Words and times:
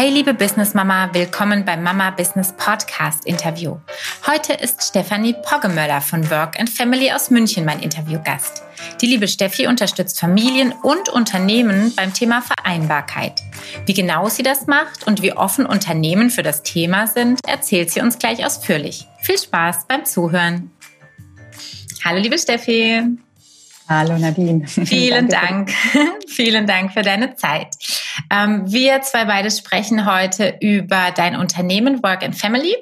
Hey 0.00 0.08
liebe 0.08 0.32
Business 0.32 0.72
Mama, 0.72 1.10
willkommen 1.12 1.66
beim 1.66 1.82
Mama 1.82 2.08
Business 2.10 2.54
Podcast 2.56 3.26
Interview. 3.26 3.76
Heute 4.26 4.54
ist 4.54 4.82
Stefanie 4.82 5.34
Poggemöller 5.42 6.00
von 6.00 6.30
Work 6.30 6.58
and 6.58 6.70
Family 6.70 7.12
aus 7.12 7.28
München 7.28 7.66
mein 7.66 7.80
Interviewgast. 7.80 8.62
Die 9.02 9.06
liebe 9.06 9.28
Steffi 9.28 9.66
unterstützt 9.66 10.18
Familien 10.18 10.72
und 10.72 11.10
Unternehmen 11.10 11.94
beim 11.94 12.14
Thema 12.14 12.40
Vereinbarkeit. 12.40 13.42
Wie 13.84 13.92
genau 13.92 14.30
sie 14.30 14.42
das 14.42 14.66
macht 14.66 15.06
und 15.06 15.20
wie 15.20 15.34
offen 15.34 15.66
Unternehmen 15.66 16.30
für 16.30 16.42
das 16.42 16.62
Thema 16.62 17.06
sind, 17.06 17.38
erzählt 17.46 17.90
sie 17.90 18.00
uns 18.00 18.18
gleich 18.18 18.46
ausführlich. 18.46 19.06
Viel 19.20 19.36
Spaß 19.36 19.84
beim 19.86 20.06
Zuhören. 20.06 20.70
Hallo 22.02 22.20
liebe 22.20 22.38
Steffi. 22.38 23.02
Hallo 23.90 24.16
Nadine. 24.16 24.68
Vielen 24.68 25.26
Dank. 25.26 25.72
Vielen 26.28 26.68
Dank 26.68 26.92
für 26.92 27.02
deine 27.02 27.34
Zeit. 27.34 27.74
Ähm, 28.30 28.70
wir 28.70 29.02
zwei 29.02 29.24
beide 29.24 29.50
sprechen 29.50 30.06
heute 30.06 30.58
über 30.60 31.10
dein 31.12 31.34
Unternehmen 31.34 32.00
Work 32.00 32.22
and 32.22 32.36
Family. 32.36 32.76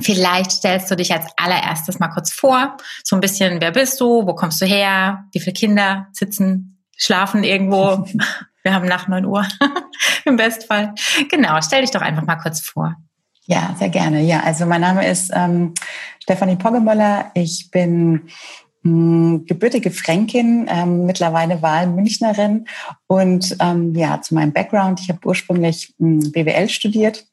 Vielleicht 0.00 0.50
stellst 0.50 0.90
du 0.90 0.96
dich 0.96 1.12
als 1.12 1.26
allererstes 1.36 1.98
mal 1.98 2.08
kurz 2.08 2.32
vor. 2.32 2.78
So 3.04 3.16
ein 3.16 3.20
bisschen, 3.20 3.60
wer 3.60 3.70
bist 3.70 4.00
du? 4.00 4.26
Wo 4.26 4.34
kommst 4.34 4.58
du 4.62 4.64
her? 4.64 5.26
Wie 5.32 5.40
viele 5.40 5.52
Kinder 5.52 6.06
sitzen, 6.12 6.82
schlafen 6.96 7.44
irgendwo? 7.44 8.08
Wir 8.62 8.72
haben 8.72 8.88
nach 8.88 9.08
neun 9.08 9.26
Uhr 9.26 9.46
im 10.24 10.36
Bestfall. 10.36 10.94
Genau, 11.30 11.60
stell 11.60 11.82
dich 11.82 11.90
doch 11.90 12.00
einfach 12.00 12.24
mal 12.24 12.36
kurz 12.36 12.60
vor. 12.60 12.96
Ja, 13.44 13.76
sehr 13.78 13.90
gerne. 13.90 14.22
Ja, 14.22 14.40
also 14.40 14.64
mein 14.64 14.80
Name 14.80 15.06
ist 15.06 15.30
ähm, 15.34 15.74
Stefanie 16.18 16.56
Poggemöller. 16.56 17.30
Ich 17.34 17.70
bin 17.70 18.30
gebürtige 19.46 19.90
Fränkin, 19.90 20.66
ähm, 20.68 21.06
mittlerweile 21.06 21.62
Wahlmünchnerin. 21.62 22.66
Und 23.06 23.56
ähm, 23.60 23.94
ja, 23.94 24.20
zu 24.20 24.34
meinem 24.34 24.52
Background, 24.52 25.00
ich 25.00 25.08
habe 25.08 25.20
ursprünglich 25.24 25.94
ähm, 26.00 26.32
BWL 26.32 26.68
studiert. 26.68 27.26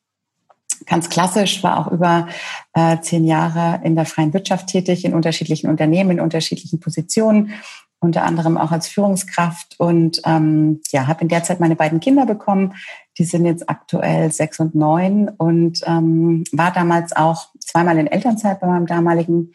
Ganz 0.86 1.10
klassisch, 1.10 1.64
war 1.64 1.80
auch 1.80 1.92
über 1.92 2.28
äh, 2.74 3.00
zehn 3.02 3.26
Jahre 3.26 3.82
in 3.84 3.96
der 3.96 4.06
freien 4.06 4.34
Wirtschaft 4.34 4.68
tätig, 4.68 5.06
in 5.06 5.14
unterschiedlichen 5.14 5.70
Unternehmen, 5.70 6.12
in 6.12 6.20
unterschiedlichen 6.20 6.80
Positionen, 6.80 7.54
unter 8.00 8.24
anderem 8.24 8.58
auch 8.58 8.72
als 8.72 8.88
Führungskraft. 8.88 9.80
Und 9.80 10.22
ähm, 10.26 10.82
ja, 10.92 11.08
habe 11.08 11.22
in 11.22 11.30
der 11.30 11.44
Zeit 11.44 11.60
meine 11.60 11.76
beiden 11.76 12.00
Kinder 12.00 12.26
bekommen. 12.26 12.74
Die 13.18 13.24
sind 13.24 13.46
jetzt 13.46 13.70
aktuell 13.70 14.32
sechs 14.32 14.60
und 14.60 14.76
neun 14.76 15.30
und 15.30 15.82
ähm, 15.86 16.44
war 16.52 16.72
damals 16.72 17.16
auch 17.16 17.50
zweimal 17.60 17.98
in 17.98 18.08
Elternzeit 18.08 18.60
bei 18.60 18.68
meinem 18.68 18.88
damaligen 18.88 19.54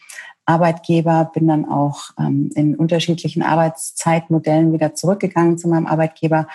Arbeitgeber, 0.48 1.30
bin 1.32 1.46
dann 1.46 1.68
auch 1.68 2.10
ähm, 2.18 2.50
in 2.54 2.74
unterschiedlichen 2.74 3.42
Arbeitszeitmodellen 3.42 4.72
wieder 4.72 4.94
zurückgegangen 4.94 5.58
zu 5.58 5.68
meinem 5.68 5.86
Arbeitgeber. 5.86 6.48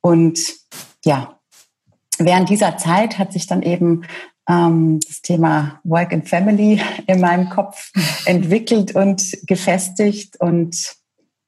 Und 0.00 0.38
ja, 1.04 1.38
während 2.18 2.50
dieser 2.50 2.76
Zeit 2.76 3.18
hat 3.18 3.32
sich 3.32 3.46
dann 3.46 3.62
eben 3.62 4.02
ähm, 4.48 5.00
das 5.06 5.22
Thema 5.22 5.80
Work 5.84 6.12
and 6.12 6.28
Family 6.28 6.80
in 7.06 7.20
meinem 7.20 7.48
Kopf 7.48 7.90
entwickelt 8.26 8.94
und 8.94 9.22
gefestigt. 9.46 10.38
Und 10.40 10.96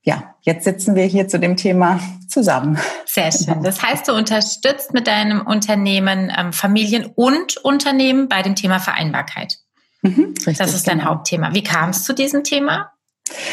ja, 0.03 0.35
jetzt 0.41 0.65
sitzen 0.65 0.95
wir 0.95 1.05
hier 1.05 1.29
zu 1.29 1.39
dem 1.39 1.57
Thema 1.57 2.01
zusammen. 2.29 2.79
Sehr 3.05 3.31
schön. 3.31 3.63
Das 3.63 3.83
heißt, 3.83 4.09
du 4.09 4.15
unterstützt 4.15 4.95
mit 4.95 5.07
deinem 5.07 5.47
Unternehmen 5.47 6.33
ähm, 6.37 6.53
Familien 6.53 7.07
und 7.15 7.59
Unternehmen 7.59 8.29
bei 8.29 8.41
dem 8.41 8.55
Thema 8.55 8.79
Vereinbarkeit. 8.79 9.59
Mhm, 10.03 10.35
richtig, 10.37 10.59
das 10.59 10.75
ist 10.75 10.89
dein 10.89 10.99
genau. 10.99 11.11
Hauptthema. 11.11 11.53
Wie 11.55 11.63
kam 11.63 11.91
es 11.91 12.05
zu 12.05 12.13
diesem 12.13 12.45
Thema? 12.45 12.93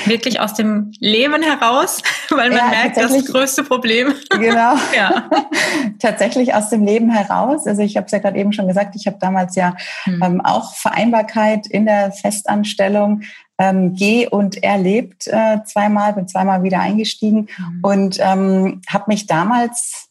Wirklich 0.06 0.40
aus 0.40 0.56
dem 0.56 0.92
Leben 1.00 1.44
heraus, 1.44 2.02
weil 2.30 2.50
man 2.50 2.58
ja, 2.58 2.70
merkt, 2.70 2.98
das 2.98 3.26
größte 3.26 3.64
Problem. 3.64 4.14
Genau. 4.31 4.75
ja. 4.95 5.30
tatsächlich 6.00 6.53
aus 6.53 6.70
dem 6.70 6.84
Leben 6.84 7.12
heraus. 7.12 7.68
Also 7.68 7.81
ich 7.81 7.95
habe 7.95 8.06
es 8.06 8.12
ja 8.12 8.20
gerade 8.20 8.40
eben 8.40 8.53
schon 8.53 8.68
gesagt, 8.68 8.95
ich 8.95 9.06
habe 9.06 9.18
damals 9.20 9.56
ja 9.56 9.75
hm. 10.03 10.22
ähm, 10.23 10.42
auch 10.42 10.73
Vereinbarkeit 10.75 11.68
in 11.68 11.86
der 11.86 12.12
Festanstellung 12.12 13.22
ähm, 13.59 13.95
geh 13.95 14.28
und 14.28 14.64
erlebt 14.64 15.28
äh, 15.28 15.64
zweimal, 15.66 16.14
bin 16.14 16.28
zweimal 16.28 16.64
wieder 16.64 16.79
eingestiegen 16.79 17.47
hm. 17.56 17.79
und 17.81 18.18
ähm, 18.19 18.81
habe 18.88 19.06
mich 19.08 19.28
damals 19.28 20.06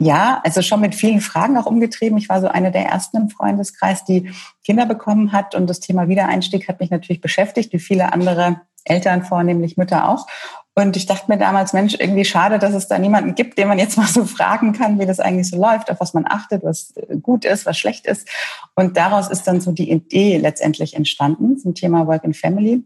ja, 0.00 0.40
also 0.44 0.62
schon 0.62 0.80
mit 0.80 0.94
vielen 0.94 1.20
Fragen 1.20 1.58
auch 1.58 1.66
umgetrieben. 1.66 2.16
Ich 2.16 2.30
war 2.30 2.40
so 2.40 2.48
eine 2.48 2.72
der 2.72 2.86
ersten 2.86 3.18
im 3.18 3.28
Freundeskreis, 3.28 4.04
die 4.04 4.32
Kinder 4.64 4.86
bekommen 4.86 5.32
hat 5.32 5.54
und 5.54 5.68
das 5.68 5.80
Thema 5.80 6.08
Wiedereinstieg 6.08 6.68
hat 6.68 6.80
mich 6.80 6.90
natürlich 6.90 7.20
beschäftigt, 7.20 7.72
wie 7.74 7.78
viele 7.78 8.12
andere 8.12 8.62
Eltern, 8.84 9.22
vornehmlich 9.24 9.76
Mütter 9.76 10.08
auch. 10.08 10.26
Und 10.74 10.96
ich 10.96 11.04
dachte 11.04 11.30
mir 11.30 11.36
damals, 11.36 11.74
Mensch, 11.74 11.96
irgendwie 11.98 12.24
schade, 12.24 12.58
dass 12.58 12.72
es 12.72 12.88
da 12.88 12.98
niemanden 12.98 13.34
gibt, 13.34 13.58
den 13.58 13.68
man 13.68 13.78
jetzt 13.78 13.96
mal 13.98 14.06
so 14.06 14.24
fragen 14.24 14.72
kann, 14.72 14.98
wie 14.98 15.04
das 15.04 15.20
eigentlich 15.20 15.50
so 15.50 15.60
läuft, 15.60 15.90
auf 15.90 16.00
was 16.00 16.14
man 16.14 16.24
achtet, 16.26 16.64
was 16.64 16.94
gut 17.20 17.44
ist, 17.44 17.66
was 17.66 17.78
schlecht 17.78 18.06
ist. 18.06 18.26
Und 18.74 18.96
daraus 18.96 19.28
ist 19.28 19.46
dann 19.46 19.60
so 19.60 19.70
die 19.72 19.90
Idee 19.90 20.38
letztendlich 20.38 20.96
entstanden 20.96 21.58
zum 21.58 21.74
Thema 21.74 22.06
Work 22.06 22.24
and 22.24 22.36
Family 22.36 22.84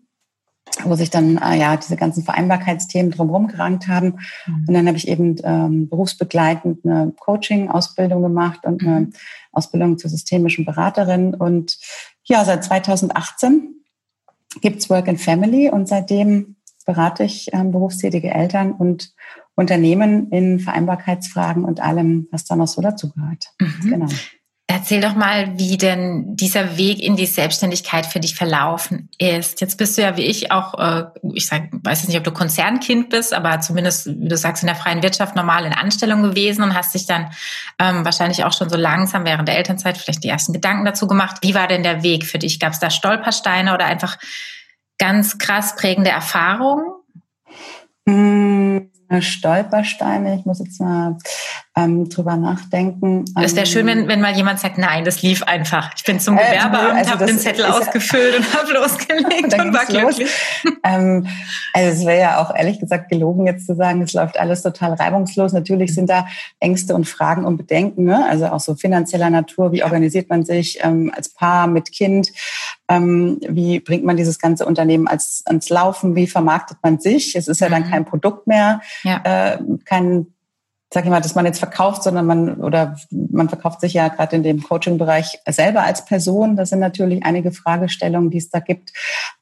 wo 0.85 0.95
sich 0.95 1.11
dann 1.11 1.39
äh, 1.39 1.59
ja 1.59 1.77
diese 1.77 1.97
ganzen 1.97 2.25
Vereinbarkeitsthemen 2.25 3.11
drumherum 3.13 3.49
gerankt 3.49 3.89
haben. 3.89 4.19
Mhm. 4.47 4.65
Und 4.67 4.75
dann 4.75 4.87
habe 4.87 4.97
ich 4.97 5.09
eben 5.09 5.37
ähm, 5.45 5.89
berufsbegleitend 5.89 6.85
eine 6.85 7.13
Coaching-Ausbildung 7.19 8.23
gemacht 8.23 8.61
und 8.65 8.83
eine 8.83 9.01
mhm. 9.01 9.13
Ausbildung 9.53 9.99
zur 9.99 10.11
systemischen 10.11 10.65
Beraterin. 10.65 11.35
Und 11.35 11.79
ja, 12.25 12.45
seit 12.45 12.65
2018 12.65 13.75
gibt's 14.61 14.91
Work 14.91 15.09
and 15.09 15.21
Family 15.21 15.71
und 15.71 15.89
seitdem 15.89 16.57
berate 16.87 17.25
ich 17.25 17.49
ähm, 17.53 17.71
berufstätige 17.71 18.31
Eltern 18.31 18.73
und 18.73 19.15
Unternehmen 19.55 20.31
in 20.31 20.59
Vereinbarkeitsfragen 20.59 21.65
und 21.65 21.81
allem, 21.81 22.29
was 22.31 22.45
da 22.45 22.57
noch 22.57 22.67
so 22.67 22.83
dazugehört. 22.83 23.53
Mhm. 23.61 23.91
Genau. 23.91 24.09
Erzähl 24.67 25.03
doch 25.03 25.15
mal, 25.15 25.59
wie 25.59 25.77
denn 25.77 26.37
dieser 26.37 26.79
Weg 26.79 27.03
in 27.03 27.17
die 27.17 27.27
Selbstständigkeit 27.27 28.07
für 28.07 28.19
dich 28.19 28.35
verlaufen 28.35 29.11
ist. 29.19 29.61
Jetzt 29.61 29.77
bist 29.77 29.99
du 29.99 30.03
ja 30.03 30.17
wie 30.17 30.23
ich 30.23 30.53
auch, 30.53 30.79
äh, 30.79 31.05
ich 31.35 31.49
sag, 31.49 31.69
weiß 31.71 32.01
jetzt 32.01 32.09
nicht, 32.09 32.17
ob 32.17 32.25
du 32.25 32.33
Konzernkind 32.33 33.11
bist, 33.11 33.35
aber 33.35 33.61
zumindest, 33.61 34.07
wie 34.07 34.29
du 34.29 34.39
sagst, 34.39 34.63
in 34.63 34.67
der 34.69 34.77
freien 34.77 35.03
Wirtschaft 35.03 35.37
normal 35.37 35.67
in 35.67 35.75
Anstellung 35.75 36.23
gewesen 36.23 36.63
und 36.63 36.75
hast 36.75 36.95
dich 36.95 37.05
dann 37.05 37.31
ähm, 37.79 38.07
wahrscheinlich 38.07 38.43
auch 38.45 38.55
schon 38.55 38.71
so 38.71 38.79
langsam 38.79 39.27
während 39.27 39.49
der 39.49 39.59
Elternzeit 39.59 39.99
vielleicht 39.99 40.25
die 40.25 40.31
ersten 40.31 40.55
Gedanken 40.55 40.87
dazu 40.87 41.07
gemacht. 41.07 41.37
Wie 41.43 41.55
war 41.55 41.69
denn 41.69 41.83
der 41.83 42.03
Weg 42.03 42.25
für 42.25 42.39
dich? 42.39 42.59
Gab 42.59 42.73
es 42.73 42.79
da 42.79 42.89
Stolpersteine 42.89 43.75
oder 43.75 43.85
einfach 43.85 44.17
ganz 44.97 45.37
krass 45.37 45.77
prägende 45.77 46.11
Erfahrungen? 46.11 46.87
Mmh 48.07 48.89
Stolpersteine. 49.21 50.37
Ich 50.39 50.47
muss 50.47 50.59
jetzt 50.59 50.81
mal 50.81 51.17
ähm, 51.77 52.09
drüber 52.09 52.37
nachdenken. 52.37 53.25
Es 53.41 53.57
wäre 53.57 53.67
schön, 53.67 53.87
wenn, 53.87 54.01
ähm, 54.01 54.09
wenn 54.09 54.21
mal 54.21 54.35
jemand 54.35 54.61
sagt, 54.61 54.79
nein, 54.79 55.05
das 55.05 55.23
lief 55.23 55.43
einfach. 55.43 55.91
Ich 55.97 56.05
bin 56.05 56.21
zum 56.21 56.37
Gewerbeamt, 56.37 56.95
äh, 56.95 56.99
also 56.99 57.11
habe 57.11 57.27
den 57.27 57.39
Zettel 57.39 57.65
ausgefüllt 57.65 58.37
und 58.39 58.55
habe 58.57 58.73
losgelegt 58.73 59.55
und 59.55 59.75
war 59.75 59.85
glücklich. 59.85 60.31
Ähm, 60.85 61.27
also 61.73 61.91
es 61.91 62.07
wäre 62.07 62.21
ja 62.21 62.43
auch 62.43 62.55
ehrlich 62.55 62.79
gesagt 62.79 63.11
gelogen, 63.11 63.47
jetzt 63.47 63.67
zu 63.67 63.75
sagen, 63.75 64.03
es 64.03 64.12
läuft 64.12 64.39
alles 64.39 64.62
total 64.62 64.95
reibungslos. 64.95 65.53
Natürlich 65.53 65.95
sind 65.95 66.09
da 66.09 66.27
Ängste 66.61 66.95
und 66.95 67.09
Fragen 67.09 67.45
und 67.45 67.57
Bedenken, 67.57 68.05
ne? 68.05 68.25
also 68.29 68.47
auch 68.47 68.61
so 68.61 68.77
finanzieller 68.77 69.31
Natur. 69.31 69.73
Wie 69.73 69.83
organisiert 69.83 70.29
man 70.29 70.45
sich 70.45 70.79
ähm, 70.83 71.11
als 71.15 71.31
Paar 71.31 71.67
mit 71.67 71.91
Kind? 71.91 72.31
Ähm, 72.89 73.41
wie 73.49 73.81
bringt 73.81 74.05
man 74.05 74.17
dieses 74.17 74.39
ganze 74.39 74.65
Unternehmen 74.67 75.09
als, 75.09 75.43
ans 75.47 75.71
Laufen? 75.71 76.15
Wie 76.15 76.29
vermarktet 76.29 76.79
man 76.83 77.01
sich? 77.01 77.35
Es 77.35 77.49
ist 77.49 77.61
ja 77.61 77.69
dann 77.69 77.87
mhm. 77.87 77.91
kein 77.91 78.05
Produkt 78.05 78.47
mehr, 78.47 78.81
ja. 79.03 79.21
äh, 79.25 79.59
kein 79.85 80.34
sag 80.94 81.03
ich 81.05 81.10
mal, 81.10 81.21
dass 81.21 81.34
man 81.34 81.44
jetzt 81.44 81.59
verkauft, 81.59 82.05
sondern 82.05 82.25
man 82.25 82.55
oder 82.60 82.97
man 83.10 83.49
verkauft 83.49 83.81
sich 83.81 83.94
ja 83.94 84.06
gerade 84.06 84.37
in 84.37 84.44
dem 84.44 84.62
Coaching-Bereich 84.62 85.41
selber 85.49 85.82
als 85.82 86.05
Person. 86.05 86.55
Das 86.55 86.69
sind 86.69 86.78
natürlich 86.78 87.25
einige 87.25 87.50
Fragestellungen, 87.50 88.31
die 88.31 88.38
es 88.38 88.49
da 88.49 88.60
gibt, 88.60 88.93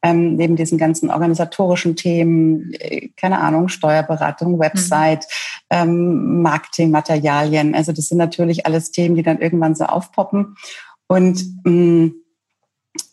ähm, 0.02 0.36
neben 0.36 0.56
diesen 0.56 0.78
ganzen 0.78 1.10
organisatorischen 1.10 1.94
Themen, 1.94 2.72
äh, 2.72 3.10
keine 3.18 3.38
Ahnung, 3.38 3.68
Steuerberatung, 3.68 4.58
Website, 4.58 5.26
mhm. 5.70 5.76
ähm, 5.76 6.42
Marketingmaterialien. 6.42 7.74
Also 7.74 7.92
das 7.92 8.06
sind 8.06 8.16
natürlich 8.16 8.64
alles 8.64 8.90
Themen, 8.90 9.14
die 9.14 9.22
dann 9.22 9.38
irgendwann 9.38 9.74
so 9.74 9.84
aufpoppen. 9.84 10.56
Und 11.06 11.44
mh, 11.64 11.70
mm, 11.70 12.14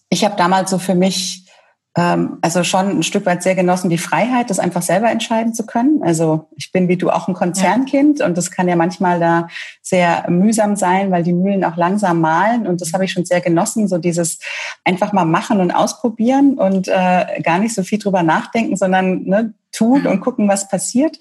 ich 0.10 0.24
habe 0.24 0.38
damals 0.38 0.72
so 0.72 0.80
für 0.80 0.96
mich 0.96 1.49
also 1.96 2.64
schon 2.64 3.00
ein 3.00 3.04
Stück 3.04 3.26
weit 3.26 3.42
sehr 3.42 3.56
genossen 3.56 3.90
die 3.90 3.98
Freiheit, 3.98 4.50
das 4.50 4.60
einfach 4.60 4.84
selber 4.84 5.10
entscheiden 5.10 5.54
zu 5.54 5.66
können. 5.66 6.02
Also 6.04 6.48
ich 6.56 6.72
bin 6.72 6.88
wie 6.88 6.98
du 6.98 7.10
auch 7.10 7.28
ein 7.28 7.34
Konzernkind 7.34 8.20
ja. 8.20 8.26
und 8.26 8.38
das 8.38 8.52
kann 8.52 8.68
ja 8.68 8.76
manchmal 8.76 9.20
da 9.20 9.48
sehr 9.82 10.30
mühsam 10.30 10.76
sein, 10.76 11.12
weil 11.12 11.24
die 11.24 11.34
Mühlen 11.34 11.66
auch 11.66 11.78
langsam 11.78 12.22
malen 12.22 12.68
und 12.68 12.80
das 12.80 12.94
habe 12.94 13.06
ich 13.06 13.12
schon 13.12 13.26
sehr 13.26 13.42
genossen, 13.42 13.88
so 13.88 13.98
dieses 13.98 14.40
einfach 14.86 15.14
mal 15.14 15.26
machen 15.26 15.60
und 15.60 15.72
ausprobieren 15.72 16.58
und 16.60 16.88
äh, 16.88 17.42
gar 17.42 17.58
nicht 17.58 17.74
so 17.74 17.84
viel 17.84 17.98
drüber 17.98 18.22
nachdenken, 18.24 18.78
sondern 18.78 19.24
ne, 19.24 19.54
tun 19.72 20.02
mhm. 20.02 20.08
und 20.08 20.20
gucken, 20.22 20.48
was 20.48 20.70
passiert. 20.70 21.18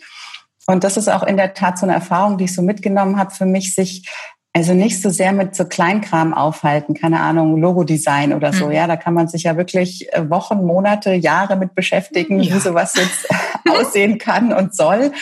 Und 0.66 0.84
das 0.84 0.98
ist 0.98 1.08
auch 1.08 1.22
in 1.22 1.38
der 1.38 1.54
Tat 1.54 1.78
so 1.78 1.86
eine 1.86 1.94
Erfahrung, 1.94 2.36
die 2.36 2.44
ich 2.44 2.54
so 2.54 2.60
mitgenommen 2.60 3.18
habe 3.18 3.30
für 3.30 3.46
mich, 3.46 3.74
sich 3.74 4.06
Also 4.54 4.72
nicht 4.72 5.00
so 5.00 5.10
sehr 5.10 5.32
mit 5.32 5.54
so 5.54 5.66
Kleinkram 5.66 6.32
aufhalten, 6.32 6.94
keine 6.94 7.20
Ahnung, 7.20 7.60
Logodesign 7.60 8.32
oder 8.32 8.52
so. 8.52 8.66
Mhm. 8.66 8.72
Ja, 8.72 8.86
da 8.86 8.96
kann 8.96 9.14
man 9.14 9.28
sich 9.28 9.44
ja 9.44 9.56
wirklich 9.56 10.12
äh, 10.12 10.28
Wochen, 10.30 10.64
Monate, 10.64 11.12
Jahre 11.12 11.54
mit 11.56 11.74
beschäftigen, 11.74 12.40
ja. 12.40 12.54
wie 12.54 12.58
sowas 12.58 12.94
jetzt 12.96 13.28
aussehen 13.70 14.18
kann 14.18 14.52
und 14.52 14.74
soll. 14.74 15.12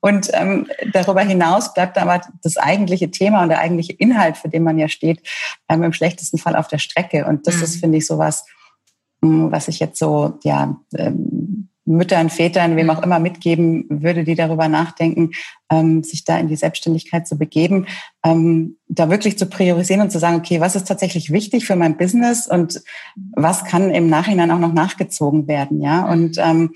Und 0.00 0.30
ähm, 0.34 0.68
darüber 0.92 1.22
hinaus 1.22 1.72
bleibt 1.72 1.96
aber 1.96 2.20
das 2.42 2.56
eigentliche 2.56 3.10
Thema 3.10 3.42
und 3.42 3.48
der 3.48 3.58
eigentliche 3.58 3.94
Inhalt, 3.94 4.36
für 4.36 4.48
den 4.48 4.62
man 4.62 4.78
ja 4.78 4.88
steht, 4.88 5.26
ähm, 5.68 5.82
im 5.82 5.92
schlechtesten 5.92 6.38
Fall 6.38 6.54
auf 6.54 6.68
der 6.68 6.78
Strecke. 6.78 7.26
Und 7.26 7.46
das 7.46 7.56
mhm. 7.56 7.62
ist, 7.64 7.80
finde 7.80 7.98
ich, 7.98 8.06
sowas, 8.06 8.44
hm, 9.22 9.50
was 9.50 9.68
ich 9.68 9.80
jetzt 9.80 9.98
so, 9.98 10.38
ja, 10.44 10.76
ähm, 10.96 11.70
Müttern, 11.86 12.30
Vätern, 12.30 12.76
wem 12.76 12.90
auch 12.90 13.02
immer 13.02 13.18
mitgeben 13.18 13.86
würde, 13.88 14.24
die 14.24 14.34
darüber 14.34 14.68
nachdenken, 14.68 15.30
ähm, 15.70 16.02
sich 16.02 16.24
da 16.24 16.38
in 16.38 16.48
die 16.48 16.56
Selbstständigkeit 16.56 17.26
zu 17.26 17.36
begeben, 17.36 17.86
ähm, 18.24 18.76
da 18.88 19.10
wirklich 19.10 19.38
zu 19.38 19.46
priorisieren 19.46 20.02
und 20.02 20.10
zu 20.10 20.18
sagen, 20.18 20.36
okay, 20.36 20.60
was 20.60 20.76
ist 20.76 20.88
tatsächlich 20.88 21.30
wichtig 21.30 21.66
für 21.66 21.76
mein 21.76 21.96
Business 21.96 22.46
und 22.46 22.82
was 23.32 23.64
kann 23.64 23.90
im 23.90 24.08
Nachhinein 24.08 24.50
auch 24.50 24.58
noch 24.58 24.72
nachgezogen 24.72 25.46
werden, 25.46 25.80
ja? 25.80 26.04
Und 26.06 26.38
ähm, 26.38 26.70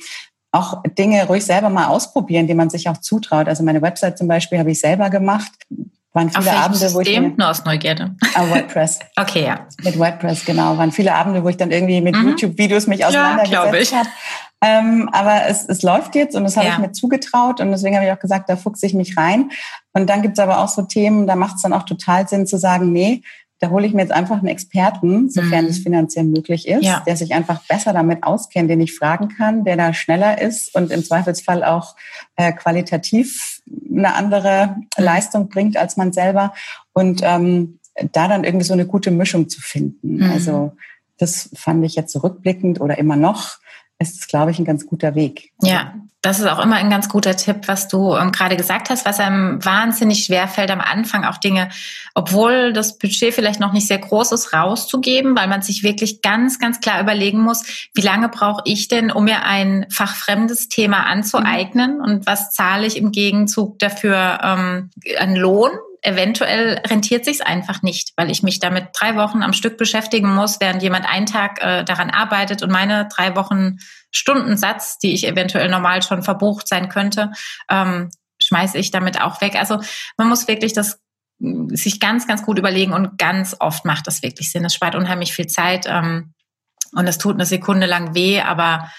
auch 0.51 0.83
Dinge 0.99 1.27
ruhig 1.27 1.45
selber 1.45 1.69
mal 1.69 1.89
ausprobieren, 1.89 2.47
die 2.47 2.55
man 2.55 2.71
sich 2.71 2.89
auch 2.89 2.99
zutraut. 2.99 3.49
Also 3.49 3.63
meine 3.63 3.83
Website 3.83 4.19
zum 4.19 4.29
Beispiel 4.29 4.59
habe 4.59 4.71
ich 4.71 4.81
selber 4.81 5.11
gemacht. 5.11 5.53
Waren 6.15 6.31
viele 6.31 6.51
Auf 6.51 6.65
Abende, 6.65 6.95
wo 6.95 6.99
System? 6.99 7.33
ich 7.33 7.37
nur 7.37 7.51
aus 7.51 7.65
Neugierde. 7.65 8.17
Ah, 8.35 8.49
WordPress. 8.49 8.99
okay, 9.17 9.45
ja. 9.45 9.67
Mit 9.83 9.99
WordPress, 9.99 10.45
genau. 10.45 10.79
Waren 10.79 10.91
viele 10.91 11.15
Abende, 11.15 11.45
wo 11.45 11.49
ich 11.51 11.59
dann 11.59 11.71
irgendwie 11.71 12.01
mit 12.01 12.17
mhm. 12.17 12.31
YouTube-Videos 12.31 12.87
mich 12.87 13.05
auseinandergesetzt 13.05 13.93
ja, 13.93 13.99
habe. 13.99 14.09
Ähm, 14.61 15.09
aber 15.13 15.47
es, 15.47 15.67
es 15.67 15.83
läuft 15.83 16.15
jetzt 16.15 16.35
und 16.35 16.45
das 16.45 16.57
habe 16.57 16.67
ja. 16.67 16.73
ich 16.73 16.79
mir 16.79 16.93
zugetraut 16.93 17.61
und 17.61 17.71
deswegen 17.71 17.95
habe 17.95 18.07
ich 18.07 18.13
auch 18.13 18.19
gesagt, 18.19 18.49
da 18.49 18.57
fuchse 18.57 18.87
ich 18.87 18.95
mich 18.95 19.17
rein. 19.17 19.51
Und 19.93 20.11
dann 20.11 20.23
gibt 20.23 20.37
es 20.37 20.43
aber 20.43 20.59
auch 20.59 20.69
so 20.69 20.83
Themen, 20.83 21.27
da 21.27 21.37
macht 21.37 21.57
es 21.57 21.63
dann 21.63 21.73
auch 21.73 21.85
total 21.85 22.29
Sinn 22.29 22.47
zu 22.47 22.59
sagen, 22.59 22.93
nee, 22.93 23.23
da 23.61 23.71
hole 23.71 23.87
ich 23.87 23.93
mir 23.93 24.03
jetzt 24.03 24.13
einfach 24.13 24.39
einen 24.39 24.47
Experten, 24.47 25.31
sofern 25.31 25.65
mhm. 25.65 25.71
es 25.71 25.79
finanziell 25.79 26.25
möglich 26.25 26.69
ist, 26.69 26.85
ja. 26.85 27.03
der 27.07 27.17
sich 27.17 27.35
einfach 27.35 27.65
besser 27.67 27.93
damit 27.93 28.23
auskennt, 28.23 28.71
den 28.71 28.81
ich 28.81 28.95
fragen 28.95 29.29
kann, 29.29 29.65
der 29.65 29.77
da 29.77 29.93
schneller 29.93 30.41
ist 30.41 30.75
und 30.75 30.93
im 30.93 31.03
Zweifelsfall 31.03 31.65
auch 31.65 31.97
äh, 32.37 32.53
qualitativ 32.53 33.61
eine 33.91 34.15
andere 34.15 34.77
mhm. 34.77 35.05
Leistung 35.05 35.49
bringt 35.49 35.77
als 35.77 35.97
man 35.97 36.13
selber. 36.13 36.55
Und 36.93 37.21
ähm, 37.25 37.79
da 38.13 38.29
dann 38.29 38.45
irgendwie 38.45 38.65
so 38.65 38.75
eine 38.75 38.87
gute 38.87 39.11
Mischung 39.11 39.49
zu 39.49 39.61
finden. 39.61 40.19
Mhm. 40.19 40.31
Also 40.31 40.73
das 41.19 41.51
fand 41.55 41.85
ich 41.85 41.97
jetzt 41.97 42.13
zurückblickend 42.13 42.81
oder 42.81 42.99
immer 42.99 43.17
noch 43.17 43.59
ist 43.99 44.19
es, 44.19 44.29
glaube 44.29 44.51
ich, 44.51 44.59
ein 44.59 44.65
ganz 44.65 44.87
guter 44.87 45.15
Weg. 45.15 45.53
Ja, 45.61 45.95
das 46.21 46.41
ist 46.41 46.47
auch 46.47 46.59
immer 46.59 46.77
ein 46.77 46.91
ganz 46.91 47.09
guter 47.09 47.37
Tipp, 47.37 47.63
was 47.67 47.87
du 47.87 48.17
ähm, 48.17 48.33
gerade 48.33 48.57
gesagt 48.57 48.91
hast, 48.91 49.07
was 49.07 49.21
einem 49.21 49.65
wahnsinnig 49.65 50.25
schwer 50.25 50.49
fällt 50.49 50.71
am 50.71 50.81
Anfang, 50.81 51.25
auch 51.25 51.39
Dinge, 51.39 51.69
obwohl 52.15 52.73
das 52.73 52.99
Budget 52.99 53.33
vielleicht 53.33 53.61
noch 53.61 53.73
nicht 53.73 53.87
sehr 53.87 53.99
groß 53.99 54.33
ist, 54.33 54.53
rauszugeben, 54.53 55.37
weil 55.37 55.47
man 55.47 55.63
sich 55.63 55.85
wirklich 55.85 56.21
ganz, 56.21 56.59
ganz 56.59 56.81
klar 56.81 57.01
überlegen 57.01 57.41
muss, 57.41 57.65
wie 57.95 58.01
lange 58.01 58.29
brauche 58.29 58.63
ich 58.65 58.89
denn, 58.89 59.13
um 59.13 59.25
mir 59.25 59.45
ein 59.45 59.87
fachfremdes 59.91 60.69
Thema 60.69 61.07
anzueignen 61.07 61.99
mhm. 61.99 62.03
und 62.03 62.27
was 62.27 62.53
zahle 62.53 62.87
ich 62.87 62.97
im 62.97 63.13
Gegenzug 63.13 63.79
dafür 63.79 64.41
ähm, 64.43 64.91
an 65.21 65.37
Lohn, 65.37 65.71
eventuell 66.03 66.81
rentiert 66.87 67.25
sich's 67.25 67.41
einfach 67.41 67.83
nicht, 67.83 68.13
weil 68.17 68.31
ich 68.31 68.43
mich 68.43 68.59
damit 68.61 68.89
drei 68.93 69.17
Wochen 69.17 69.43
am 69.43 69.53
Stück 69.53 69.77
beschäftigen 69.77 70.35
muss, 70.35 70.61
während 70.61 70.83
jemand 70.83 71.07
einen 71.07 71.27
Tag 71.27 71.63
äh, 71.63 71.85
daran 71.85 72.11
arbeitet 72.11 72.63
und 72.63 72.71
meine 72.71 73.09
drei 73.09 73.35
Wochen 73.37 73.79
Stundensatz, 74.11 74.99
die 74.99 75.13
ich 75.13 75.27
eventuell 75.27 75.69
normal 75.69 76.03
schon 76.03 76.23
verbucht 76.23 76.69
sein 76.69 76.89
könnte, 76.89 77.33
ähm, 77.71 78.11
schmeiße 78.41 78.79
ich 78.79 78.91
damit 78.91 79.21
auch 79.21 79.41
weg. 79.41 79.57
Also 79.57 79.81
man 80.17 80.29
muss 80.29 80.49
wirklich 80.49 80.73
das 80.73 81.01
sich 81.41 82.01
ganz, 82.01 82.27
ganz 82.27 82.43
gut 82.43 82.59
überlegen 82.59 82.93
und 82.93 83.17
ganz 83.17 83.57
oft 83.61 83.85
macht 83.85 84.07
das 84.07 84.23
wirklich 84.23 84.51
Sinn. 84.51 84.65
Es 84.65 84.75
spart 84.75 84.97
unheimlich 84.97 85.33
viel 85.33 85.47
Zeit 85.47 85.87
ähm, 85.87 86.35
und 86.93 87.07
es 87.07 87.19
tut 87.19 87.35
eine 87.35 87.47
Sekunde 87.47 87.87
lang 87.87 88.15
weh, 88.15 88.41
aber 88.41 88.91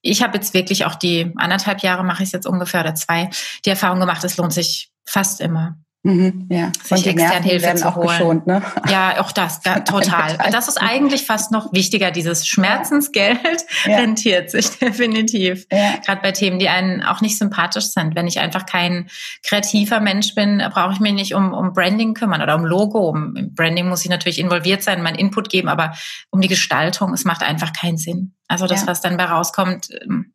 ich 0.00 0.22
habe 0.22 0.36
jetzt 0.36 0.52
wirklich 0.52 0.84
auch 0.84 0.96
die 0.96 1.32
anderthalb 1.36 1.80
Jahre, 1.80 2.04
mache 2.04 2.22
ich 2.22 2.28
es 2.28 2.32
jetzt 2.32 2.46
ungefähr 2.46 2.80
oder 2.80 2.94
zwei, 2.94 3.30
die 3.64 3.70
Erfahrung 3.70 4.00
gemacht, 4.00 4.24
es 4.24 4.36
lohnt 4.36 4.52
sich 4.52 4.90
fast 5.06 5.40
immer. 5.40 5.78
Mhm, 6.06 6.48
ja. 6.50 6.70
Sich 6.82 7.06
extern 7.06 7.42
Hilfe 7.42 7.74
zu 7.76 7.94
holen. 7.94 8.08
Geschont, 8.08 8.46
ne? 8.46 8.62
Ja, 8.90 9.22
auch 9.22 9.32
das, 9.32 9.62
da, 9.62 9.80
total. 9.80 10.36
Das 10.52 10.68
ist 10.68 10.76
eigentlich 10.76 11.24
fast 11.24 11.50
noch 11.50 11.72
wichtiger. 11.72 12.10
Dieses 12.10 12.46
Schmerzensgeld 12.46 13.40
ja. 13.86 13.96
rentiert 13.96 14.50
sich 14.50 14.68
definitiv. 14.78 15.66
Ja. 15.72 15.96
Gerade 16.04 16.20
bei 16.20 16.32
Themen, 16.32 16.58
die 16.58 16.68
einen 16.68 17.02
auch 17.02 17.22
nicht 17.22 17.38
sympathisch 17.38 17.86
sind. 17.86 18.14
Wenn 18.14 18.26
ich 18.26 18.38
einfach 18.38 18.66
kein 18.66 19.08
kreativer 19.42 19.98
Mensch 20.00 20.34
bin, 20.34 20.62
brauche 20.70 20.92
ich 20.92 21.00
mich 21.00 21.14
nicht 21.14 21.34
um, 21.34 21.54
um 21.54 21.72
Branding 21.72 22.12
kümmern 22.12 22.42
oder 22.42 22.54
um 22.54 22.66
Logo. 22.66 23.08
Um 23.08 23.52
Branding 23.54 23.88
muss 23.88 24.04
ich 24.04 24.10
natürlich 24.10 24.38
involviert 24.38 24.82
sein, 24.82 25.02
meinen 25.02 25.16
Input 25.16 25.48
geben, 25.48 25.70
aber 25.70 25.94
um 26.28 26.42
die 26.42 26.48
Gestaltung, 26.48 27.14
es 27.14 27.24
macht 27.24 27.42
einfach 27.42 27.72
keinen 27.72 27.96
Sinn. 27.96 28.34
Also 28.46 28.66
das, 28.66 28.82
ja. 28.82 28.88
was 28.88 29.00
dann 29.00 29.16
bei 29.16 29.24
rauskommt, 29.24 29.88
ähm, 30.02 30.34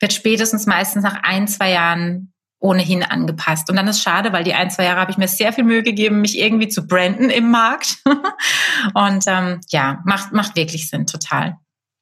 wird 0.00 0.14
spätestens 0.14 0.64
meistens 0.64 1.02
nach 1.02 1.22
ein, 1.22 1.46
zwei 1.46 1.72
Jahren 1.72 2.32
ohnehin 2.60 3.02
angepasst. 3.02 3.70
Und 3.70 3.76
dann 3.76 3.88
ist 3.88 4.02
schade, 4.02 4.32
weil 4.32 4.44
die 4.44 4.54
ein, 4.54 4.70
zwei 4.70 4.84
Jahre 4.84 5.00
habe 5.00 5.10
ich 5.10 5.18
mir 5.18 5.28
sehr 5.28 5.52
viel 5.52 5.64
Mühe 5.64 5.82
gegeben, 5.82 6.20
mich 6.20 6.38
irgendwie 6.38 6.68
zu 6.68 6.86
branden 6.86 7.30
im 7.30 7.50
Markt. 7.50 7.96
und 8.94 9.24
ähm, 9.26 9.60
ja, 9.70 10.00
macht, 10.04 10.32
macht 10.32 10.56
wirklich 10.56 10.88
Sinn, 10.88 11.06
total. 11.06 11.56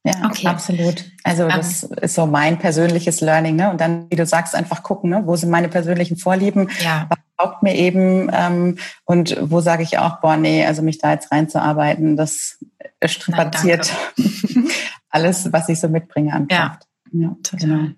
Ja, 0.05 0.27
okay. 0.27 0.47
absolut. 0.47 1.05
Also 1.23 1.45
ähm. 1.45 1.51
das 1.51 1.85
um, 1.85 1.97
ist 1.99 2.15
so 2.15 2.27
mein 2.27 2.59
persönliches 2.59 3.21
Learning. 3.21 3.57
Ne? 3.57 3.71
Und 3.71 3.81
dann, 3.81 4.07
wie 4.11 4.17
du 4.17 4.27
sagst, 4.27 4.55
einfach 4.55 4.83
gucken, 4.83 5.11
ne? 5.11 5.23
wo 5.25 5.37
sind 5.37 5.51
meine 5.51 5.69
persönlichen 5.69 6.17
Vorlieben, 6.17 6.69
ja. 6.83 7.07
was 7.09 7.19
braucht 7.37 7.63
mir 7.63 7.75
eben 7.75 8.29
ähm, 8.33 8.79
und 9.05 9.37
wo 9.41 9.61
sage 9.61 9.85
ich 9.85 9.99
auch, 9.99 10.21
boah, 10.21 10.37
nee, 10.37 10.67
also 10.67 10.83
mich 10.83 10.99
da 10.99 11.13
jetzt 11.13 11.31
reinzuarbeiten, 11.31 12.17
das 12.17 12.59
strapaziert 13.05 13.93
alles, 15.11 15.53
was 15.53 15.69
ich 15.69 15.79
so 15.79 15.89
mitbringe 15.89 16.33
an 16.33 16.49
Kraft. 16.49 16.83
Ja, 17.13 17.29
ja 17.29 17.37
total. 17.43 17.69
Genau. 17.69 17.91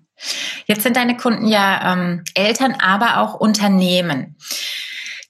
Jetzt 0.65 0.83
sind 0.83 0.95
deine 0.95 1.17
Kunden 1.17 1.47
ja 1.47 1.93
ähm, 1.93 2.23
Eltern, 2.35 2.75
aber 2.79 3.21
auch 3.21 3.33
Unternehmen. 3.35 4.35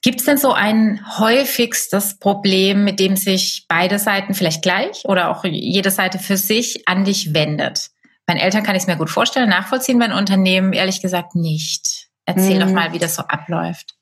Gibt 0.02 0.18
es 0.18 0.26
denn 0.26 0.36
so 0.38 0.52
ein 0.52 1.00
häufigstes 1.18 2.18
Problem, 2.18 2.82
mit 2.82 2.98
dem 2.98 3.14
sich 3.16 3.66
beide 3.68 4.00
Seiten 4.00 4.34
vielleicht 4.34 4.62
gleich 4.62 5.04
oder 5.04 5.30
auch 5.30 5.44
jede 5.44 5.92
Seite 5.92 6.18
für 6.18 6.36
sich 6.36 6.88
an 6.88 7.04
dich 7.04 7.34
wendet? 7.34 7.90
Bei 8.26 8.34
Eltern 8.34 8.64
kann 8.64 8.74
ich 8.74 8.82
es 8.82 8.86
mir 8.88 8.96
gut 8.96 9.10
vorstellen, 9.10 9.48
nachvollziehen, 9.48 9.98
bei 9.98 10.12
Unternehmen 10.12 10.72
ehrlich 10.72 11.02
gesagt 11.02 11.34
nicht. 11.34 12.08
Erzähl 12.24 12.56
mhm. 12.56 12.60
doch 12.60 12.70
mal, 12.70 12.92
wie 12.92 12.98
das 12.98 13.14
so 13.14 13.22
abläuft. 13.22 13.94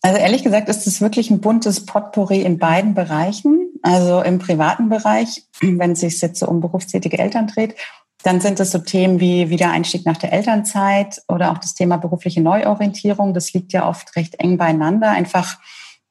Also 0.00 0.18
ehrlich 0.18 0.42
gesagt 0.42 0.68
ist 0.68 0.86
es 0.86 1.00
wirklich 1.00 1.30
ein 1.30 1.40
buntes 1.40 1.86
Potpourri 1.86 2.42
in 2.42 2.58
beiden 2.58 2.94
Bereichen. 2.94 3.68
Also 3.82 4.20
im 4.22 4.38
privaten 4.38 4.88
Bereich, 4.88 5.44
wenn 5.60 5.92
es 5.92 6.00
sich 6.00 6.20
jetzt 6.20 6.40
so 6.40 6.46
um 6.46 6.60
berufstätige 6.60 7.18
Eltern 7.18 7.46
dreht, 7.46 7.74
dann 8.22 8.40
sind 8.40 8.60
es 8.60 8.70
so 8.70 8.78
Themen 8.78 9.20
wie 9.20 9.50
Wiedereinstieg 9.50 10.06
nach 10.06 10.16
der 10.16 10.32
Elternzeit 10.32 11.22
oder 11.28 11.52
auch 11.52 11.58
das 11.58 11.74
Thema 11.74 11.96
berufliche 11.96 12.40
Neuorientierung. 12.40 13.34
Das 13.34 13.52
liegt 13.52 13.72
ja 13.72 13.88
oft 13.88 14.14
recht 14.16 14.38
eng 14.40 14.58
beieinander. 14.58 15.10
Einfach, 15.10 15.58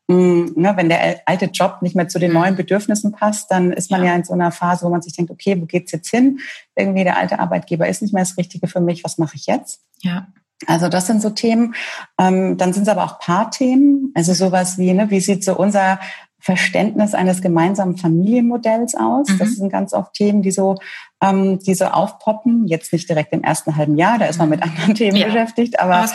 mh, 0.08 0.52
ne, 0.56 0.74
wenn 0.76 0.90
der 0.90 1.22
alte 1.26 1.46
Job 1.46 1.82
nicht 1.82 1.96
mehr 1.96 2.08
zu 2.08 2.20
den 2.20 2.34
neuen 2.34 2.56
Bedürfnissen 2.56 3.12
passt, 3.12 3.50
dann 3.52 3.72
ist 3.72 3.92
man 3.92 4.02
ja, 4.02 4.08
ja 4.08 4.16
in 4.16 4.24
so 4.24 4.34
einer 4.34 4.52
Phase, 4.52 4.86
wo 4.86 4.90
man 4.90 5.02
sich 5.02 5.14
denkt, 5.14 5.32
okay, 5.32 5.60
wo 5.60 5.66
geht's 5.66 5.92
jetzt 5.92 6.10
hin? 6.10 6.40
Irgendwie 6.76 7.04
der 7.04 7.18
alte 7.18 7.40
Arbeitgeber 7.40 7.88
ist 7.88 8.02
nicht 8.02 8.14
mehr 8.14 8.24
das 8.24 8.38
Richtige 8.38 8.68
für 8.68 8.82
mich. 8.82 9.04
Was 9.04 9.18
mache 9.18 9.36
ich 9.36 9.46
jetzt? 9.46 9.82
Ja. 10.02 10.28
Also 10.68 10.90
das 10.90 11.08
sind 11.08 11.22
so 11.22 11.30
Themen. 11.30 11.76
Ähm, 12.20 12.58
dann 12.58 12.74
sind 12.74 12.84
es 12.84 12.90
aber 12.90 13.04
auch 13.04 13.20
Paarthemen. 13.20 14.12
Also 14.16 14.34
sowas 14.34 14.78
wie, 14.78 14.94
ne, 14.94 15.10
wie 15.10 15.20
sieht 15.20 15.44
so 15.44 15.58
unser 15.58 16.00
Verständnis 16.42 17.14
eines 17.14 17.42
gemeinsamen 17.42 17.98
Familienmodells 17.98 18.96
aus. 18.96 19.30
Mhm. 19.30 19.38
Das 19.38 19.52
sind 19.52 19.72
ganz 19.72 19.94
oft 19.94 20.14
Themen, 20.14 20.42
die 20.42 20.52
so, 20.52 20.76
ähm, 21.22 21.60
die 21.60 21.74
so 21.76 21.86
aufpoppen. 21.86 22.68
Jetzt 22.68 22.92
nicht 22.92 23.08
direkt 23.08 23.32
im 23.32 23.44
ersten 23.44 23.76
halben 23.76 23.96
Jahr, 23.96 24.18
da 24.18 24.26
ist 24.26 24.40
man 24.40 24.50
mit 24.50 24.66
mhm. 24.66 24.72
anderen 24.72 24.96
Themen 24.96 25.18
ja. 25.18 25.28
beschäftigt, 25.28 25.80
aber 25.80 26.10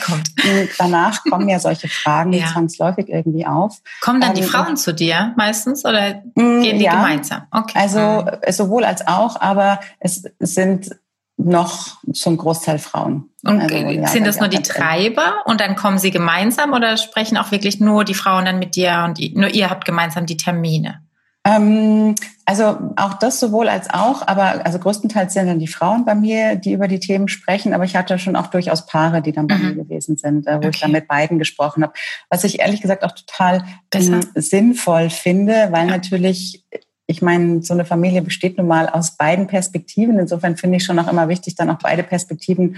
danach 0.79 1.23
kommen 1.25 1.49
ja 1.49 1.59
solche 1.59 1.89
Fragen 1.89 2.33
ja. 2.35 2.47
zwangsläufig 2.47 3.09
irgendwie 3.09 3.47
auf. 3.47 3.81
Kommen 4.01 4.21
dann 4.21 4.35
die 4.35 4.43
ähm, 4.43 4.49
Frauen 4.49 4.77
zu 4.77 4.93
dir 4.93 5.33
meistens 5.37 5.85
oder 5.85 6.23
mm, 6.35 6.61
gehen 6.61 6.79
die 6.79 6.85
ja. 6.85 6.97
gemeinsam? 6.97 7.43
Okay. 7.51 7.79
Also 7.79 7.99
mhm. 8.01 8.53
sowohl 8.53 8.85
als 8.85 9.07
auch, 9.07 9.41
aber 9.41 9.81
es 10.01 10.25
sind 10.41 10.91
noch 11.37 11.99
zum 12.13 12.37
Großteil 12.37 12.79
Frauen. 12.79 13.31
Und 13.45 13.61
also, 13.61 13.77
ja, 13.77 14.07
sind 14.09 14.27
das 14.27 14.41
nur 14.41 14.49
die 14.49 14.63
Treiber 14.63 15.43
und 15.45 15.61
dann 15.61 15.77
kommen 15.77 15.99
sie 15.99 16.11
gemeinsam 16.11 16.73
oder 16.73 16.97
sprechen 16.97 17.37
auch 17.37 17.51
wirklich 17.51 17.79
nur 17.79 18.05
die 18.05 18.15
Frauen 18.15 18.47
dann 18.47 18.59
mit 18.59 18.75
dir 18.75 19.05
und 19.07 19.21
nur 19.35 19.51
ihr 19.51 19.71
habt 19.71 19.85
gemeinsam 19.85 20.27
die 20.27 20.37
Termine? 20.37 21.03
Ähm, 21.47 22.17
also 22.45 22.77
auch 22.97 23.15
das 23.15 23.39
sowohl 23.39 23.69
als 23.69 23.89
auch, 23.91 24.27
aber 24.27 24.67
also 24.67 24.79
größtenteils 24.81 25.33
sind 25.33 25.47
dann 25.47 25.61
die 25.61 25.69
Frauen 25.69 26.05
bei 26.05 26.15
mir, 26.15 26.57
die 26.57 26.73
über 26.73 26.89
die 26.89 26.99
Themen 26.99 27.29
sprechen, 27.29 27.73
aber 27.73 27.85
ich 27.85 27.95
hatte 27.95 28.19
schon 28.19 28.35
auch 28.35 28.49
durchaus 28.49 28.87
Paare, 28.87 29.23
die 29.23 29.33
dann 29.33 29.47
bei 29.47 29.57
mhm. 29.57 29.69
mir 29.69 29.75
gewesen 29.85 30.17
sind, 30.17 30.47
äh, 30.47 30.55
wo 30.55 30.57
okay. 30.59 30.71
ich 30.73 30.81
dann 30.81 30.91
mit 30.91 31.07
beiden 31.07 31.39
gesprochen 31.39 31.85
habe. 31.85 31.93
Was 32.31 32.43
ich 32.43 32.61
ehrlich 32.61 32.81
gesagt 32.81 33.05
auch 33.05 33.13
total 33.13 33.65
ähm, 33.95 34.23
sinnvoll 34.35 35.11
finde, 35.11 35.69
weil 35.71 35.87
ja. 35.87 35.97
natürlich 35.97 36.65
ich 37.07 37.23
meine, 37.23 37.63
so 37.63 37.73
eine 37.73 37.85
Familie 37.85 38.23
besteht 38.23 38.59
nun 38.59 38.67
mal 38.67 38.89
aus 38.89 39.17
beiden 39.17 39.47
Perspektiven. 39.47 40.19
Insofern 40.19 40.57
finde 40.57 40.79
ich 40.79 40.85
schon 40.85 40.99
auch 40.99 41.11
immer 41.11 41.29
wichtig, 41.29 41.55
dann 41.55 41.71
auch 41.71 41.79
beide 41.79 42.03
Perspektiven 42.03 42.77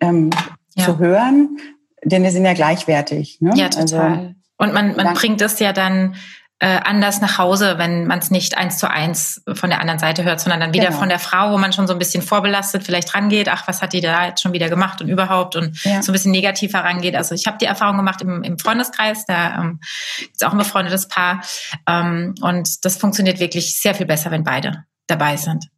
ähm, 0.00 0.30
ja. 0.74 0.84
zu 0.84 0.98
hören, 0.98 1.58
denn 2.04 2.24
die 2.24 2.30
sind 2.30 2.44
ja 2.44 2.52
gleichwertig. 2.52 3.40
Ne? 3.40 3.52
Ja, 3.54 3.68
total. 3.68 4.10
Also, 4.10 4.34
Und 4.58 4.74
man, 4.74 4.96
man 4.96 5.14
bringt 5.14 5.40
es 5.40 5.58
ja 5.58 5.72
dann 5.72 6.14
äh, 6.60 6.80
anders 6.84 7.20
nach 7.20 7.38
Hause, 7.38 7.78
wenn 7.78 8.06
man 8.06 8.20
es 8.20 8.30
nicht 8.30 8.56
eins 8.56 8.78
zu 8.78 8.88
eins 8.88 9.42
von 9.54 9.70
der 9.70 9.80
anderen 9.80 9.98
Seite 9.98 10.24
hört, 10.24 10.40
sondern 10.40 10.60
dann 10.60 10.72
wieder 10.72 10.86
genau. 10.86 10.98
von 10.98 11.08
der 11.08 11.18
Frau, 11.18 11.52
wo 11.52 11.58
man 11.58 11.72
schon 11.72 11.86
so 11.86 11.92
ein 11.92 11.98
bisschen 11.98 12.22
vorbelastet 12.22 12.84
vielleicht 12.84 13.14
rangeht, 13.14 13.48
ach, 13.48 13.66
was 13.66 13.82
hat 13.82 13.92
die 13.92 14.00
da 14.00 14.26
jetzt 14.26 14.40
schon 14.40 14.52
wieder 14.52 14.68
gemacht 14.68 15.02
und 15.02 15.08
überhaupt 15.08 15.56
und 15.56 15.82
ja. 15.84 16.00
so 16.00 16.10
ein 16.10 16.14
bisschen 16.14 16.32
negativer 16.32 16.78
rangeht. 16.78 17.16
Also 17.16 17.34
ich 17.34 17.46
habe 17.46 17.58
die 17.58 17.66
Erfahrung 17.66 17.96
gemacht 17.96 18.22
im, 18.22 18.42
im 18.42 18.58
Freundeskreis, 18.58 19.26
da 19.26 19.60
ähm, 19.60 19.80
ist 20.32 20.44
auch 20.44 20.52
ein 20.52 20.58
befreundetes 20.58 21.08
Paar 21.08 21.42
ähm, 21.88 22.34
und 22.40 22.84
das 22.84 22.96
funktioniert 22.96 23.40
wirklich 23.40 23.78
sehr 23.80 23.94
viel 23.94 24.06
besser, 24.06 24.30
wenn 24.30 24.44
beide 24.44 24.84
dabei 25.06 25.36
sind. 25.36 25.68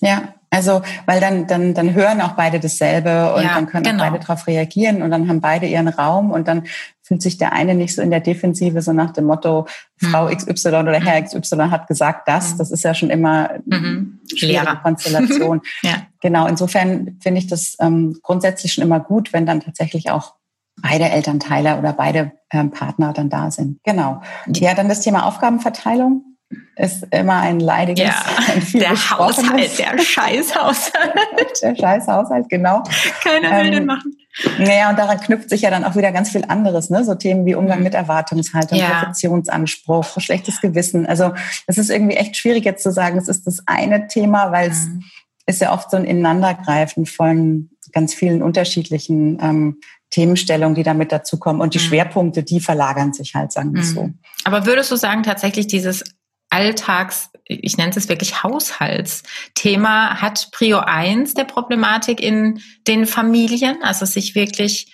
Ja, 0.00 0.34
also, 0.50 0.82
weil 1.06 1.20
dann, 1.20 1.46
dann, 1.46 1.74
dann 1.74 1.94
hören 1.94 2.20
auch 2.20 2.32
beide 2.32 2.58
dasselbe 2.58 3.34
und 3.34 3.44
ja, 3.44 3.54
dann 3.54 3.66
können 3.66 3.84
genau. 3.84 4.02
auch 4.02 4.10
beide 4.10 4.18
darauf 4.18 4.46
reagieren 4.48 5.00
und 5.00 5.12
dann 5.12 5.28
haben 5.28 5.40
beide 5.40 5.66
ihren 5.66 5.86
Raum 5.86 6.32
und 6.32 6.48
dann 6.48 6.64
fühlt 7.02 7.22
sich 7.22 7.38
der 7.38 7.52
eine 7.52 7.74
nicht 7.74 7.94
so 7.94 8.02
in 8.02 8.10
der 8.10 8.20
Defensive, 8.20 8.82
so 8.82 8.92
nach 8.92 9.12
dem 9.12 9.24
Motto, 9.24 9.66
Frau 9.96 10.28
mhm. 10.28 10.36
XY 10.36 10.68
oder 10.68 11.00
Herr 11.00 11.20
mhm. 11.20 11.26
XY 11.26 11.56
hat 11.70 11.86
gesagt 11.86 12.26
das. 12.26 12.54
Mhm. 12.54 12.58
Das 12.58 12.70
ist 12.72 12.82
ja 12.82 12.94
schon 12.94 13.10
immer 13.10 13.50
mhm. 13.64 14.20
schwere 14.34 14.76
Konstellation. 14.82 15.60
ja. 15.82 16.02
Genau, 16.20 16.46
insofern 16.46 17.18
finde 17.20 17.40
ich 17.40 17.46
das 17.46 17.76
ähm, 17.80 18.18
grundsätzlich 18.22 18.72
schon 18.72 18.84
immer 18.84 19.00
gut, 19.00 19.32
wenn 19.32 19.46
dann 19.46 19.60
tatsächlich 19.60 20.10
auch 20.10 20.34
beide 20.82 21.08
Elternteile 21.08 21.78
oder 21.78 21.92
beide 21.92 22.32
ähm, 22.52 22.70
Partner 22.70 23.12
dann 23.12 23.28
da 23.28 23.50
sind. 23.50 23.80
Genau. 23.84 24.22
Ja, 24.46 24.74
dann 24.74 24.88
das 24.88 25.00
Thema 25.00 25.26
Aufgabenverteilung 25.26 26.29
ist 26.76 27.06
immer 27.10 27.40
ein 27.40 27.60
leidiges, 27.60 28.04
ja, 28.04 28.22
ein 28.54 28.80
der 28.80 29.10
Haushalt, 29.10 29.78
der 29.78 29.98
Scheißhaushalt. 29.98 31.14
der 31.62 31.76
Scheißhaushalt, 31.76 32.48
genau. 32.48 32.82
Keiner 33.22 33.58
will 33.58 33.66
ähm, 33.66 33.72
den 33.72 33.86
machen. 33.86 34.16
Naja, 34.58 34.90
und 34.90 34.98
daran 34.98 35.20
knüpft 35.20 35.50
sich 35.50 35.62
ja 35.62 35.70
dann 35.70 35.84
auch 35.84 35.96
wieder 35.96 36.12
ganz 36.12 36.30
viel 36.30 36.44
anderes, 36.44 36.88
ne? 36.88 37.04
So 37.04 37.14
Themen 37.14 37.44
wie 37.46 37.54
Umgang 37.54 37.78
mhm. 37.78 37.84
mit 37.84 37.94
Erwartungshaltung, 37.94 38.78
ja. 38.78 38.88
Perfektionsanspruch, 38.88 40.20
schlechtes 40.20 40.60
Gewissen. 40.60 41.06
Also 41.06 41.32
es 41.66 41.78
ist 41.78 41.90
irgendwie 41.90 42.16
echt 42.16 42.36
schwierig 42.36 42.64
jetzt 42.64 42.82
zu 42.82 42.90
sagen, 42.90 43.18
es 43.18 43.28
ist 43.28 43.46
das 43.46 43.62
eine 43.66 44.06
Thema, 44.06 44.50
weil 44.50 44.70
es 44.70 44.86
mhm. 44.86 45.04
ist 45.46 45.60
ja 45.60 45.72
oft 45.72 45.90
so 45.90 45.96
ein 45.96 46.04
Ineinandergreifen 46.04 47.06
von 47.06 47.70
ganz 47.92 48.14
vielen 48.14 48.42
unterschiedlichen 48.42 49.38
ähm, 49.42 49.80
Themenstellungen, 50.10 50.74
die 50.74 50.82
damit 50.82 51.12
dazukommen. 51.12 51.60
Und 51.60 51.74
die 51.74 51.78
mhm. 51.78 51.82
Schwerpunkte, 51.82 52.42
die 52.42 52.60
verlagern 52.60 53.12
sich 53.12 53.34
halt, 53.34 53.52
sagen 53.52 53.74
wir 53.74 53.82
mhm. 53.82 53.86
so. 53.86 54.10
Aber 54.44 54.66
würdest 54.66 54.90
du 54.90 54.96
sagen, 54.96 55.22
tatsächlich 55.22 55.66
dieses 55.66 56.04
Alltags, 56.50 57.30
ich 57.44 57.76
nenne 57.76 57.92
es 57.94 58.08
wirklich 58.08 58.42
Haushaltsthema, 58.42 60.20
hat 60.20 60.50
Prio 60.52 60.78
1 60.78 61.34
der 61.34 61.44
Problematik 61.44 62.20
in 62.20 62.60
den 62.86 63.06
Familien, 63.06 63.82
also 63.82 64.04
sich 64.04 64.34
wirklich 64.34 64.92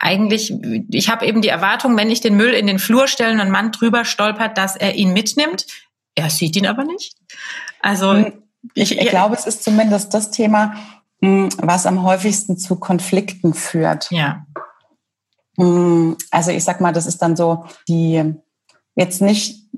eigentlich, 0.00 0.54
ich 0.90 1.08
habe 1.08 1.26
eben 1.26 1.42
die 1.42 1.48
Erwartung, 1.48 1.96
wenn 1.96 2.10
ich 2.10 2.20
den 2.20 2.36
Müll 2.36 2.52
in 2.52 2.66
den 2.66 2.78
Flur 2.78 3.08
stelle 3.08 3.32
und 3.32 3.40
ein 3.40 3.50
Mann 3.50 3.72
drüber 3.72 4.04
stolpert, 4.04 4.56
dass 4.56 4.76
er 4.76 4.94
ihn 4.94 5.12
mitnimmt. 5.12 5.66
Er 6.14 6.30
sieht 6.30 6.56
ihn 6.56 6.66
aber 6.66 6.84
nicht. 6.84 7.16
Also 7.80 8.12
hm, 8.12 8.32
ich, 8.74 8.98
ich 8.98 9.08
glaube, 9.08 9.34
es 9.34 9.46
ist 9.46 9.64
zumindest 9.64 10.14
das 10.14 10.30
Thema, 10.30 10.74
hm, 11.20 11.48
was 11.58 11.86
am 11.86 12.02
häufigsten 12.02 12.58
zu 12.58 12.76
Konflikten 12.76 13.54
führt. 13.54 14.10
Ja. 14.10 14.46
Hm, 15.56 16.16
also 16.30 16.50
ich 16.50 16.62
sag 16.64 16.80
mal, 16.80 16.92
das 16.92 17.06
ist 17.06 17.18
dann 17.18 17.36
so 17.36 17.64
die 17.88 18.34
jetzt 18.94 19.20
nicht 19.20 19.68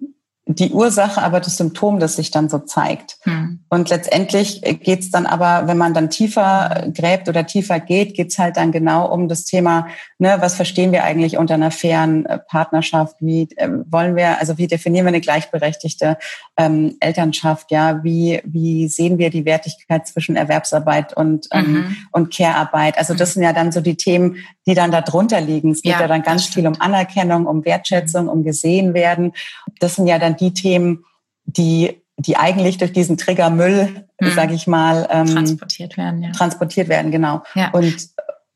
die 0.54 0.70
Ursache, 0.70 1.22
aber 1.22 1.38
das 1.38 1.56
Symptom, 1.56 2.00
das 2.00 2.16
sich 2.16 2.30
dann 2.30 2.48
so 2.48 2.58
zeigt. 2.58 3.18
Hm. 3.22 3.60
Und 3.68 3.88
letztendlich 3.88 4.62
geht's 4.82 5.10
dann 5.10 5.26
aber, 5.26 5.68
wenn 5.68 5.78
man 5.78 5.94
dann 5.94 6.10
tiefer 6.10 6.88
gräbt 6.92 7.28
oder 7.28 7.46
tiefer 7.46 7.78
geht, 7.78 8.14
geht's 8.14 8.38
halt 8.38 8.56
dann 8.56 8.72
genau 8.72 9.06
um 9.06 9.28
das 9.28 9.44
Thema, 9.44 9.86
ne, 10.18 10.38
was 10.40 10.54
verstehen 10.54 10.90
wir 10.92 11.04
eigentlich 11.04 11.38
unter 11.38 11.54
einer 11.54 11.70
fairen 11.70 12.26
äh, 12.26 12.38
Partnerschaft? 12.38 13.16
Wie 13.20 13.48
äh, 13.56 13.68
wollen 13.86 14.16
wir, 14.16 14.40
also 14.40 14.58
wie 14.58 14.66
definieren 14.66 15.06
wir 15.06 15.10
eine 15.10 15.20
gleichberechtigte 15.20 16.18
ähm, 16.56 16.96
Elternschaft? 16.98 17.70
Ja, 17.70 18.02
wie, 18.02 18.40
wie 18.44 18.88
sehen 18.88 19.18
wir 19.18 19.30
die 19.30 19.44
Wertigkeit 19.44 20.08
zwischen 20.08 20.34
Erwerbsarbeit 20.34 21.16
und, 21.16 21.46
ähm, 21.52 21.72
mhm. 21.72 21.96
und 22.10 22.34
Care-Arbeit? 22.34 22.98
Also 22.98 23.14
das 23.14 23.34
sind 23.34 23.44
ja 23.44 23.52
dann 23.52 23.70
so 23.70 23.80
die 23.80 23.96
Themen, 23.96 24.36
die 24.66 24.74
dann 24.74 24.90
da 24.90 25.00
drunter 25.00 25.40
liegen. 25.40 25.70
Es 25.70 25.82
geht 25.82 25.92
ja, 25.92 26.00
ja 26.00 26.08
dann 26.08 26.22
ganz 26.22 26.46
viel 26.46 26.66
um 26.66 26.80
Anerkennung, 26.80 27.46
um 27.46 27.64
Wertschätzung, 27.64 28.28
um 28.28 28.42
gesehen 28.42 28.94
werden. 28.94 29.32
Das 29.78 29.96
sind 29.96 30.06
ja 30.06 30.18
dann 30.18 30.36
die 30.40 30.54
Themen, 30.54 31.04
die, 31.44 32.02
die 32.16 32.36
eigentlich 32.36 32.78
durch 32.78 32.92
diesen 32.92 33.16
Trigger 33.16 33.50
Müll, 33.50 34.06
mhm. 34.20 34.30
sage 34.30 34.54
ich 34.54 34.66
mal, 34.66 35.08
ähm, 35.10 35.26
transportiert 35.26 35.96
werden. 35.96 36.22
Ja. 36.22 36.32
Transportiert 36.32 36.88
werden, 36.88 37.10
genau. 37.10 37.42
Ja. 37.54 37.70
Und 37.70 38.08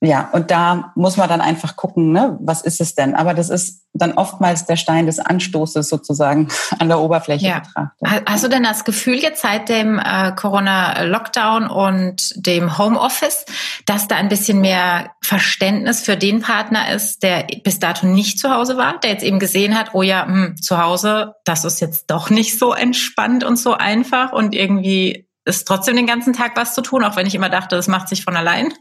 ja, 0.04 0.28
und 0.32 0.50
da 0.50 0.92
muss 0.94 1.16
man 1.16 1.28
dann 1.28 1.40
einfach 1.40 1.76
gucken, 1.76 2.12
ne, 2.12 2.36
was 2.40 2.62
ist 2.62 2.80
es 2.80 2.94
denn? 2.94 3.14
Aber 3.14 3.34
das 3.34 3.48
ist 3.48 3.84
dann 3.94 4.12
oftmals 4.12 4.66
der 4.66 4.76
Stein 4.76 5.06
des 5.06 5.18
Anstoßes 5.18 5.88
sozusagen 5.88 6.48
an 6.78 6.88
der 6.88 7.00
Oberfläche 7.00 7.46
ja. 7.46 7.60
betrachtet. 7.60 8.28
Hast 8.28 8.44
du 8.44 8.48
denn 8.48 8.64
das 8.64 8.84
Gefühl 8.84 9.16
jetzt 9.16 9.42
seit 9.42 9.68
dem 9.68 9.98
äh, 9.98 10.32
Corona-Lockdown 10.32 11.68
und 11.68 12.32
dem 12.34 12.76
Homeoffice, 12.76 13.46
dass 13.86 14.08
da 14.08 14.16
ein 14.16 14.28
bisschen 14.28 14.60
mehr 14.60 15.10
Verständnis 15.22 16.02
für 16.02 16.16
den 16.16 16.40
Partner 16.40 16.92
ist, 16.92 17.22
der 17.22 17.46
bis 17.62 17.78
dato 17.78 18.06
nicht 18.06 18.38
zu 18.38 18.50
Hause 18.50 18.76
war, 18.76 18.98
der 18.98 19.10
jetzt 19.10 19.24
eben 19.24 19.38
gesehen 19.38 19.78
hat, 19.78 19.90
oh 19.94 20.02
ja, 20.02 20.26
hm, 20.26 20.56
zu 20.60 20.82
Hause, 20.82 21.34
das 21.44 21.64
ist 21.64 21.80
jetzt 21.80 22.10
doch 22.10 22.30
nicht 22.30 22.58
so 22.58 22.74
entspannt 22.74 23.44
und 23.44 23.56
so 23.56 23.74
einfach 23.74 24.32
und 24.32 24.54
irgendwie 24.54 25.28
ist 25.44 25.68
trotzdem 25.68 25.96
den 25.96 26.06
ganzen 26.06 26.32
Tag 26.32 26.56
was 26.56 26.74
zu 26.74 26.80
tun, 26.80 27.04
auch 27.04 27.16
wenn 27.16 27.26
ich 27.26 27.34
immer 27.34 27.50
dachte, 27.50 27.76
das 27.76 27.88
macht 27.88 28.08
sich 28.08 28.24
von 28.24 28.36
allein? 28.36 28.72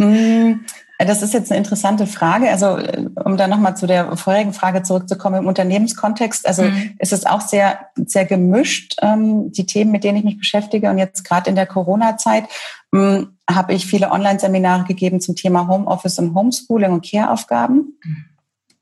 Hm, 0.00 0.64
das 0.98 1.22
ist 1.22 1.34
jetzt 1.34 1.50
eine 1.50 1.58
interessante 1.58 2.06
Frage. 2.06 2.50
Also, 2.50 2.78
um 3.24 3.36
da 3.36 3.48
nochmal 3.48 3.76
zu 3.76 3.86
der 3.86 4.16
vorherigen 4.16 4.52
Frage 4.52 4.82
zurückzukommen, 4.82 5.42
im 5.42 5.48
Unternehmenskontext, 5.48 6.46
also 6.46 6.62
mhm. 6.62 6.94
ist 6.98 7.12
es 7.12 7.26
auch 7.26 7.40
sehr, 7.40 7.86
sehr 8.06 8.24
gemischt, 8.24 8.96
ähm, 9.02 9.50
die 9.52 9.66
Themen, 9.66 9.90
mit 9.90 10.04
denen 10.04 10.18
ich 10.18 10.24
mich 10.24 10.38
beschäftige. 10.38 10.90
Und 10.90 10.98
jetzt 10.98 11.24
gerade 11.24 11.50
in 11.50 11.56
der 11.56 11.66
Corona-Zeit 11.66 12.44
ähm, 12.94 13.36
habe 13.50 13.74
ich 13.74 13.86
viele 13.86 14.10
Online-Seminare 14.10 14.84
gegeben 14.84 15.20
zum 15.20 15.34
Thema 15.34 15.66
Homeoffice 15.66 16.18
und 16.18 16.34
Homeschooling 16.34 16.92
und 16.92 17.08
Care-Aufgaben. 17.08 17.98
Mhm. 18.04 18.24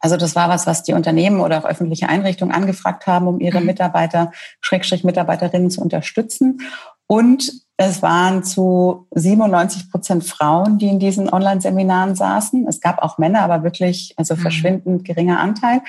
Also 0.00 0.16
das 0.16 0.34
war 0.34 0.48
was, 0.48 0.66
was 0.66 0.82
die 0.82 0.94
Unternehmen 0.94 1.40
oder 1.40 1.58
auch 1.58 1.66
öffentliche 1.66 2.08
Einrichtungen 2.08 2.54
angefragt 2.54 3.06
haben, 3.06 3.26
um 3.26 3.38
ihre. 3.38 3.60
Mitarbeiter, 3.60 4.32
Schrägstrich 4.62 5.04
Mitarbeiterinnen 5.04 5.70
zu 5.70 5.82
unterstützen. 5.82 6.62
Und 7.06 7.52
es 7.82 8.02
waren 8.02 8.44
zu 8.44 9.06
97 9.14 9.90
Prozent 9.90 10.24
Frauen, 10.24 10.76
die 10.76 10.88
in 10.88 10.98
diesen 10.98 11.32
Online-Seminaren 11.32 12.14
saßen. 12.14 12.68
Es 12.68 12.82
gab 12.82 12.98
auch 12.98 13.16
Männer, 13.16 13.40
aber 13.40 13.62
wirklich, 13.62 14.12
also 14.18 14.34
mhm. 14.34 14.40
verschwindend 14.40 15.04
geringer 15.06 15.40
Anteil. 15.40 15.80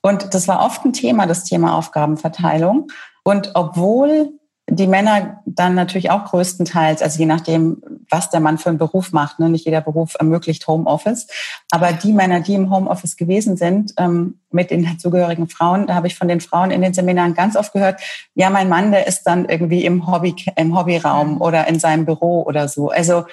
Und 0.00 0.32
das 0.32 0.48
war 0.48 0.64
oft 0.64 0.86
ein 0.86 0.94
Thema, 0.94 1.26
das 1.26 1.44
Thema 1.44 1.76
Aufgabenverteilung. 1.76 2.86
Und 3.24 3.50
obwohl 3.52 4.38
die 4.70 4.86
Männer 4.86 5.42
dann 5.44 5.74
natürlich 5.74 6.10
auch 6.10 6.24
größtenteils, 6.24 7.02
also 7.02 7.18
je 7.18 7.26
nachdem, 7.26 7.82
was 8.10 8.30
der 8.30 8.40
Mann 8.40 8.58
für 8.58 8.68
einen 8.68 8.78
Beruf 8.78 9.12
macht, 9.12 9.38
ne? 9.38 9.48
nicht 9.48 9.64
jeder 9.64 9.80
Beruf 9.80 10.14
ermöglicht 10.18 10.66
Homeoffice, 10.66 11.26
aber 11.70 11.92
die 11.92 12.12
Männer, 12.12 12.40
die 12.40 12.54
im 12.54 12.70
Homeoffice 12.70 13.16
gewesen 13.16 13.56
sind, 13.56 13.94
ähm, 13.98 14.40
mit 14.50 14.70
den 14.70 14.84
dazugehörigen 14.84 15.48
Frauen, 15.48 15.86
da 15.86 15.94
habe 15.94 16.06
ich 16.06 16.16
von 16.16 16.28
den 16.28 16.40
Frauen 16.40 16.70
in 16.70 16.82
den 16.82 16.94
Seminaren 16.94 17.34
ganz 17.34 17.56
oft 17.56 17.72
gehört, 17.72 18.00
ja, 18.34 18.50
mein 18.50 18.68
Mann, 18.68 18.92
der 18.92 19.06
ist 19.06 19.24
dann 19.24 19.46
irgendwie 19.46 19.84
im 19.84 20.10
Hobby, 20.10 20.34
im 20.56 20.76
Hobbyraum 20.76 21.40
oder 21.40 21.66
in 21.68 21.78
seinem 21.78 22.04
Büro 22.06 22.42
oder 22.42 22.68
so. 22.68 22.88
Also 22.90 23.24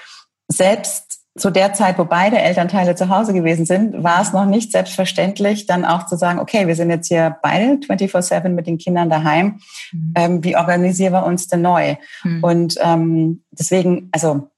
selbst 0.47 1.05
zu 1.37 1.49
der 1.49 1.73
Zeit, 1.73 1.97
wo 1.97 2.05
beide 2.05 2.37
Elternteile 2.37 2.95
zu 2.95 3.09
Hause 3.09 3.33
gewesen 3.33 3.65
sind, 3.65 4.03
war 4.03 4.21
es 4.21 4.31
noch 4.31 4.45
nicht 4.45 4.71
selbstverständlich, 4.71 5.65
dann 5.65 5.83
auch 5.83 6.05
zu 6.05 6.15
sagen, 6.15 6.39
okay, 6.39 6.65
wir 6.65 6.75
sind 6.75 6.89
jetzt 6.89 7.09
hier 7.09 7.35
beide 7.41 7.73
24-7 7.75 8.47
mit 8.49 8.67
den 8.67 8.77
Kindern 8.77 9.09
daheim. 9.09 9.59
Mhm. 9.91 10.13
Ähm, 10.15 10.43
wie 10.43 10.55
organisieren 10.55 11.11
wir 11.11 11.25
uns 11.25 11.47
denn 11.47 11.61
neu? 11.61 11.95
Mhm. 12.23 12.43
Und 12.43 12.75
ähm, 12.81 13.43
deswegen, 13.51 14.07
also 14.13 14.49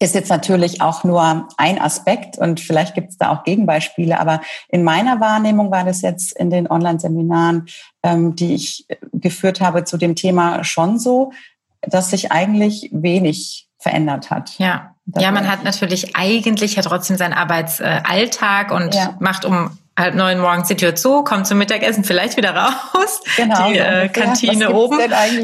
ist 0.00 0.14
jetzt 0.14 0.30
natürlich 0.30 0.80
auch 0.80 1.04
nur 1.04 1.48
ein 1.56 1.80
Aspekt 1.80 2.36
und 2.36 2.60
vielleicht 2.60 2.94
gibt 2.94 3.10
es 3.10 3.18
da 3.18 3.30
auch 3.30 3.44
Gegenbeispiele, 3.44 4.18
aber 4.18 4.40
in 4.68 4.82
meiner 4.82 5.20
Wahrnehmung 5.20 5.70
war 5.70 5.84
das 5.84 6.02
jetzt 6.02 6.36
in 6.36 6.50
den 6.50 6.68
Online-Seminaren, 6.68 7.66
ähm, 8.02 8.34
die 8.34 8.54
ich 8.54 8.86
geführt 9.12 9.60
habe 9.60 9.84
zu 9.84 9.96
dem 9.96 10.16
Thema 10.16 10.64
schon 10.64 10.98
so, 10.98 11.32
dass 11.80 12.10
sich 12.10 12.32
eigentlich 12.32 12.90
wenig 12.92 13.68
verändert 13.78 14.30
hat. 14.30 14.58
Ja. 14.58 14.90
Ja, 15.18 15.30
man 15.32 15.50
hat 15.50 15.64
natürlich 15.64 16.16
eigentlich 16.16 16.76
ja 16.76 16.82
trotzdem 16.82 17.18
seinen 17.18 17.34
Arbeitsalltag 17.34 18.70
und 18.70 18.94
ja. 18.94 19.14
macht 19.20 19.44
um 19.44 19.76
halb 19.98 20.14
neun 20.14 20.38
morgens 20.40 20.68
die 20.68 20.76
Tür 20.76 20.94
zu, 20.94 21.22
kommt 21.22 21.46
zum 21.46 21.58
Mittagessen 21.58 22.04
vielleicht 22.04 22.36
wieder 22.36 22.54
raus. 22.54 23.20
Genau. 23.36 23.68
Die 23.68 23.78
äh, 23.78 24.08
Kantine 24.08 24.72
oben. 24.72 24.98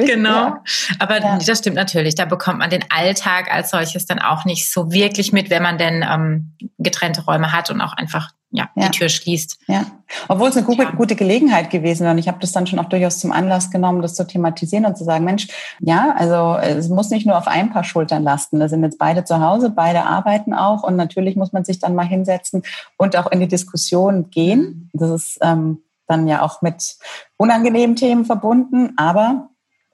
Genau. 0.04 0.30
Ja. 0.30 0.62
Aber 0.98 1.20
ja. 1.20 1.38
das 1.38 1.58
stimmt 1.58 1.76
natürlich. 1.76 2.14
Da 2.14 2.24
bekommt 2.24 2.58
man 2.58 2.70
den 2.70 2.84
Alltag 2.88 3.52
als 3.52 3.70
solches 3.70 4.06
dann 4.06 4.18
auch 4.18 4.44
nicht 4.44 4.72
so 4.72 4.90
wirklich 4.90 5.32
mit, 5.32 5.50
wenn 5.50 5.62
man 5.62 5.78
denn 5.78 6.04
ähm, 6.08 6.56
getrennte 6.78 7.24
Räume 7.24 7.52
hat 7.52 7.70
und 7.70 7.80
auch 7.80 7.92
einfach 7.92 8.30
ja, 8.52 8.68
ja. 8.74 8.88
die 8.88 8.98
Tür 8.98 9.08
schließt. 9.08 9.58
Ja, 9.68 9.86
obwohl 10.28 10.48
es 10.48 10.56
eine 10.56 10.66
gute, 10.66 10.82
ja. 10.82 10.90
gute 10.90 11.14
Gelegenheit 11.14 11.70
gewesen 11.70 12.00
wäre. 12.00 12.12
Und 12.12 12.18
ich 12.18 12.28
habe 12.28 12.38
das 12.40 12.52
dann 12.52 12.66
schon 12.66 12.78
auch 12.78 12.88
durchaus 12.88 13.18
zum 13.20 13.30
Anlass 13.30 13.70
genommen, 13.70 14.02
das 14.02 14.14
zu 14.14 14.26
thematisieren 14.26 14.86
und 14.86 14.98
zu 14.98 15.04
sagen, 15.04 15.24
Mensch, 15.24 15.48
ja, 15.80 16.14
also 16.16 16.56
es 16.60 16.88
muss 16.88 17.10
nicht 17.10 17.26
nur 17.26 17.38
auf 17.38 17.46
ein 17.46 17.70
paar 17.70 17.84
Schultern 17.84 18.22
lasten. 18.22 18.58
Da 18.58 18.68
sind 18.68 18.82
jetzt 18.82 18.98
beide 18.98 19.24
zu 19.24 19.40
Hause, 19.40 19.70
beide 19.70 20.04
arbeiten 20.04 20.52
auch. 20.52 20.82
Und 20.82 20.96
natürlich 20.96 21.36
muss 21.36 21.52
man 21.52 21.64
sich 21.64 21.78
dann 21.78 21.94
mal 21.94 22.06
hinsetzen 22.06 22.62
und 22.96 23.16
auch 23.16 23.30
in 23.30 23.40
die 23.40 23.48
Diskussion 23.48 24.30
gehen. 24.30 24.90
Das 24.92 25.10
ist 25.10 25.38
ähm, 25.42 25.78
dann 26.08 26.26
ja 26.26 26.42
auch 26.42 26.60
mit 26.60 26.96
unangenehmen 27.36 27.94
Themen 27.94 28.24
verbunden. 28.24 28.94
Aber 28.96 29.50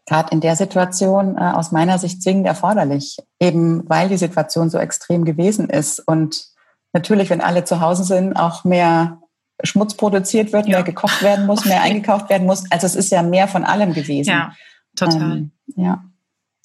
gerade 0.06 0.30
in 0.32 0.40
der 0.40 0.56
Situation 0.56 1.36
äh, 1.36 1.40
aus 1.40 1.72
meiner 1.72 1.98
Sicht 1.98 2.22
zwingend 2.22 2.46
erforderlich, 2.46 3.18
eben 3.38 3.82
weil 3.88 4.08
die 4.08 4.16
Situation 4.16 4.70
so 4.70 4.78
extrem 4.78 5.26
gewesen 5.26 5.68
ist 5.68 6.00
und 6.00 6.55
natürlich, 6.92 7.30
wenn 7.30 7.40
alle 7.40 7.64
zu 7.64 7.80
Hause 7.80 8.04
sind, 8.04 8.34
auch 8.34 8.64
mehr 8.64 9.20
Schmutz 9.62 9.94
produziert 9.94 10.52
wird, 10.52 10.66
ja. 10.66 10.76
mehr 10.76 10.82
gekocht 10.82 11.22
werden 11.22 11.46
muss, 11.46 11.64
mehr 11.64 11.82
eingekauft 11.82 12.28
werden 12.28 12.46
muss. 12.46 12.64
Also 12.70 12.86
es 12.86 12.94
ist 12.94 13.10
ja 13.10 13.22
mehr 13.22 13.48
von 13.48 13.64
allem 13.64 13.92
gewesen. 13.94 14.30
Ja, 14.30 14.52
total. 14.94 15.32
Ähm, 15.32 15.50
ja. 15.76 16.04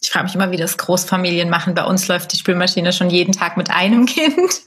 Ich 0.01 0.10
frage 0.10 0.25
mich 0.25 0.36
immer, 0.36 0.51
wie 0.51 0.58
das 0.58 0.78
Großfamilien 0.78 1.50
machen. 1.50 1.75
Bei 1.75 1.86
uns 1.86 2.08
läuft 2.08 2.34
die 2.34 2.38
Spülmaschine 2.38 2.92
schon 2.92 3.10
jeden 3.10 3.34
Tag 3.34 3.58
mit 3.58 3.70
einem 3.70 4.06
Kind. 4.06 4.51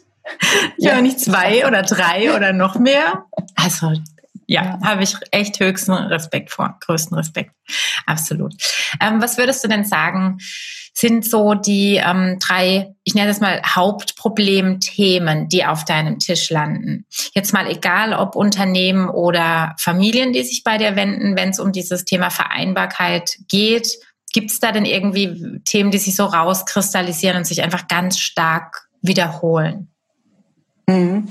Ja, 0.79 1.03
nicht 1.03 1.21
zwei 1.21 1.67
oder 1.67 1.83
drei 1.83 2.35
oder 2.35 2.55
noch 2.55 2.79
mehr. 2.79 3.27
Also 3.57 3.93
ja, 4.47 4.65
ja. 4.65 4.79
habe 4.83 5.03
ich 5.03 5.17
echt 5.31 5.61
höchsten 5.61 5.93
Respekt 5.93 6.51
vor, 6.51 6.79
größten 6.81 7.17
Respekt. 7.17 7.55
Absolut. 8.07 8.55
Ähm, 9.01 9.21
was 9.21 9.39
würdest 9.39 9.63
du 9.65 9.69
denn 9.69 9.85
sagen, 9.85 10.39
sind 10.95 11.29
so 11.29 11.55
die 11.55 11.97
ähm, 11.97 12.39
drei, 12.39 12.95
ich 13.03 13.15
nenne 13.15 13.29
das 13.29 13.41
mal 13.41 13.61
Hauptproblemthemen, 13.67 15.49
die 15.49 15.67
auf 15.67 15.85
deinem 15.85 16.21
Tisch 16.21 16.51
landen? 16.51 17.05
Jetzt 17.35 17.53
mal 17.53 17.69
egal, 17.69 18.15
ob 18.15 18.37
Unternehmen 18.37 19.09
oder 19.09 19.75
Familien, 19.79 20.33
die 20.33 20.45
sich 20.45 20.63
bei 20.63 20.79
dir 20.79 20.95
wenden, 20.95 21.37
wenn 21.37 21.51
es 21.51 21.59
um 21.59 21.73
dieses 21.73 22.05
Thema 22.05 22.31
Vereinbarkeit 22.31 23.39
geht. 23.49 23.99
Gibt 24.33 24.53
es 24.53 24.61
da 24.61 24.71
denn 24.71 24.85
irgendwie 24.85 25.61
Themen, 25.65 25.91
die 25.91 25.99
sich 25.99 26.15
so 26.15 26.25
rauskristallisieren 26.25 27.39
und 27.39 27.47
sich 27.47 27.63
einfach 27.63 27.89
ganz 27.89 28.19
stark 28.19 28.89
wiederholen? 29.03 29.89
Mhm. 30.87 31.29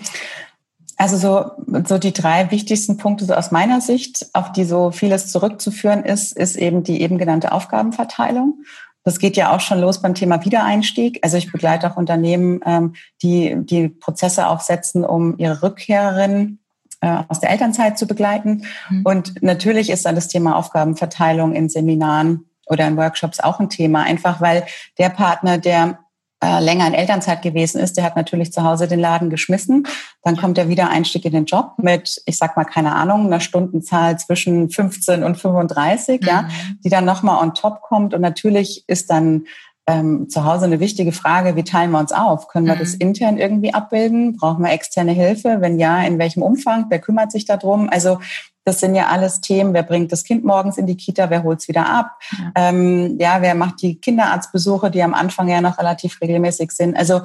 Also 0.97 1.17
so, 1.17 1.51
so 1.87 1.97
die 1.97 2.13
drei 2.13 2.51
wichtigsten 2.51 2.97
Punkte 2.97 3.25
so 3.25 3.33
aus 3.33 3.51
meiner 3.51 3.81
Sicht, 3.81 4.27
auf 4.33 4.51
die 4.51 4.63
so 4.63 4.91
vieles 4.91 5.31
zurückzuführen 5.31 6.03
ist, 6.03 6.31
ist 6.33 6.55
eben 6.55 6.83
die 6.83 7.01
eben 7.01 7.17
genannte 7.17 7.51
Aufgabenverteilung. 7.51 8.63
Das 9.03 9.19
geht 9.19 9.35
ja 9.35 9.53
auch 9.53 9.59
schon 9.59 9.81
los 9.81 10.01
beim 10.01 10.15
Thema 10.15 10.43
Wiedereinstieg. 10.43 11.19
Also 11.21 11.37
ich 11.37 11.51
begleite 11.51 11.91
auch 11.91 11.97
Unternehmen, 11.97 12.61
ähm, 12.65 12.93
die 13.21 13.55
die 13.57 13.89
Prozesse 13.89 14.47
aufsetzen, 14.47 15.03
um 15.03 15.37
ihre 15.37 15.61
Rückkehrerin 15.61 16.59
äh, 17.01 17.17
aus 17.27 17.39
der 17.39 17.49
Elternzeit 17.51 17.97
zu 17.97 18.07
begleiten. 18.07 18.63
Mhm. 18.89 19.01
Und 19.03 19.43
natürlich 19.43 19.89
ist 19.89 20.05
dann 20.05 20.15
das 20.15 20.29
Thema 20.29 20.55
Aufgabenverteilung 20.55 21.53
in 21.53 21.67
Seminaren 21.67 22.45
oder 22.65 22.87
in 22.87 22.95
Workshops 22.95 23.41
auch 23.41 23.59
ein 23.59 23.69
Thema, 23.69 24.03
einfach 24.03 24.39
weil 24.39 24.65
der 24.97 25.09
Partner, 25.09 25.57
der 25.57 25.99
äh, 26.43 26.59
länger 26.59 26.87
in 26.87 26.93
Elternzeit 26.93 27.41
gewesen 27.41 27.79
ist, 27.79 27.95
der 27.95 28.03
hat 28.03 28.17
natürlich 28.17 28.51
zu 28.51 28.63
Hause 28.63 28.87
den 28.87 28.99
Laden 28.99 29.29
geschmissen. 29.29 29.87
Dann 30.23 30.35
kommt 30.35 30.57
der 30.57 30.67
Wiedereinstieg 30.67 31.23
in 31.23 31.31
den 31.31 31.45
Job 31.45 31.75
mit, 31.77 32.21
ich 32.25 32.37
sag 32.37 32.57
mal, 32.57 32.65
keine 32.65 32.93
Ahnung, 32.93 33.27
einer 33.27 33.39
Stundenzahl 33.39 34.19
zwischen 34.19 34.69
15 34.69 35.23
und 35.23 35.37
35, 35.37 36.21
mhm. 36.21 36.27
ja, 36.27 36.47
die 36.83 36.89
dann 36.89 37.05
nochmal 37.05 37.41
on 37.41 37.53
top 37.53 37.81
kommt. 37.81 38.13
Und 38.13 38.21
natürlich 38.21 38.83
ist 38.87 39.09
dann 39.09 39.45
ähm, 39.87 40.29
zu 40.29 40.43
Hause 40.43 40.65
eine 40.65 40.79
wichtige 40.79 41.11
Frage, 41.11 41.55
wie 41.55 41.63
teilen 41.63 41.91
wir 41.91 41.99
uns 41.99 42.11
auf? 42.11 42.47
Können 42.47 42.67
wir 42.67 42.75
mhm. 42.75 42.79
das 42.79 42.93
intern 42.93 43.37
irgendwie 43.37 43.73
abbilden? 43.73 44.35
Brauchen 44.35 44.63
wir 44.63 44.71
externe 44.71 45.11
Hilfe? 45.11 45.57
Wenn 45.59 45.79
ja, 45.79 46.03
in 46.03 46.19
welchem 46.19 46.41
Umfang? 46.41 46.87
Wer 46.89 46.99
kümmert 46.99 47.31
sich 47.31 47.45
darum? 47.45 47.89
Also 47.89 48.19
das 48.65 48.79
sind 48.79 48.95
ja 48.95 49.07
alles 49.07 49.41
Themen. 49.41 49.73
Wer 49.73 49.83
bringt 49.83 50.11
das 50.11 50.23
Kind 50.23 50.43
morgens 50.43 50.77
in 50.77 50.87
die 50.87 50.97
Kita? 50.97 51.29
Wer 51.29 51.43
holt 51.43 51.59
es 51.59 51.67
wieder 51.67 51.87
ab? 51.87 52.17
Ja. 52.31 52.51
Ähm, 52.55 53.17
ja, 53.19 53.41
wer 53.41 53.55
macht 53.55 53.81
die 53.81 53.99
Kinderarztbesuche, 53.99 54.89
die 54.89 55.03
am 55.03 55.13
Anfang 55.13 55.49
ja 55.49 55.61
noch 55.61 55.77
relativ 55.77 56.21
regelmäßig 56.21 56.71
sind? 56.71 56.95
Also 56.95 57.21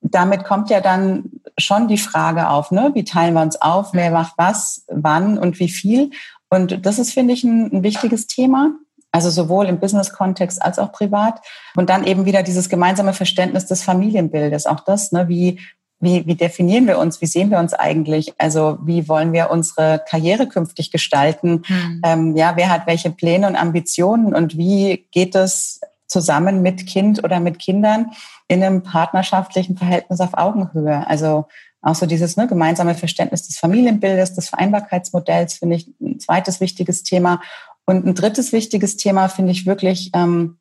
damit 0.00 0.44
kommt 0.44 0.70
ja 0.70 0.80
dann 0.80 1.30
schon 1.58 1.88
die 1.88 1.98
Frage 1.98 2.48
auf, 2.48 2.70
ne? 2.70 2.92
Wie 2.94 3.04
teilen 3.04 3.34
wir 3.34 3.42
uns 3.42 3.60
auf? 3.60 3.92
Wer 3.92 4.10
macht 4.10 4.34
was, 4.36 4.84
wann 4.88 5.38
und 5.38 5.58
wie 5.58 5.68
viel? 5.68 6.10
Und 6.50 6.86
das 6.86 6.98
ist, 6.98 7.12
finde 7.12 7.34
ich, 7.34 7.44
ein, 7.44 7.72
ein 7.72 7.82
wichtiges 7.82 8.26
Thema. 8.26 8.70
Also 9.10 9.30
sowohl 9.30 9.66
im 9.66 9.80
Business-Kontext 9.80 10.62
als 10.62 10.78
auch 10.78 10.92
privat. 10.92 11.40
Und 11.76 11.90
dann 11.90 12.04
eben 12.04 12.26
wieder 12.26 12.42
dieses 12.42 12.68
gemeinsame 12.68 13.14
Verständnis 13.14 13.66
des 13.66 13.82
Familienbildes. 13.82 14.66
Auch 14.66 14.80
das, 14.80 15.12
ne, 15.12 15.28
wie, 15.28 15.60
wie, 16.00 16.26
wie 16.26 16.36
definieren 16.36 16.86
wir 16.86 16.98
uns? 16.98 17.20
Wie 17.20 17.26
sehen 17.26 17.50
wir 17.50 17.58
uns 17.58 17.74
eigentlich? 17.74 18.32
Also 18.38 18.78
wie 18.82 19.08
wollen 19.08 19.32
wir 19.32 19.50
unsere 19.50 20.02
Karriere 20.08 20.46
künftig 20.46 20.90
gestalten? 20.90 21.62
Mhm. 21.68 22.02
Ähm, 22.04 22.36
ja, 22.36 22.56
wer 22.56 22.70
hat 22.70 22.86
welche 22.86 23.10
Pläne 23.10 23.48
und 23.48 23.56
Ambitionen 23.56 24.34
und 24.34 24.56
wie 24.56 25.06
geht 25.10 25.34
es 25.34 25.80
zusammen 26.06 26.62
mit 26.62 26.86
Kind 26.86 27.22
oder 27.24 27.40
mit 27.40 27.58
Kindern 27.58 28.12
in 28.46 28.62
einem 28.62 28.82
partnerschaftlichen 28.82 29.76
Verhältnis 29.76 30.20
auf 30.20 30.34
Augenhöhe? 30.34 31.06
Also 31.08 31.46
auch 31.82 31.94
so 31.94 32.06
dieses 32.06 32.36
ne, 32.36 32.46
gemeinsame 32.46 32.94
Verständnis 32.94 33.46
des 33.46 33.58
Familienbildes, 33.58 34.34
des 34.34 34.48
Vereinbarkeitsmodells 34.48 35.54
finde 35.54 35.76
ich 35.76 35.88
ein 36.00 36.20
zweites 36.20 36.60
wichtiges 36.60 37.02
Thema. 37.02 37.40
Und 37.84 38.06
ein 38.06 38.14
drittes 38.14 38.52
wichtiges 38.52 38.96
Thema 38.96 39.28
finde 39.28 39.52
ich 39.52 39.66
wirklich 39.66 40.10
ähm, 40.14 40.58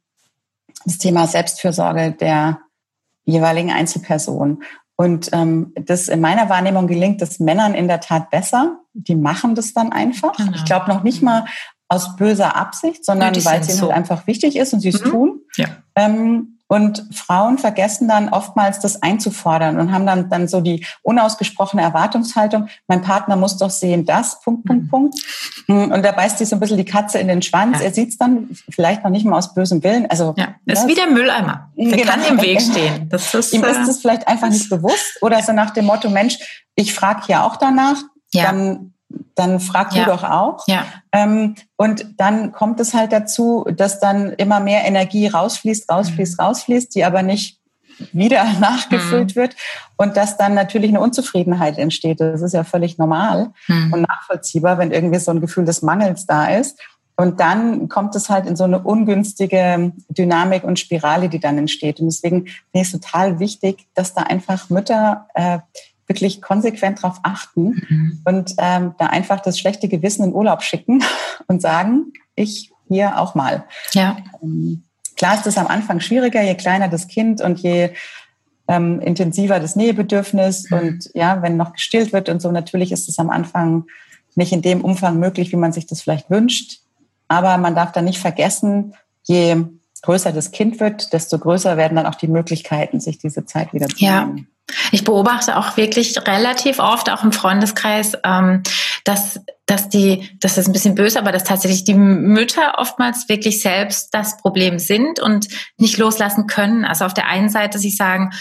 das 0.86 0.98
Thema 0.98 1.28
Selbstfürsorge 1.28 2.12
der 2.12 2.60
jeweiligen 3.26 3.72
Einzelperson. 3.72 4.64
Und 5.00 5.30
ähm, 5.32 5.74
das 5.76 6.08
in 6.08 6.22
meiner 6.22 6.50
Wahrnehmung 6.50 6.88
gelingt 6.88 7.22
das 7.22 7.40
Männern 7.40 7.76
in 7.76 7.88
der 7.88 8.00
Tat 8.00 8.32
besser. 8.32 8.80
Die 8.94 9.16
machen 9.16 9.54
das 9.54 9.74
dann 9.74 9.92
einfach. 9.92 10.36
Genau. 10.36 10.54
Ich 10.56 10.66
glaube 10.66 10.90
noch 10.90 11.04
nicht 11.04 11.22
mal 11.22 11.46
aus 11.88 12.16
böser 12.16 12.56
Absicht, 12.56 13.06
sondern 13.06 13.34
weil 13.46 13.62
es 13.62 13.70
ihnen 13.70 13.78
so. 13.78 13.86
halt 13.88 13.96
einfach 13.96 14.28
wichtig 14.28 14.58
ist 14.58 14.74
und 14.74 14.80
sie 14.80 14.90
es 14.90 15.06
mhm. 15.06 15.10
tun. 15.10 15.42
Ja. 15.56 15.68
Ähm, 15.96 16.57
und 16.68 17.06
Frauen 17.14 17.58
vergessen 17.58 18.08
dann 18.08 18.30
oftmals 18.30 18.80
das 18.80 19.02
einzufordern 19.02 19.80
und 19.80 19.92
haben 19.92 20.06
dann, 20.06 20.30
dann 20.30 20.48
so 20.48 20.60
die 20.60 20.86
unausgesprochene 21.02 21.82
Erwartungshaltung, 21.82 22.68
mein 22.88 23.02
Partner 23.02 23.38
muss 23.38 23.58
doch 23.58 23.70
sehen, 23.70 24.06
das, 24.06 24.42
Punkt, 24.42 24.66
Punkt, 24.66 24.84
mhm. 24.84 24.90
Punkt. 24.90 25.20
Hm, 25.68 25.92
und 25.92 26.04
da 26.04 26.12
beißt 26.12 26.38
sich 26.38 26.50
so 26.50 26.58
ein 26.58 26.60
bisschen 26.60 26.78
die 26.78 26.86
Katze 26.86 27.20
in 27.20 27.28
den 27.28 27.42
Schwanz. 27.42 27.80
Ja. 27.80 27.86
Er 27.86 27.94
sieht 27.94 28.10
es 28.10 28.18
dann 28.18 28.50
vielleicht 28.70 29.04
noch 29.04 29.12
nicht 29.12 29.26
mal 29.26 29.38
aus 29.38 29.54
bösem 29.54 29.82
Willen. 29.84 30.10
Also, 30.10 30.34
ja, 30.38 30.56
das 30.66 30.82
ist 30.82 30.88
wie 30.88 30.96
der 30.96 31.08
Mülleimer. 31.08 31.72
Der 31.78 31.98
genau. 31.98 32.12
kann 32.12 32.24
im 32.26 32.42
Weg 32.42 32.62
stehen. 32.62 33.08
Das 33.10 33.34
ist, 33.34 33.54
Ihm 33.54 33.64
ist 33.64 33.88
es 33.88 34.00
vielleicht 34.02 34.28
einfach 34.28 34.50
nicht 34.50 34.70
bewusst 34.70 35.22
oder 35.22 35.42
so 35.42 35.54
nach 35.54 35.70
dem 35.72 35.86
Motto, 35.86 36.10
Mensch, 36.10 36.38
ich 36.76 36.94
frage 36.94 37.22
ja 37.28 37.46
auch 37.46 37.56
danach, 37.56 37.98
ja. 38.34 38.44
dann 38.44 38.94
dann 39.36 39.60
frag 39.60 39.96
ja. 39.96 40.04
du 40.04 40.12
doch 40.12 40.24
auch. 40.24 40.68
Ja. 40.68 40.86
Ähm, 41.12 41.56
und 41.78 42.06
dann 42.18 42.52
kommt 42.52 42.80
es 42.80 42.94
halt 42.94 43.12
dazu, 43.12 43.66
dass 43.72 44.00
dann 44.00 44.34
immer 44.34 44.60
mehr 44.60 44.86
Energie 44.86 45.28
rausfließt, 45.28 45.90
rausfließt, 45.90 46.40
mhm. 46.40 46.46
rausfließt, 46.46 46.96
die 46.96 47.06
aber 47.06 47.24
nicht 47.24 47.60
wieder 48.12 48.44
nachgefüllt 48.60 49.36
mhm. 49.36 49.40
wird 49.40 49.56
und 49.96 50.18
dass 50.18 50.38
dann 50.38 50.54
natürlich 50.54 50.90
eine 50.90 51.00
Unzufriedenheit 51.00 51.78
entsteht. 51.78 52.20
Das 52.20 52.42
ist 52.42 52.54
ja 52.54 52.64
völlig 52.64 52.98
normal 52.98 53.52
mhm. 53.68 53.94
und 53.94 54.02
nachvollziehbar, 54.02 54.78
wenn 54.78 54.92
irgendwie 54.92 55.20
so 55.20 55.32
ein 55.32 55.42
Gefühl 55.42 55.66
des 55.66 55.82
Mangels 55.82 56.26
da 56.26 56.48
ist. 56.48 56.80
Und 57.20 57.40
dann 57.40 57.90
kommt 57.90 58.16
es 58.16 58.30
halt 58.30 58.46
in 58.46 58.56
so 58.56 58.64
eine 58.64 58.80
ungünstige 58.80 59.92
Dynamik 60.08 60.64
und 60.64 60.78
Spirale, 60.78 61.30
die 61.30 61.40
dann 61.40 61.58
entsteht. 61.58 62.00
Und 62.00 62.06
deswegen 62.06 62.46
finde 62.46 62.56
ich 62.74 62.82
es 62.82 62.92
total 62.92 63.40
wichtig, 63.40 63.88
dass 63.96 64.14
da 64.14 64.22
einfach 64.22 64.70
Mütter 64.70 65.26
äh, 65.34 65.60
wirklich 66.08 66.42
konsequent 66.42 67.04
darauf 67.04 67.20
achten 67.24 67.84
mhm. 67.90 68.22
und 68.26 68.56
ähm, 68.58 68.96
da 68.98 69.08
einfach 69.08 69.42
das 69.42 69.60
schlechte 69.60 69.88
Gewissen 69.88 70.24
in 70.24 70.34
Urlaub 70.34 70.64
schicken 70.64 71.04
und 71.48 71.62
sagen, 71.62 72.14
ich 72.36 72.72
hier 72.88 73.20
auch 73.20 73.36
mal. 73.36 73.66
Ja. 73.94 74.18
Ähm, 74.42 74.84
klar 75.16 75.36
ist 75.36 75.48
es 75.48 75.58
am 75.58 75.68
Anfang 75.68 76.00
schwieriger, 76.00 76.42
je 76.42 76.56
kleiner 76.56 76.88
das 76.88 77.08
Kind 77.08 77.42
und 77.42 77.60
je 77.60 77.90
ähm, 78.68 79.00
intensiver 79.02 79.60
das 79.60 79.76
Nähebedürfnis 79.76 80.70
mhm. 80.70 80.78
und 80.78 81.10
ja, 81.14 81.42
wenn 81.42 81.58
noch 81.58 81.74
gestillt 81.74 82.14
wird 82.14 82.30
und 82.30 82.42
so, 82.42 82.52
natürlich 82.52 82.92
ist 82.92 83.10
es 83.10 83.20
am 83.20 83.30
Anfang 83.30 83.86
nicht 84.36 84.54
in 84.54 84.62
dem 84.62 84.82
Umfang 84.82 85.20
möglich, 85.20 85.52
wie 85.52 85.58
man 85.58 85.74
sich 85.74 85.88
das 85.88 86.02
vielleicht 86.02 86.30
wünscht. 86.30 86.82
Aber 87.28 87.58
man 87.58 87.76
darf 87.76 87.92
da 87.92 88.02
nicht 88.02 88.20
vergessen, 88.20 88.94
je 89.24 89.66
größer 90.04 90.32
das 90.32 90.52
Kind 90.52 90.80
wird, 90.80 91.12
desto 91.12 91.40
größer 91.40 91.76
werden 91.76 91.96
dann 91.96 92.06
auch 92.06 92.16
die 92.16 92.28
Möglichkeiten, 92.28 93.00
sich 93.00 93.18
diese 93.18 93.46
Zeit 93.46 93.74
wieder 93.74 93.88
zu 93.88 94.04
nehmen. 94.28 94.48
Ich 94.92 95.04
beobachte 95.04 95.58
auch 95.58 95.78
wirklich 95.78 96.18
relativ 96.28 96.80
oft, 96.80 97.10
auch 97.10 97.24
im 97.24 97.32
Freundeskreis, 97.32 98.18
ähm, 98.24 98.64
dass, 99.06 99.40
dass 99.66 99.88
die, 99.88 100.30
das 100.42 100.58
ist 100.58 100.68
ein 100.68 100.74
bisschen 100.74 100.96
böse, 100.96 101.20
aber 101.20 101.32
dass 101.32 101.46
tatsächlich 101.46 101.86
die 101.86 101.94
Mütter 101.94 102.78
oftmals 102.78 103.30
wirklich 103.30 103.62
selbst 103.62 104.14
das 104.14 104.38
Problem 104.38 104.80
sind 104.80 105.22
und 105.22 105.48
nicht 105.78 105.98
loslassen 105.98 106.48
können. 106.48 106.84
Also 106.84 107.06
auf 107.06 107.14
der 107.14 107.28
einen 107.28 107.50
Seite 107.50 107.80
sich 107.80 107.96
sagen, 107.96 108.32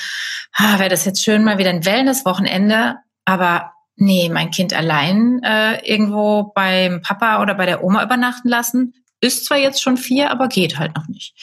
ah, 0.53 0.79
wäre 0.79 0.91
das 0.91 1.05
jetzt 1.05 1.23
schön 1.23 1.45
mal 1.45 1.59
wieder 1.59 1.71
ein 1.71 1.85
Wellness-Wochenende, 1.85 2.97
aber 3.25 3.73
nee, 3.97 4.29
mein 4.29 4.51
Kind 4.51 4.75
allein 4.75 5.41
äh, 5.43 5.81
irgendwo 5.89 6.53
beim 6.55 7.03
Papa 7.03 7.41
oder 7.41 7.55
bei 7.55 7.67
der 7.67 7.85
Oma 7.85 8.03
übernachten 8.03 8.49
lassen, 8.49 8.95
ist 9.21 9.47
zwar 9.47 9.59
jetzt 9.59 9.83
schon 9.83 9.97
vier, 9.97 10.31
aber 10.31 10.49
geht 10.49 10.79
halt 10.79 10.95
noch 10.97 11.09
nicht. 11.09 11.35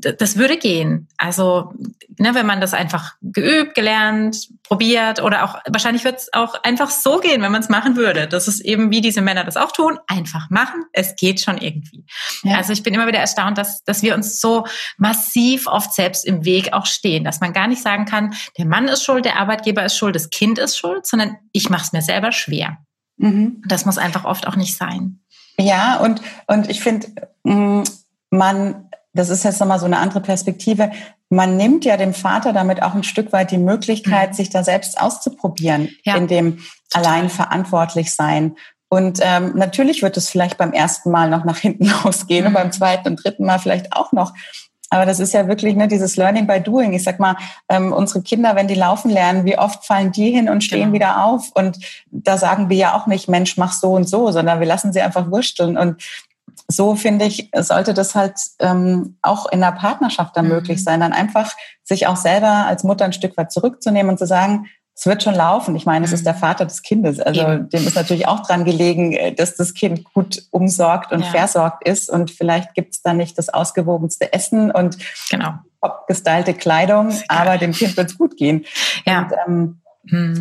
Das 0.00 0.36
würde 0.36 0.58
gehen. 0.58 1.08
Also, 1.16 1.72
ne, 2.18 2.34
wenn 2.34 2.46
man 2.46 2.60
das 2.60 2.74
einfach 2.74 3.14
geübt, 3.22 3.74
gelernt, 3.74 4.48
probiert 4.62 5.22
oder 5.22 5.44
auch, 5.44 5.58
wahrscheinlich 5.66 6.04
wird 6.04 6.18
es 6.18 6.32
auch 6.32 6.62
einfach 6.62 6.90
so 6.90 7.18
gehen, 7.18 7.42
wenn 7.42 7.52
man 7.52 7.62
es 7.62 7.68
machen 7.68 7.96
würde. 7.96 8.26
Das 8.26 8.48
ist 8.48 8.60
eben, 8.60 8.90
wie 8.90 9.00
diese 9.00 9.22
Männer 9.22 9.44
das 9.44 9.56
auch 9.56 9.72
tun, 9.72 9.98
einfach 10.06 10.50
machen. 10.50 10.84
Es 10.92 11.16
geht 11.16 11.40
schon 11.40 11.58
irgendwie. 11.58 12.04
Ja. 12.42 12.56
Also 12.56 12.72
ich 12.72 12.82
bin 12.82 12.94
immer 12.94 13.06
wieder 13.06 13.18
erstaunt, 13.18 13.58
dass, 13.58 13.82
dass 13.84 14.02
wir 14.02 14.14
uns 14.14 14.40
so 14.40 14.66
massiv 14.98 15.66
oft 15.66 15.94
selbst 15.94 16.24
im 16.24 16.44
Weg 16.44 16.72
auch 16.72 16.86
stehen, 16.86 17.24
dass 17.24 17.40
man 17.40 17.52
gar 17.52 17.68
nicht 17.68 17.82
sagen 17.82 18.04
kann, 18.04 18.34
der 18.58 18.66
Mann 18.66 18.88
ist 18.88 19.04
schuld, 19.04 19.24
der 19.24 19.36
Arbeitgeber 19.36 19.84
ist 19.84 19.96
schuld, 19.96 20.14
das 20.14 20.30
Kind 20.30 20.58
ist 20.58 20.76
schuld, 20.76 21.06
sondern 21.06 21.36
ich 21.52 21.70
mache 21.70 21.84
es 21.84 21.92
mir 21.92 22.02
selber 22.02 22.32
schwer. 22.32 22.78
Mhm. 23.16 23.62
Das 23.66 23.86
muss 23.86 23.98
einfach 23.98 24.24
oft 24.24 24.46
auch 24.46 24.56
nicht 24.56 24.76
sein. 24.76 25.20
Ja, 25.58 25.96
und, 26.00 26.20
und 26.46 26.68
ich 26.68 26.80
finde, 26.80 27.08
mm, 27.44 27.82
man, 28.30 28.90
das 29.16 29.30
ist 29.30 29.44
jetzt 29.44 29.60
nochmal 29.60 29.78
so 29.78 29.86
eine 29.86 29.98
andere 29.98 30.20
Perspektive, 30.20 30.90
man 31.28 31.56
nimmt 31.56 31.84
ja 31.84 31.96
dem 31.96 32.14
Vater 32.14 32.52
damit 32.52 32.82
auch 32.82 32.94
ein 32.94 33.02
Stück 33.02 33.32
weit 33.32 33.50
die 33.50 33.58
Möglichkeit, 33.58 34.30
mhm. 34.30 34.34
sich 34.34 34.50
da 34.50 34.62
selbst 34.62 35.00
auszuprobieren, 35.00 35.88
ja. 36.04 36.16
in 36.16 36.28
dem 36.28 36.58
allein 36.92 37.28
verantwortlich 37.28 38.14
sein. 38.14 38.56
Und 38.88 39.18
ähm, 39.22 39.52
natürlich 39.56 40.02
wird 40.02 40.16
es 40.16 40.30
vielleicht 40.30 40.58
beim 40.58 40.72
ersten 40.72 41.10
Mal 41.10 41.28
noch 41.28 41.44
nach 41.44 41.58
hinten 41.58 41.90
losgehen 42.04 42.42
mhm. 42.42 42.48
und 42.48 42.54
beim 42.54 42.72
zweiten 42.72 43.08
und 43.08 43.24
dritten 43.24 43.44
Mal 43.44 43.58
vielleicht 43.58 43.92
auch 43.92 44.12
noch. 44.12 44.32
Aber 44.88 45.04
das 45.04 45.18
ist 45.18 45.34
ja 45.34 45.48
wirklich 45.48 45.74
ne, 45.74 45.88
dieses 45.88 46.16
Learning 46.16 46.46
by 46.46 46.60
Doing. 46.60 46.92
Ich 46.92 47.02
sag 47.02 47.18
mal, 47.18 47.36
ähm, 47.68 47.92
unsere 47.92 48.22
Kinder, 48.22 48.54
wenn 48.54 48.68
die 48.68 48.74
laufen 48.74 49.10
lernen, 49.10 49.44
wie 49.44 49.58
oft 49.58 49.84
fallen 49.84 50.12
die 50.12 50.30
hin 50.30 50.48
und 50.48 50.62
stehen 50.62 50.92
genau. 50.92 50.92
wieder 50.92 51.24
auf? 51.24 51.50
Und 51.54 51.78
da 52.10 52.38
sagen 52.38 52.70
wir 52.70 52.76
ja 52.76 52.94
auch 52.94 53.08
nicht, 53.08 53.28
Mensch, 53.28 53.56
mach 53.56 53.72
so 53.72 53.92
und 53.92 54.08
so, 54.08 54.30
sondern 54.30 54.60
wir 54.60 54.66
lassen 54.66 54.92
sie 54.92 55.00
einfach 55.00 55.28
wursteln. 55.28 55.76
Und 55.76 56.02
so 56.68 56.96
finde 56.96 57.24
ich, 57.24 57.50
sollte 57.54 57.94
das 57.94 58.14
halt 58.14 58.34
ähm, 58.58 59.16
auch 59.22 59.46
in 59.46 59.60
der 59.60 59.72
Partnerschaft 59.72 60.36
dann 60.36 60.46
mhm. 60.46 60.52
möglich 60.52 60.82
sein, 60.82 61.00
dann 61.00 61.12
einfach 61.12 61.52
sich 61.84 62.06
auch 62.06 62.16
selber 62.16 62.66
als 62.66 62.84
Mutter 62.84 63.04
ein 63.04 63.12
Stück 63.12 63.36
weit 63.36 63.52
zurückzunehmen 63.52 64.10
und 64.10 64.18
zu 64.18 64.26
sagen, 64.26 64.66
es 64.98 65.04
wird 65.04 65.22
schon 65.22 65.34
laufen. 65.34 65.76
Ich 65.76 65.84
meine, 65.84 66.06
es 66.06 66.12
ist 66.12 66.24
der 66.24 66.32
mhm. 66.32 66.38
Vater 66.38 66.64
des 66.64 66.82
Kindes. 66.82 67.20
Also 67.20 67.42
Eben. 67.42 67.68
dem 67.68 67.86
ist 67.86 67.96
natürlich 67.96 68.26
auch 68.26 68.40
dran 68.40 68.64
gelegen, 68.64 69.12
äh, 69.12 69.34
dass 69.34 69.54
das 69.54 69.74
Kind 69.74 70.04
gut 70.14 70.42
umsorgt 70.50 71.12
und 71.12 71.20
ja. 71.20 71.30
versorgt 71.30 71.86
ist. 71.86 72.08
Und 72.08 72.30
vielleicht 72.30 72.74
gibt 72.74 72.94
es 72.94 73.02
da 73.02 73.12
nicht 73.12 73.36
das 73.36 73.50
ausgewogenste 73.50 74.32
Essen 74.32 74.70
und 74.70 74.96
genau. 75.30 75.54
gestylte 76.08 76.54
Kleidung, 76.54 77.12
aber 77.28 77.58
dem 77.58 77.72
Kind 77.72 77.96
wird 77.98 78.10
es 78.10 78.16
gut 78.18 78.38
gehen. 78.38 78.64
Ja. 79.04 79.20
Und, 79.20 79.32
ähm, 79.32 79.46
hm. 79.46 79.80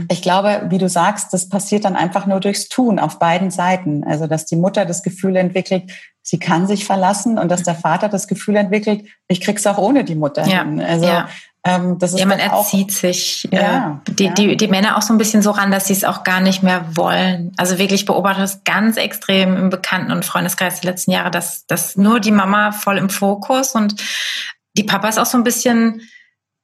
Ich 0.10 0.22
glaube, 0.22 0.68
wie 0.70 0.78
du 0.78 0.88
sagst, 0.88 1.34
das 1.34 1.50
passiert 1.50 1.86
dann 1.86 1.96
einfach 1.96 2.26
nur 2.26 2.40
durchs 2.40 2.70
Tun 2.70 3.00
auf 3.00 3.20
beiden 3.20 3.52
Seiten. 3.52 4.04
Also, 4.04 4.28
dass 4.28 4.46
die 4.46 4.56
Mutter 4.56 4.86
das 4.86 5.02
Gefühl 5.02 5.36
entwickelt, 5.36 5.92
sie 6.22 6.40
kann 6.40 6.68
sich 6.68 6.86
verlassen 6.86 7.38
und 7.38 7.50
dass 7.50 7.64
der 7.64 7.76
Vater 7.76 8.10
das 8.10 8.28
Gefühl 8.28 8.56
entwickelt, 8.56 9.06
ich 9.28 9.42
krieg's 9.42 9.66
auch 9.66 9.78
ohne 9.78 10.04
die 10.04 10.16
Mutter 10.16 10.46
ja. 10.48 10.64
hin. 10.64 10.82
Also, 10.82 11.06
ja. 11.06 11.30
Ähm, 11.68 11.98
das 11.98 12.14
ist 12.14 12.20
ja, 12.20 12.28
man 12.28 12.38
erzieht 12.38 12.92
sich 12.92 13.48
äh, 13.52 13.56
ja, 13.56 14.02
die, 14.08 14.26
ja. 14.26 14.34
Die, 14.34 14.56
die 14.56 14.68
Männer 14.68 14.98
auch 14.98 15.02
so 15.02 15.12
ein 15.12 15.18
bisschen 15.18 15.42
so 15.42 15.50
ran, 15.50 15.72
dass 15.72 15.88
sie 15.88 15.94
es 15.94 16.04
auch 16.04 16.24
gar 16.24 16.40
nicht 16.40 16.62
mehr 16.62 16.86
wollen. 16.96 17.54
Also 17.58 17.80
wirklich 17.80 18.06
beobachte 18.06 18.44
es 18.44 18.64
ganz 18.64 18.98
extrem 18.98 19.58
im 19.58 19.70
Bekannten- 19.72 20.12
und 20.12 20.26
Freundeskreis 20.26 20.82
der 20.82 20.92
letzten 20.92 21.10
Jahre, 21.10 21.32
dass, 21.32 21.66
dass 21.66 21.98
nur 21.98 22.20
die 22.20 22.32
Mama 22.32 22.72
voll 22.72 23.00
im 23.00 23.10
Fokus 23.10 23.74
und 23.74 23.96
die 24.78 24.84
Papas 24.84 25.18
auch 25.18 25.26
so 25.26 25.40
ein 25.40 25.44
bisschen, 25.44 26.02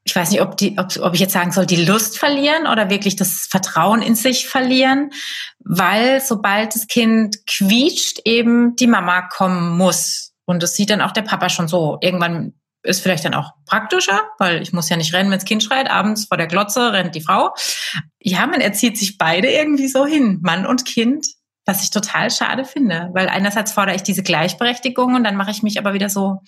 ich 0.04 0.16
weiß 0.16 0.32
nicht, 0.32 0.42
ob, 0.42 0.58
die, 0.58 0.78
ob, 0.78 0.88
ob 1.00 1.14
ich 1.14 1.20
jetzt 1.20 1.34
sagen 1.34 1.52
soll, 1.52 1.66
die 1.66 1.86
Lust 1.86 2.18
verlieren 2.18 2.66
oder 2.68 2.90
wirklich 2.90 3.16
das 3.16 3.48
Vertrauen 3.50 4.02
in 4.02 4.16
sich 4.16 4.48
verlieren, 4.48 5.12
weil 5.60 6.22
sobald 6.22 6.74
das 6.74 6.88
Kind 6.88 7.46
quietscht, 7.46 8.20
eben 8.26 8.76
die 8.76 8.88
Mama 8.88 9.22
kommen 9.22 9.78
muss. 9.78 10.34
Und 10.46 10.64
das 10.64 10.76
sieht 10.76 10.90
dann 10.90 11.02
auch 11.02 11.12
der 11.12 11.22
Papa 11.22 11.50
schon 11.50 11.68
so. 11.68 11.98
Irgendwann 12.02 12.54
ist 12.84 13.02
vielleicht 13.02 13.26
dann 13.26 13.36
auch 13.36 13.52
praktischer, 13.68 14.24
weil 14.40 14.62
ich 14.62 14.74
muss 14.74 14.90
ja 14.90 14.98
nicht 14.98 15.14
rennen, 15.14 15.30
wenn 15.30 15.38
das 15.38 15.46
Kind 15.46 15.64
schreit. 15.64 15.90
Abends 15.90 16.26
vor 16.26 16.38
der 16.38 16.48
Glotze 16.48 16.94
rennt 16.94 17.14
die 17.14 17.22
Frau. 17.22 17.54
Ja, 18.20 18.48
man 18.48 18.60
erzieht 18.60 18.98
sich 18.98 19.20
beide 19.20 19.52
irgendwie 19.52 19.88
so 19.88 20.08
hin, 20.08 20.40
Mann 20.42 20.66
und 20.66 20.86
Kind, 20.86 21.28
was 21.66 21.84
ich 21.84 21.92
total 21.92 22.32
schade 22.32 22.66
finde, 22.66 23.12
weil 23.14 23.30
einerseits 23.30 23.72
fordere 23.72 23.96
ich 23.96 24.04
diese 24.04 24.24
Gleichberechtigung 24.24 25.14
und 25.14 25.24
dann 25.24 25.36
mache 25.36 25.52
ich 25.52 25.62
mich 25.62 25.78
aber 25.78 25.94
wieder 25.94 26.10
so 26.10 26.40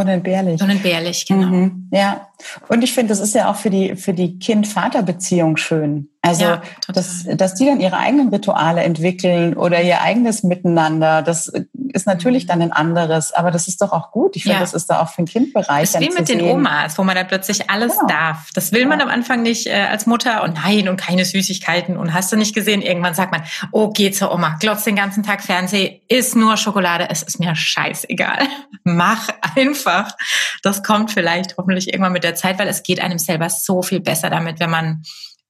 Unentbehrlich. 0.00 0.60
Unentbehrlich, 0.62 1.26
genau. 1.26 1.46
Mhm, 1.46 1.88
ja. 1.92 2.28
Und 2.68 2.82
ich 2.82 2.92
finde, 2.92 3.08
das 3.08 3.20
ist 3.20 3.34
ja 3.34 3.50
auch 3.50 3.56
für 3.56 3.70
die, 3.70 3.96
für 3.96 4.14
die 4.14 4.38
Kind-Vater-Beziehung 4.38 5.56
schön. 5.56 6.08
Also, 6.22 6.44
ja, 6.44 6.62
dass, 6.88 7.24
dass 7.24 7.54
die 7.54 7.64
dann 7.64 7.80
ihre 7.80 7.96
eigenen 7.96 8.28
Rituale 8.28 8.82
entwickeln 8.82 9.54
oder 9.54 9.80
ihr 9.80 10.02
eigenes 10.02 10.42
Miteinander, 10.42 11.22
das 11.22 11.50
ist 11.92 12.06
natürlich 12.06 12.44
dann 12.44 12.60
ein 12.60 12.72
anderes, 12.72 13.32
aber 13.32 13.50
das 13.50 13.68
ist 13.68 13.80
doch 13.80 13.92
auch 13.92 14.10
gut. 14.10 14.36
Ich 14.36 14.42
finde, 14.42 14.56
ja. 14.56 14.60
das 14.60 14.74
ist 14.74 14.90
da 14.90 15.00
auch 15.00 15.08
für 15.08 15.22
ein 15.22 15.26
Kind 15.26 15.54
bereichernd. 15.54 16.06
Das 16.06 16.14
ist 16.14 16.14
wie 16.14 16.20
mit 16.20 16.28
den 16.28 16.42
Omas, 16.42 16.98
wo 16.98 17.04
man 17.04 17.14
dann 17.14 17.26
plötzlich 17.26 17.70
alles 17.70 17.94
genau. 17.94 18.06
darf. 18.08 18.50
Das 18.52 18.70
will 18.72 18.84
man 18.84 19.00
am 19.00 19.08
Anfang 19.08 19.40
nicht 19.40 19.66
äh, 19.66 19.86
als 19.90 20.04
Mutter 20.04 20.42
und 20.42 20.56
nein 20.62 20.90
und 20.90 20.98
keine 20.98 21.24
Süßigkeiten 21.24 21.96
und 21.96 22.12
hast 22.12 22.30
du 22.30 22.36
nicht 22.36 22.54
gesehen. 22.54 22.82
Irgendwann 22.82 23.14
sagt 23.14 23.32
man, 23.32 23.42
oh, 23.72 23.88
geh 23.88 24.10
zur 24.10 24.30
Oma, 24.34 24.56
glotzt 24.60 24.86
den 24.86 24.96
ganzen 24.96 25.22
Tag 25.22 25.42
Fernseh, 25.42 26.02
isst 26.08 26.36
nur 26.36 26.58
Schokolade, 26.58 27.08
es 27.08 27.22
ist 27.22 27.40
mir 27.40 27.56
scheißegal. 27.56 28.46
Mach 28.84 29.28
einfach. 29.56 30.14
Das 30.62 30.82
kommt 30.82 31.12
vielleicht 31.12 31.56
hoffentlich 31.56 31.88
irgendwann 31.88 32.12
mit 32.12 32.24
der 32.24 32.34
Zeit, 32.34 32.58
weil 32.58 32.68
es 32.68 32.82
geht 32.82 33.00
einem 33.00 33.18
selber 33.18 33.48
so 33.48 33.80
viel 33.80 34.00
besser 34.00 34.28
damit, 34.28 34.60
wenn 34.60 34.70
man 34.70 35.02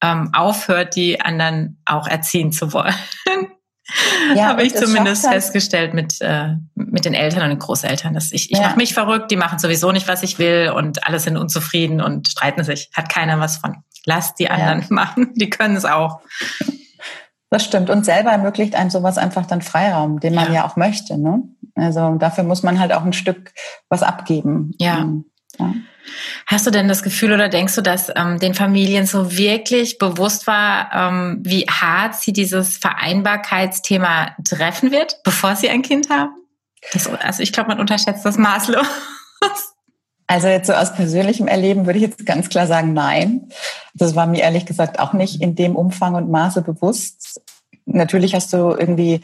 ähm, 0.02 0.30
aufhört, 0.34 0.96
die 0.96 1.20
anderen 1.20 1.80
auch 1.84 2.06
erziehen 2.06 2.52
zu 2.52 2.72
wollen. 2.72 2.94
Ja, 4.34 4.44
Habe 4.48 4.62
ich 4.62 4.74
zumindest 4.74 5.24
halt 5.24 5.34
festgestellt 5.34 5.94
mit, 5.94 6.20
äh, 6.20 6.54
mit 6.74 7.04
den 7.04 7.14
Eltern 7.14 7.42
und 7.42 7.50
den 7.50 7.58
Großeltern. 7.58 8.14
Dass 8.14 8.32
ich 8.32 8.50
ich 8.50 8.58
ja. 8.58 8.68
mache 8.68 8.76
mich 8.76 8.94
verrückt, 8.94 9.30
die 9.30 9.36
machen 9.36 9.58
sowieso 9.58 9.92
nicht, 9.92 10.08
was 10.08 10.22
ich 10.22 10.38
will 10.38 10.72
und 10.74 11.06
alle 11.06 11.18
sind 11.18 11.36
unzufrieden 11.36 12.00
und 12.00 12.28
streiten 12.28 12.64
sich. 12.64 12.90
Hat 12.94 13.08
keiner 13.08 13.40
was 13.40 13.58
von. 13.58 13.76
Lass 14.06 14.34
die 14.34 14.48
anderen 14.48 14.80
ja. 14.80 14.86
machen, 14.90 15.34
die 15.34 15.50
können 15.50 15.76
es 15.76 15.84
auch. 15.84 16.20
Das 17.50 17.64
stimmt. 17.64 17.90
Und 17.90 18.04
selber 18.04 18.30
ermöglicht 18.30 18.74
einem 18.76 18.90
sowas 18.90 19.18
einfach 19.18 19.44
dann 19.44 19.60
Freiraum, 19.60 20.20
den 20.20 20.34
man 20.34 20.46
ja, 20.46 20.60
ja 20.60 20.66
auch 20.66 20.76
möchte. 20.76 21.18
Ne? 21.18 21.42
Also 21.74 22.14
dafür 22.14 22.44
muss 22.44 22.62
man 22.62 22.78
halt 22.78 22.92
auch 22.92 23.04
ein 23.04 23.12
Stück 23.12 23.52
was 23.88 24.02
abgeben. 24.02 24.72
Ja. 24.78 25.06
Ja. 25.60 25.74
Hast 26.46 26.66
du 26.66 26.70
denn 26.70 26.88
das 26.88 27.02
Gefühl 27.02 27.32
oder 27.32 27.48
denkst 27.48 27.74
du, 27.74 27.82
dass 27.82 28.10
ähm, 28.16 28.38
den 28.38 28.54
Familien 28.54 29.06
so 29.06 29.36
wirklich 29.36 29.98
bewusst 29.98 30.46
war, 30.46 30.90
ähm, 30.92 31.40
wie 31.42 31.66
hart 31.66 32.16
sie 32.16 32.32
dieses 32.32 32.78
Vereinbarkeitsthema 32.78 34.34
treffen 34.48 34.90
wird, 34.90 35.20
bevor 35.22 35.56
sie 35.56 35.68
ein 35.68 35.82
Kind 35.82 36.10
haben? 36.10 36.32
Das, 36.92 37.06
also 37.06 37.42
ich 37.42 37.52
glaube, 37.52 37.68
man 37.68 37.80
unterschätzt 37.80 38.24
das 38.24 38.38
maßlos. 38.38 38.86
Also 40.26 40.46
jetzt 40.46 40.68
so 40.68 40.74
aus 40.74 40.94
persönlichem 40.94 41.48
Erleben 41.48 41.86
würde 41.86 41.98
ich 41.98 42.04
jetzt 42.04 42.24
ganz 42.24 42.48
klar 42.48 42.68
sagen, 42.68 42.92
nein. 42.92 43.48
Das 43.94 44.14
war 44.14 44.28
mir 44.28 44.42
ehrlich 44.42 44.64
gesagt 44.64 45.00
auch 45.00 45.12
nicht 45.12 45.42
in 45.42 45.56
dem 45.56 45.74
Umfang 45.74 46.14
und 46.14 46.30
Maße 46.30 46.62
bewusst. 46.62 47.40
Natürlich 47.84 48.32
hast 48.32 48.52
du 48.52 48.70
irgendwie 48.70 49.22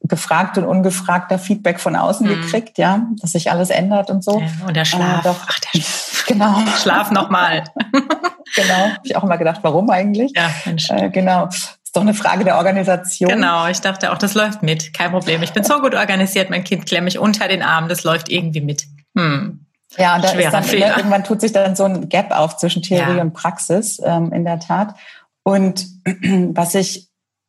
gefragt 0.00 0.58
und 0.58 0.64
ungefragter 0.64 1.38
Feedback 1.38 1.80
von 1.80 1.96
außen 1.96 2.26
mhm. 2.26 2.40
gekriegt, 2.40 2.78
ja, 2.78 3.06
dass 3.20 3.32
sich 3.32 3.50
alles 3.50 3.70
ändert 3.70 4.10
und 4.10 4.22
so. 4.22 4.40
Ja, 4.40 4.66
und 4.66 4.76
der 4.76 4.84
Schlaf. 4.84 5.20
Äh, 5.20 5.28
doch, 5.28 5.46
Ach, 5.46 5.58
der 5.60 5.80
Schlaf. 5.80 6.04
Genau. 6.28 6.58
Schlaf 6.78 7.10
nochmal. 7.10 7.64
genau. 8.54 8.74
Hab 8.74 9.00
ich 9.02 9.16
auch 9.16 9.24
immer 9.24 9.38
gedacht, 9.38 9.60
warum 9.62 9.88
eigentlich? 9.88 10.32
Ja, 10.36 10.50
Mensch. 10.66 10.90
Äh, 10.90 11.08
genau. 11.08 11.46
Ist 11.46 11.96
doch 11.96 12.02
eine 12.02 12.12
Frage 12.12 12.44
der 12.44 12.58
Organisation. 12.58 13.30
Genau, 13.30 13.66
ich 13.66 13.80
dachte 13.80 14.12
auch, 14.12 14.18
das 14.18 14.34
läuft 14.34 14.62
mit. 14.62 14.92
Kein 14.92 15.10
Problem. 15.10 15.42
Ich 15.42 15.54
bin 15.54 15.64
so 15.64 15.80
gut 15.80 15.94
organisiert, 15.94 16.50
mein 16.50 16.64
Kind 16.64 16.84
klemmt 16.84 17.06
mich 17.06 17.18
unter 17.18 17.48
den 17.48 17.62
Arm, 17.62 17.88
das 17.88 18.04
läuft 18.04 18.28
irgendwie 18.28 18.60
mit. 18.60 18.84
Hm. 19.16 19.64
Ja, 19.96 20.16
und 20.16 20.24
da 20.24 20.32
ist 20.32 20.52
dann, 20.52 20.64
Fehler. 20.64 20.98
irgendwann 20.98 21.24
tut 21.24 21.40
sich 21.40 21.52
dann 21.52 21.74
so 21.76 21.84
ein 21.84 22.10
Gap 22.10 22.30
auf 22.30 22.58
zwischen 22.58 22.82
Theorie 22.82 23.16
ja. 23.16 23.22
und 23.22 23.32
Praxis, 23.32 23.98
ähm, 24.04 24.30
in 24.34 24.44
der 24.44 24.60
Tat. 24.60 24.94
Und 25.44 25.86
was 26.04 26.74
ich 26.74 27.07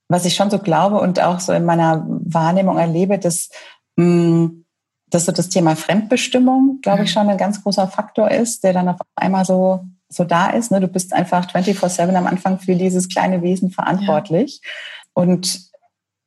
was 0.09 0.25
ich 0.25 0.35
schon 0.35 0.49
so 0.49 0.59
glaube 0.59 0.99
und 0.99 1.21
auch 1.21 1.39
so 1.39 1.53
in 1.53 1.65
meiner 1.65 2.05
Wahrnehmung 2.07 2.77
erlebe, 2.77 3.19
dass, 3.19 3.49
mh, 3.95 4.05
mm, 4.05 4.65
dass 5.09 5.25
so 5.25 5.31
das 5.31 5.49
Thema 5.49 5.75
Fremdbestimmung, 5.75 6.79
glaube 6.81 7.03
ich, 7.03 7.09
mhm. 7.09 7.13
schon 7.13 7.29
ein 7.29 7.37
ganz 7.37 7.63
großer 7.63 7.87
Faktor 7.87 8.29
ist, 8.29 8.63
der 8.63 8.73
dann 8.73 8.89
auf 8.89 8.97
einmal 9.15 9.45
so, 9.45 9.85
so 10.07 10.23
da 10.23 10.49
ist. 10.49 10.71
Ne? 10.71 10.79
Du 10.81 10.87
bist 10.87 11.13
einfach 11.13 11.47
24-7 11.47 12.13
am 12.13 12.27
Anfang 12.27 12.59
für 12.59 12.75
dieses 12.75 13.09
kleine 13.09 13.41
Wesen 13.41 13.71
verantwortlich. 13.71 14.61
Ja. 14.63 15.23
Und 15.23 15.69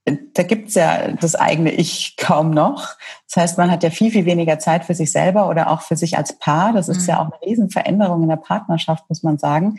da 0.04 0.42
gibt's 0.42 0.74
ja 0.74 1.12
das 1.12 1.36
eigene 1.36 1.70
Ich 1.70 2.16
kaum 2.16 2.50
noch. 2.50 2.96
Das 3.28 3.42
heißt, 3.42 3.58
man 3.58 3.70
hat 3.70 3.84
ja 3.84 3.90
viel, 3.90 4.10
viel 4.10 4.24
weniger 4.24 4.58
Zeit 4.58 4.84
für 4.84 4.94
sich 4.94 5.12
selber 5.12 5.48
oder 5.48 5.70
auch 5.70 5.82
für 5.82 5.96
sich 5.96 6.18
als 6.18 6.38
Paar. 6.38 6.72
Das 6.72 6.88
ist 6.88 7.02
mhm. 7.02 7.08
ja 7.08 7.20
auch 7.20 7.26
eine 7.26 7.40
Riesenveränderung 7.46 8.22
in 8.22 8.28
der 8.28 8.36
Partnerschaft, 8.36 9.04
muss 9.08 9.22
man 9.22 9.38
sagen. 9.38 9.78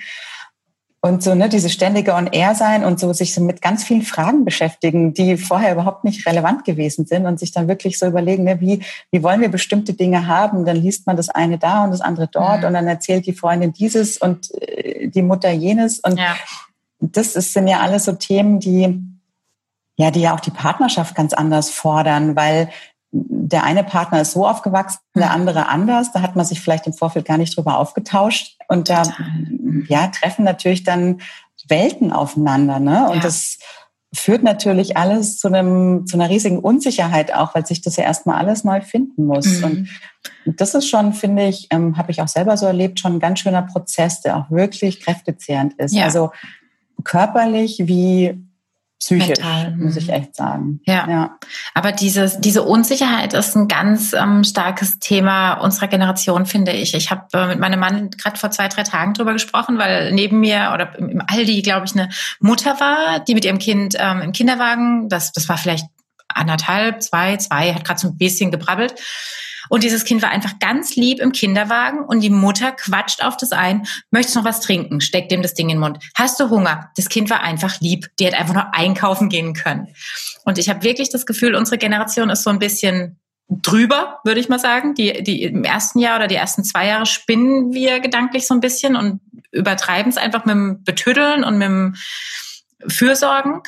Und 1.05 1.21
so, 1.21 1.35
ne, 1.35 1.49
diese 1.49 1.69
ständige 1.69 2.13
On-Air 2.13 2.55
sein 2.55 2.85
und 2.85 2.97
so 2.97 3.11
sich 3.11 3.33
so 3.33 3.41
mit 3.41 3.61
ganz 3.61 3.83
vielen 3.83 4.03
Fragen 4.03 4.45
beschäftigen, 4.45 5.13
die 5.13 5.35
vorher 5.35 5.73
überhaupt 5.73 6.05
nicht 6.05 6.25
relevant 6.25 6.63
gewesen 6.63 7.05
sind 7.05 7.25
und 7.25 7.41
sich 7.41 7.51
dann 7.51 7.67
wirklich 7.67 7.99
so 7.99 8.05
überlegen, 8.05 8.45
ne, 8.45 8.61
wie, 8.61 8.81
wie 9.11 9.21
wollen 9.21 9.41
wir 9.41 9.49
bestimmte 9.49 9.95
Dinge 9.95 10.27
haben? 10.27 10.63
Dann 10.63 10.77
liest 10.77 11.05
man 11.05 11.17
das 11.17 11.27
eine 11.27 11.57
da 11.57 11.83
und 11.83 11.91
das 11.91 11.99
andere 11.99 12.29
dort 12.29 12.61
mhm. 12.61 12.67
und 12.67 12.73
dann 12.75 12.87
erzählt 12.87 13.25
die 13.25 13.33
Freundin 13.33 13.73
dieses 13.73 14.17
und 14.17 14.49
äh, 14.61 15.09
die 15.09 15.23
Mutter 15.23 15.51
jenes. 15.51 15.99
Und 15.99 16.17
ja. 16.17 16.37
das 17.01 17.35
ist, 17.35 17.51
sind 17.51 17.67
ja 17.67 17.81
alles 17.81 18.05
so 18.05 18.13
Themen, 18.13 18.61
die, 18.61 18.97
ja, 19.97 20.09
die 20.09 20.21
ja 20.21 20.33
auch 20.33 20.39
die 20.39 20.51
Partnerschaft 20.51 21.15
ganz 21.15 21.33
anders 21.33 21.69
fordern, 21.69 22.37
weil 22.37 22.69
der 23.15 23.63
eine 23.63 23.83
Partner 23.83 24.21
ist 24.21 24.31
so 24.31 24.47
aufgewachsen, 24.47 24.99
der 25.15 25.27
mhm. 25.27 25.33
andere 25.33 25.69
anders. 25.69 26.11
Da 26.11 26.21
hat 26.21 26.35
man 26.35 26.45
sich 26.45 26.59
vielleicht 26.59 26.87
im 26.87 26.93
Vorfeld 26.93 27.25
gar 27.25 27.37
nicht 27.37 27.55
drüber 27.55 27.77
aufgetauscht. 27.77 28.57
Und 28.67 28.89
da 28.89 29.03
ja, 29.87 30.07
treffen 30.07 30.43
natürlich 30.43 30.83
dann 30.83 31.21
Welten 31.67 32.11
aufeinander. 32.11 32.79
Ne? 32.79 33.07
Und 33.09 33.17
ja. 33.17 33.21
das 33.21 33.59
führt 34.13 34.43
natürlich 34.43 34.97
alles 34.97 35.37
zu, 35.37 35.47
einem, 35.47 36.05
zu 36.07 36.17
einer 36.17 36.29
riesigen 36.29 36.59
Unsicherheit 36.59 37.33
auch, 37.33 37.55
weil 37.55 37.65
sich 37.65 37.81
das 37.81 37.95
ja 37.95 38.03
erstmal 38.03 38.37
alles 38.37 38.63
neu 38.63 38.81
finden 38.81 39.25
muss. 39.25 39.61
Mhm. 39.61 39.87
Und 40.45 40.59
das 40.61 40.73
ist 40.73 40.89
schon, 40.89 41.13
finde 41.13 41.47
ich, 41.47 41.67
ähm, 41.71 41.97
habe 41.97 42.11
ich 42.11 42.21
auch 42.21 42.27
selber 42.27 42.57
so 42.57 42.65
erlebt, 42.65 42.99
schon 42.99 43.13
ein 43.13 43.19
ganz 43.19 43.39
schöner 43.39 43.61
Prozess, 43.61 44.21
der 44.21 44.37
auch 44.37 44.51
wirklich 44.51 44.99
kräftezehrend 45.01 45.73
ist. 45.73 45.93
Ja. 45.93 46.05
Also 46.05 46.31
körperlich 47.03 47.83
wie 47.85 48.43
psychisch, 49.03 49.27
Mental. 49.27 49.75
muss 49.75 49.97
ich 49.97 50.07
mhm. 50.07 50.13
echt 50.13 50.35
sagen. 50.35 50.79
Ja. 50.85 51.07
ja. 51.09 51.37
Aber 51.73 51.91
dieses, 51.91 52.39
diese 52.39 52.63
Unsicherheit 52.63 53.33
ist 53.33 53.55
ein 53.55 53.67
ganz 53.67 54.13
ähm, 54.13 54.43
starkes 54.43 54.99
Thema 54.99 55.55
unserer 55.55 55.87
Generation, 55.87 56.45
finde 56.45 56.71
ich. 56.71 56.93
Ich 56.93 57.11
habe 57.11 57.25
äh, 57.33 57.47
mit 57.47 57.59
meinem 57.59 57.79
Mann 57.79 58.09
gerade 58.11 58.37
vor 58.37 58.51
zwei, 58.51 58.69
drei 58.69 58.83
Tagen 58.83 59.13
drüber 59.13 59.33
gesprochen, 59.33 59.77
weil 59.77 60.13
neben 60.13 60.39
mir 60.39 60.71
oder 60.73 60.97
im, 60.97 61.09
im 61.09 61.21
Aldi, 61.27 61.61
glaube 61.61 61.85
ich, 61.85 61.93
eine 61.93 62.09
Mutter 62.39 62.79
war, 62.79 63.19
die 63.19 63.33
mit 63.33 63.43
ihrem 63.43 63.59
Kind 63.59 63.95
ähm, 63.99 64.21
im 64.21 64.31
Kinderwagen, 64.31 65.09
das, 65.09 65.33
das 65.33 65.49
war 65.49 65.57
vielleicht 65.57 65.85
anderthalb, 66.29 67.03
zwei, 67.03 67.37
zwei, 67.37 67.73
hat 67.73 67.83
gerade 67.83 67.99
so 67.99 68.07
ein 68.07 68.17
bisschen 68.17 68.51
gebrabbelt. 68.51 68.95
Und 69.69 69.83
dieses 69.83 70.05
Kind 70.05 70.21
war 70.21 70.29
einfach 70.29 70.59
ganz 70.59 70.95
lieb 70.95 71.19
im 71.19 71.31
Kinderwagen 71.31 71.99
und 71.99 72.21
die 72.21 72.29
Mutter 72.29 72.71
quatscht 72.71 73.23
auf 73.23 73.37
das 73.37 73.51
ein, 73.51 73.85
möchtest 74.11 74.35
noch 74.35 74.43
was 74.43 74.61
trinken, 74.61 75.01
steckt 75.01 75.31
dem 75.31 75.41
das 75.41 75.53
Ding 75.53 75.69
in 75.69 75.77
den 75.77 75.81
Mund. 75.81 75.99
Hast 76.15 76.39
du 76.39 76.49
Hunger? 76.49 76.91
Das 76.95 77.09
Kind 77.09 77.29
war 77.29 77.41
einfach 77.41 77.79
lieb. 77.79 78.07
Die 78.19 78.25
hätte 78.25 78.37
einfach 78.37 78.53
nur 78.53 78.73
einkaufen 78.73 79.29
gehen 79.29 79.53
können. 79.53 79.87
Und 80.45 80.57
ich 80.57 80.69
habe 80.69 80.83
wirklich 80.83 81.09
das 81.09 81.25
Gefühl, 81.25 81.55
unsere 81.55 81.77
Generation 81.77 82.29
ist 82.29 82.43
so 82.43 82.49
ein 82.49 82.59
bisschen 82.59 83.19
drüber, 83.49 84.19
würde 84.23 84.39
ich 84.39 84.49
mal 84.49 84.59
sagen. 84.59 84.95
Die, 84.95 85.23
die 85.23 85.43
im 85.43 85.63
ersten 85.63 85.99
Jahr 85.99 86.17
oder 86.17 86.27
die 86.27 86.35
ersten 86.35 86.63
zwei 86.63 86.87
Jahre 86.87 87.05
spinnen 87.05 87.73
wir 87.73 87.99
gedanklich 87.99 88.47
so 88.47 88.53
ein 88.53 88.59
bisschen 88.59 88.95
und 88.95 89.21
übertreiben 89.51 90.09
es 90.09 90.17
einfach 90.17 90.45
mit 90.45 90.55
dem 90.55 90.83
Betüddeln 90.83 91.43
und 91.43 91.57
mit 91.57 91.67
dem 91.67 91.95
Fürsorgen, 92.87 93.61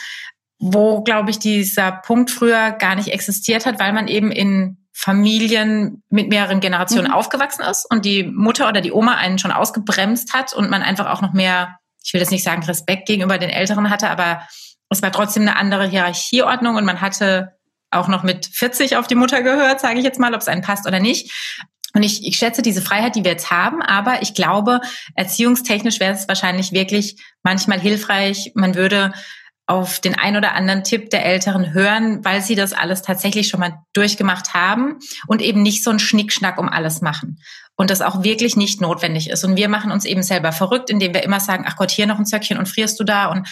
wo, 0.60 1.04
glaube 1.04 1.30
ich, 1.30 1.40
dieser 1.40 1.92
Punkt 1.92 2.32
früher 2.32 2.72
gar 2.72 2.96
nicht 2.96 3.10
existiert 3.10 3.66
hat, 3.66 3.80
weil 3.80 3.94
man 3.94 4.08
eben 4.08 4.32
in 4.32 4.78
Familien 4.98 6.04
mit 6.10 6.30
mehreren 6.30 6.62
Generationen 6.62 7.10
mhm. 7.10 7.14
aufgewachsen 7.14 7.64
ist 7.64 7.86
und 7.92 8.06
die 8.06 8.24
Mutter 8.24 8.70
oder 8.70 8.80
die 8.80 8.94
Oma 8.94 9.16
einen 9.16 9.38
schon 9.38 9.52
ausgebremst 9.52 10.34
hat 10.34 10.54
und 10.54 10.70
man 10.70 10.82
einfach 10.82 11.08
auch 11.08 11.22
noch 11.22 11.34
mehr, 11.34 11.80
ich 12.02 12.14
will 12.14 12.22
jetzt 12.22 12.32
nicht 12.32 12.46
sagen 12.46 12.64
Respekt 12.64 13.06
gegenüber 13.06 13.38
den 13.38 13.50
Älteren 13.50 13.90
hatte, 13.90 14.10
aber 14.10 14.48
es 14.90 15.02
war 15.02 15.12
trotzdem 15.12 15.44
eine 15.44 15.58
andere 15.58 15.86
Hierarchieordnung 15.86 16.78
und 16.78 16.86
man 16.86 17.02
hatte 17.02 17.58
auch 17.92 18.08
noch 18.08 18.24
mit 18.24 18.46
40 18.46 18.96
auf 18.96 19.08
die 19.08 19.16
Mutter 19.16 19.44
gehört, 19.44 19.82
sage 19.82 20.00
ich 20.00 20.06
jetzt 20.06 20.20
mal, 20.20 20.34
ob 20.34 20.40
es 20.40 20.48
einen 20.48 20.62
passt 20.62 20.88
oder 20.88 21.02
nicht. 21.02 21.30
Und 21.94 22.04
ich, 22.04 22.26
ich 22.26 22.38
schätze 22.38 22.62
diese 22.62 22.82
Freiheit, 22.82 23.16
die 23.18 23.26
wir 23.26 23.32
jetzt 23.32 23.52
haben, 23.52 23.82
aber 23.82 24.22
ich 24.22 24.34
glaube, 24.34 24.80
erziehungstechnisch 25.16 26.00
wäre 26.00 26.14
es 26.14 26.28
wahrscheinlich 26.30 26.72
wirklich 26.72 27.22
manchmal 27.44 27.82
hilfreich. 27.82 28.54
Man 28.56 28.76
würde 28.76 29.12
auf 29.67 29.99
den 29.99 30.15
ein 30.15 30.38
oder 30.38 30.54
anderen 30.54 30.84
Tipp 30.84 31.10
der 31.10 31.25
Älteren 31.25 31.73
hören, 31.73 32.23
weil 32.23 32.41
sie 32.41 32.56
das 32.56 32.73
alles 32.73 33.01
tatsächlich 33.01 33.47
schon 33.47 33.60
mal 33.60 33.80
durchgemacht 33.93 34.54
haben 34.54 34.99
und 35.28 35.41
eben 35.41 35.63
nicht 35.63 35.84
so 35.84 35.89
ein 35.89 35.99
Schnickschnack 35.99 36.60
um 36.60 36.69
alles 36.69 37.01
machen. 37.01 37.39
Und 37.78 37.89
das 37.89 38.01
auch 38.01 38.23
wirklich 38.23 38.56
nicht 38.56 38.80
notwendig 38.80 39.30
ist. 39.30 39.43
Und 39.43 39.58
wir 39.58 39.67
machen 39.67 39.91
uns 39.91 40.06
eben 40.06 40.23
selber 40.23 40.54
verrückt, 40.54 40.89
indem 40.89 41.13
wir 41.13 41.23
immer 41.23 41.41
sagen, 41.41 41.65
ach 41.67 41.75
Gott, 41.75 41.91
hier 41.91 42.08
noch 42.08 42.19
ein 42.19 42.25
Zöckchen 42.25 42.58
und 42.58 42.69
frierst 42.69 42.97
du 42.99 43.04
da 43.04 43.25
und 43.25 43.49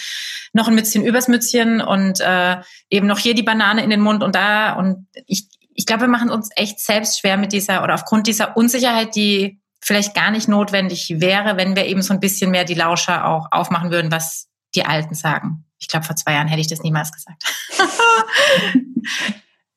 noch 0.54 0.70
ein 0.70 0.76
Mützchen 0.76 1.04
übers 1.04 1.28
Mützchen 1.28 1.82
und 1.82 2.22
äh, 2.22 2.58
eben 2.90 3.08
noch 3.08 3.20
hier 3.20 3.34
die 3.34 3.44
Banane 3.44 3.84
in 3.84 3.90
den 3.90 4.00
Mund 4.00 4.24
und 4.24 4.36
da. 4.36 4.74
Und 4.74 5.08
ich, 5.26 5.48
ich 5.74 5.86
glaube, 5.86 6.04
wir 6.04 6.08
machen 6.08 6.30
uns 6.30 6.50
echt 6.56 6.80
selbst 6.80 7.20
schwer 7.20 7.36
mit 7.36 7.52
dieser 7.52 7.84
oder 7.84 7.96
aufgrund 7.96 8.28
dieser 8.28 8.56
Unsicherheit, 8.56 9.14
die 9.16 9.60
vielleicht 9.82 10.14
gar 10.14 10.32
nicht 10.32 10.48
notwendig 10.48 11.16
wäre, 11.18 11.58
wenn 11.58 11.76
wir 11.76 11.86
eben 11.88 12.02
so 12.02 12.14
ein 12.14 12.22
bisschen 12.22 12.52
mehr 12.52 12.64
die 12.64 12.76
Lauscher 12.76 13.28
auch 13.28 13.48
aufmachen 13.52 13.92
würden, 13.92 14.12
was 14.12 14.48
die 14.74 14.86
Alten 14.86 15.16
sagen. 15.16 15.66
Ich 15.84 15.90
glaube, 15.90 16.06
vor 16.06 16.16
zwei 16.16 16.34
Jahren 16.34 16.48
hätte 16.48 16.62
ich 16.62 16.68
das 16.68 16.82
niemals 16.82 17.12
gesagt. 17.12 17.44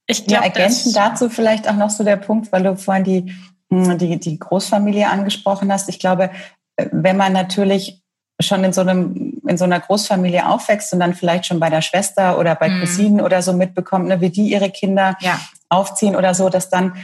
ich 0.07 0.25
glaub, 0.25 0.40
ja, 0.40 0.45
ergänzend 0.45 0.97
dazu 0.97 1.29
vielleicht 1.29 1.69
auch 1.69 1.75
noch 1.75 1.90
so 1.90 2.05
der 2.05 2.16
Punkt, 2.16 2.53
weil 2.53 2.62
du 2.62 2.77
vorhin 2.77 3.05
die, 3.05 3.35
hm, 3.71 3.99
die, 3.99 4.21
die 4.21 4.38
Großfamilie 4.38 5.09
angesprochen 5.09 5.73
hast. 5.73 5.88
Ich 5.88 5.99
glaube, 5.99 6.31
äh, 6.77 6.87
wenn 6.92 7.16
man 7.16 7.33
natürlich 7.33 8.03
schon 8.40 8.62
in 8.62 8.73
so 8.73 8.83
einem 8.83 9.40
in 9.49 9.59
so 9.59 9.64
einer 9.64 9.81
Großfamilie 9.81 10.47
aufwächst 10.47 10.92
und 10.92 11.01
dann 11.01 11.14
vielleicht 11.14 11.47
schon 11.47 11.59
bei 11.59 11.71
der 11.71 11.83
Schwester 11.83 12.38
oder 12.38 12.55
bei 12.55 12.69
mhm. 12.69 12.81
Cousinen 12.81 13.21
oder 13.21 13.42
so 13.42 13.53
mitbekommt, 13.53 14.07
ne, 14.07 14.21
wie 14.21 14.31
die 14.31 14.49
ihre 14.49 14.71
Kinder 14.71 15.16
ja. 15.21 15.40
aufziehen 15.69 16.16
oder 16.16 16.35
so, 16.35 16.49
dass 16.49 16.69
dann 16.69 16.95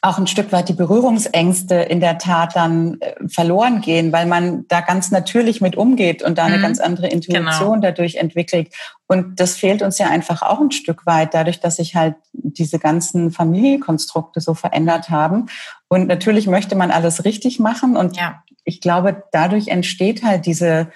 auch 0.00 0.18
ein 0.18 0.28
Stück 0.28 0.52
weit 0.52 0.68
die 0.68 0.74
Berührungsängste 0.74 1.74
in 1.74 1.98
der 2.00 2.18
Tat 2.18 2.54
dann 2.54 3.00
äh, 3.00 3.14
verloren 3.28 3.80
gehen, 3.80 4.12
weil 4.12 4.26
man 4.26 4.64
da 4.68 4.80
ganz 4.80 5.10
natürlich 5.10 5.60
mit 5.60 5.76
umgeht 5.76 6.22
und 6.22 6.38
da 6.38 6.44
eine 6.44 6.58
mhm. 6.58 6.62
ganz 6.62 6.78
andere 6.78 7.08
Intuition 7.08 7.80
genau. 7.80 7.80
dadurch 7.80 8.16
entwickelt. 8.16 8.72
Und 9.08 9.40
das 9.40 9.56
fehlt 9.56 9.82
uns 9.82 9.98
ja 9.98 10.08
einfach 10.08 10.42
auch 10.42 10.60
ein 10.60 10.70
Stück 10.70 11.04
weit, 11.04 11.34
dadurch, 11.34 11.58
dass 11.60 11.76
sich 11.76 11.96
halt 11.96 12.14
diese 12.32 12.78
ganzen 12.78 13.32
Familienkonstrukte 13.32 14.40
so 14.40 14.54
verändert 14.54 15.10
haben. 15.10 15.46
Und 15.88 16.06
natürlich 16.06 16.46
möchte 16.46 16.76
man 16.76 16.92
alles 16.92 17.24
richtig 17.24 17.58
machen. 17.58 17.96
Und 17.96 18.16
ja. 18.16 18.44
ich 18.64 18.80
glaube, 18.80 19.24
dadurch 19.32 19.68
entsteht 19.68 20.22
halt 20.22 20.46
diese, 20.46 20.92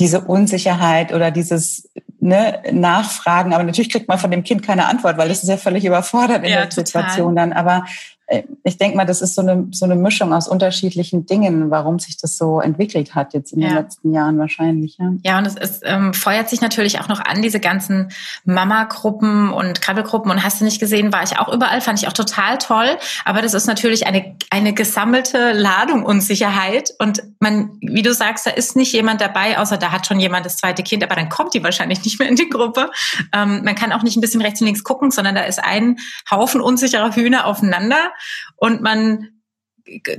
diese 0.00 0.22
Unsicherheit 0.22 1.12
oder 1.12 1.30
dieses 1.30 1.90
ne, 2.24 2.62
nachfragen. 2.72 3.52
Aber 3.52 3.62
natürlich 3.62 3.90
kriegt 3.90 4.08
man 4.08 4.18
von 4.18 4.30
dem 4.30 4.42
Kind 4.42 4.62
keine 4.62 4.86
Antwort, 4.86 5.18
weil 5.18 5.28
das 5.28 5.42
ist 5.42 5.48
ja 5.48 5.58
völlig 5.58 5.84
überfordert 5.84 6.42
in 6.42 6.50
ja, 6.50 6.56
der 6.56 6.70
total. 6.70 6.86
Situation 6.86 7.36
dann. 7.36 7.52
Aber 7.52 7.84
ich 8.26 8.78
denke 8.78 8.96
mal, 8.96 9.04
das 9.04 9.20
ist 9.20 9.34
so 9.34 9.42
eine, 9.42 9.68
so 9.70 9.84
eine 9.84 9.96
Mischung 9.96 10.32
aus 10.32 10.48
unterschiedlichen 10.48 11.26
Dingen, 11.26 11.70
warum 11.70 11.98
sich 11.98 12.16
das 12.16 12.38
so 12.38 12.60
entwickelt 12.60 13.14
hat 13.14 13.34
jetzt 13.34 13.52
in 13.52 13.60
ja. 13.60 13.68
den 13.68 13.76
letzten 13.76 14.14
Jahren 14.14 14.38
wahrscheinlich. 14.38 14.96
Ja, 14.98 15.12
ja 15.22 15.38
und 15.38 15.46
es 15.46 15.56
ist, 15.56 15.82
ähm, 15.84 16.14
feuert 16.14 16.48
sich 16.48 16.62
natürlich 16.62 17.00
auch 17.00 17.08
noch 17.08 17.20
an, 17.20 17.42
diese 17.42 17.60
ganzen 17.60 18.10
Mama-Gruppen 18.46 19.52
und 19.52 19.82
Krabbelgruppen. 19.82 20.30
Und 20.30 20.42
hast 20.42 20.60
du 20.60 20.64
nicht 20.64 20.80
gesehen, 20.80 21.12
war 21.12 21.22
ich 21.22 21.38
auch 21.38 21.52
überall, 21.52 21.82
fand 21.82 22.00
ich 22.00 22.08
auch 22.08 22.14
total 22.14 22.56
toll. 22.56 22.96
Aber 23.26 23.42
das 23.42 23.52
ist 23.52 23.66
natürlich 23.66 24.06
eine, 24.06 24.36
eine 24.48 24.72
gesammelte 24.72 25.52
Ladung 25.52 26.02
Unsicherheit. 26.02 26.94
Und 26.98 27.22
man, 27.40 27.78
wie 27.82 28.02
du 28.02 28.14
sagst, 28.14 28.46
da 28.46 28.50
ist 28.50 28.74
nicht 28.74 28.94
jemand 28.94 29.20
dabei, 29.20 29.58
außer 29.58 29.76
da 29.76 29.92
hat 29.92 30.06
schon 30.06 30.18
jemand 30.18 30.46
das 30.46 30.56
zweite 30.56 30.82
Kind, 30.82 31.04
aber 31.04 31.14
dann 31.14 31.28
kommt 31.28 31.52
die 31.52 31.62
wahrscheinlich 31.62 32.02
nicht 32.04 32.18
mehr 32.18 32.28
in 32.28 32.36
die 32.36 32.48
Gruppe. 32.48 32.90
Ähm, 33.34 33.62
man 33.64 33.74
kann 33.74 33.92
auch 33.92 34.02
nicht 34.02 34.16
ein 34.16 34.22
bisschen 34.22 34.40
rechts 34.40 34.62
und 34.62 34.66
links 34.66 34.82
gucken, 34.82 35.10
sondern 35.10 35.34
da 35.34 35.42
ist 35.42 35.62
ein 35.62 35.98
Haufen 36.30 36.62
unsicherer 36.62 37.14
Hühner 37.14 37.46
aufeinander 37.46 38.13
und 38.56 38.80
man 38.82 39.30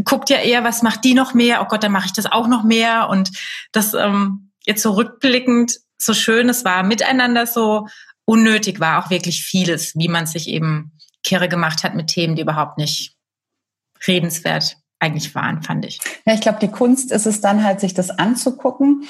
guckt 0.03 0.29
ja 0.29 0.37
eher, 0.37 0.63
was 0.63 0.83
macht 0.83 1.03
die 1.03 1.13
noch 1.13 1.33
mehr? 1.33 1.61
Oh 1.61 1.65
Gott, 1.65 1.83
dann 1.83 1.91
mache 1.91 2.05
ich 2.05 2.13
das 2.13 2.27
auch 2.27 2.47
noch 2.47 2.63
mehr. 2.63 3.09
Und 3.09 3.31
das 3.71 3.93
ähm, 3.93 4.51
jetzt 4.63 4.81
so 4.81 4.91
rückblickend 4.91 5.79
so 5.97 6.13
schön 6.13 6.49
es 6.49 6.65
war, 6.65 6.83
miteinander 6.83 7.47
so 7.47 7.87
unnötig 8.25 8.79
war 8.79 9.03
auch 9.03 9.09
wirklich 9.09 9.43
vieles, 9.43 9.95
wie 9.95 10.07
man 10.07 10.25
sich 10.27 10.49
eben 10.49 10.91
kirre 11.23 11.47
gemacht 11.49 11.83
hat 11.83 11.95
mit 11.95 12.07
Themen, 12.07 12.35
die 12.35 12.41
überhaupt 12.41 12.77
nicht 12.77 13.15
redenswert 14.05 14.77
eigentlich 14.99 15.35
waren, 15.35 15.61
fand 15.61 15.85
ich. 15.85 15.99
Ja, 16.25 16.33
ich 16.33 16.41
glaube, 16.41 16.59
die 16.59 16.71
Kunst 16.71 17.11
ist 17.11 17.25
es 17.25 17.41
dann 17.41 17.63
halt, 17.63 17.79
sich 17.79 17.93
das 17.93 18.09
anzugucken 18.09 19.07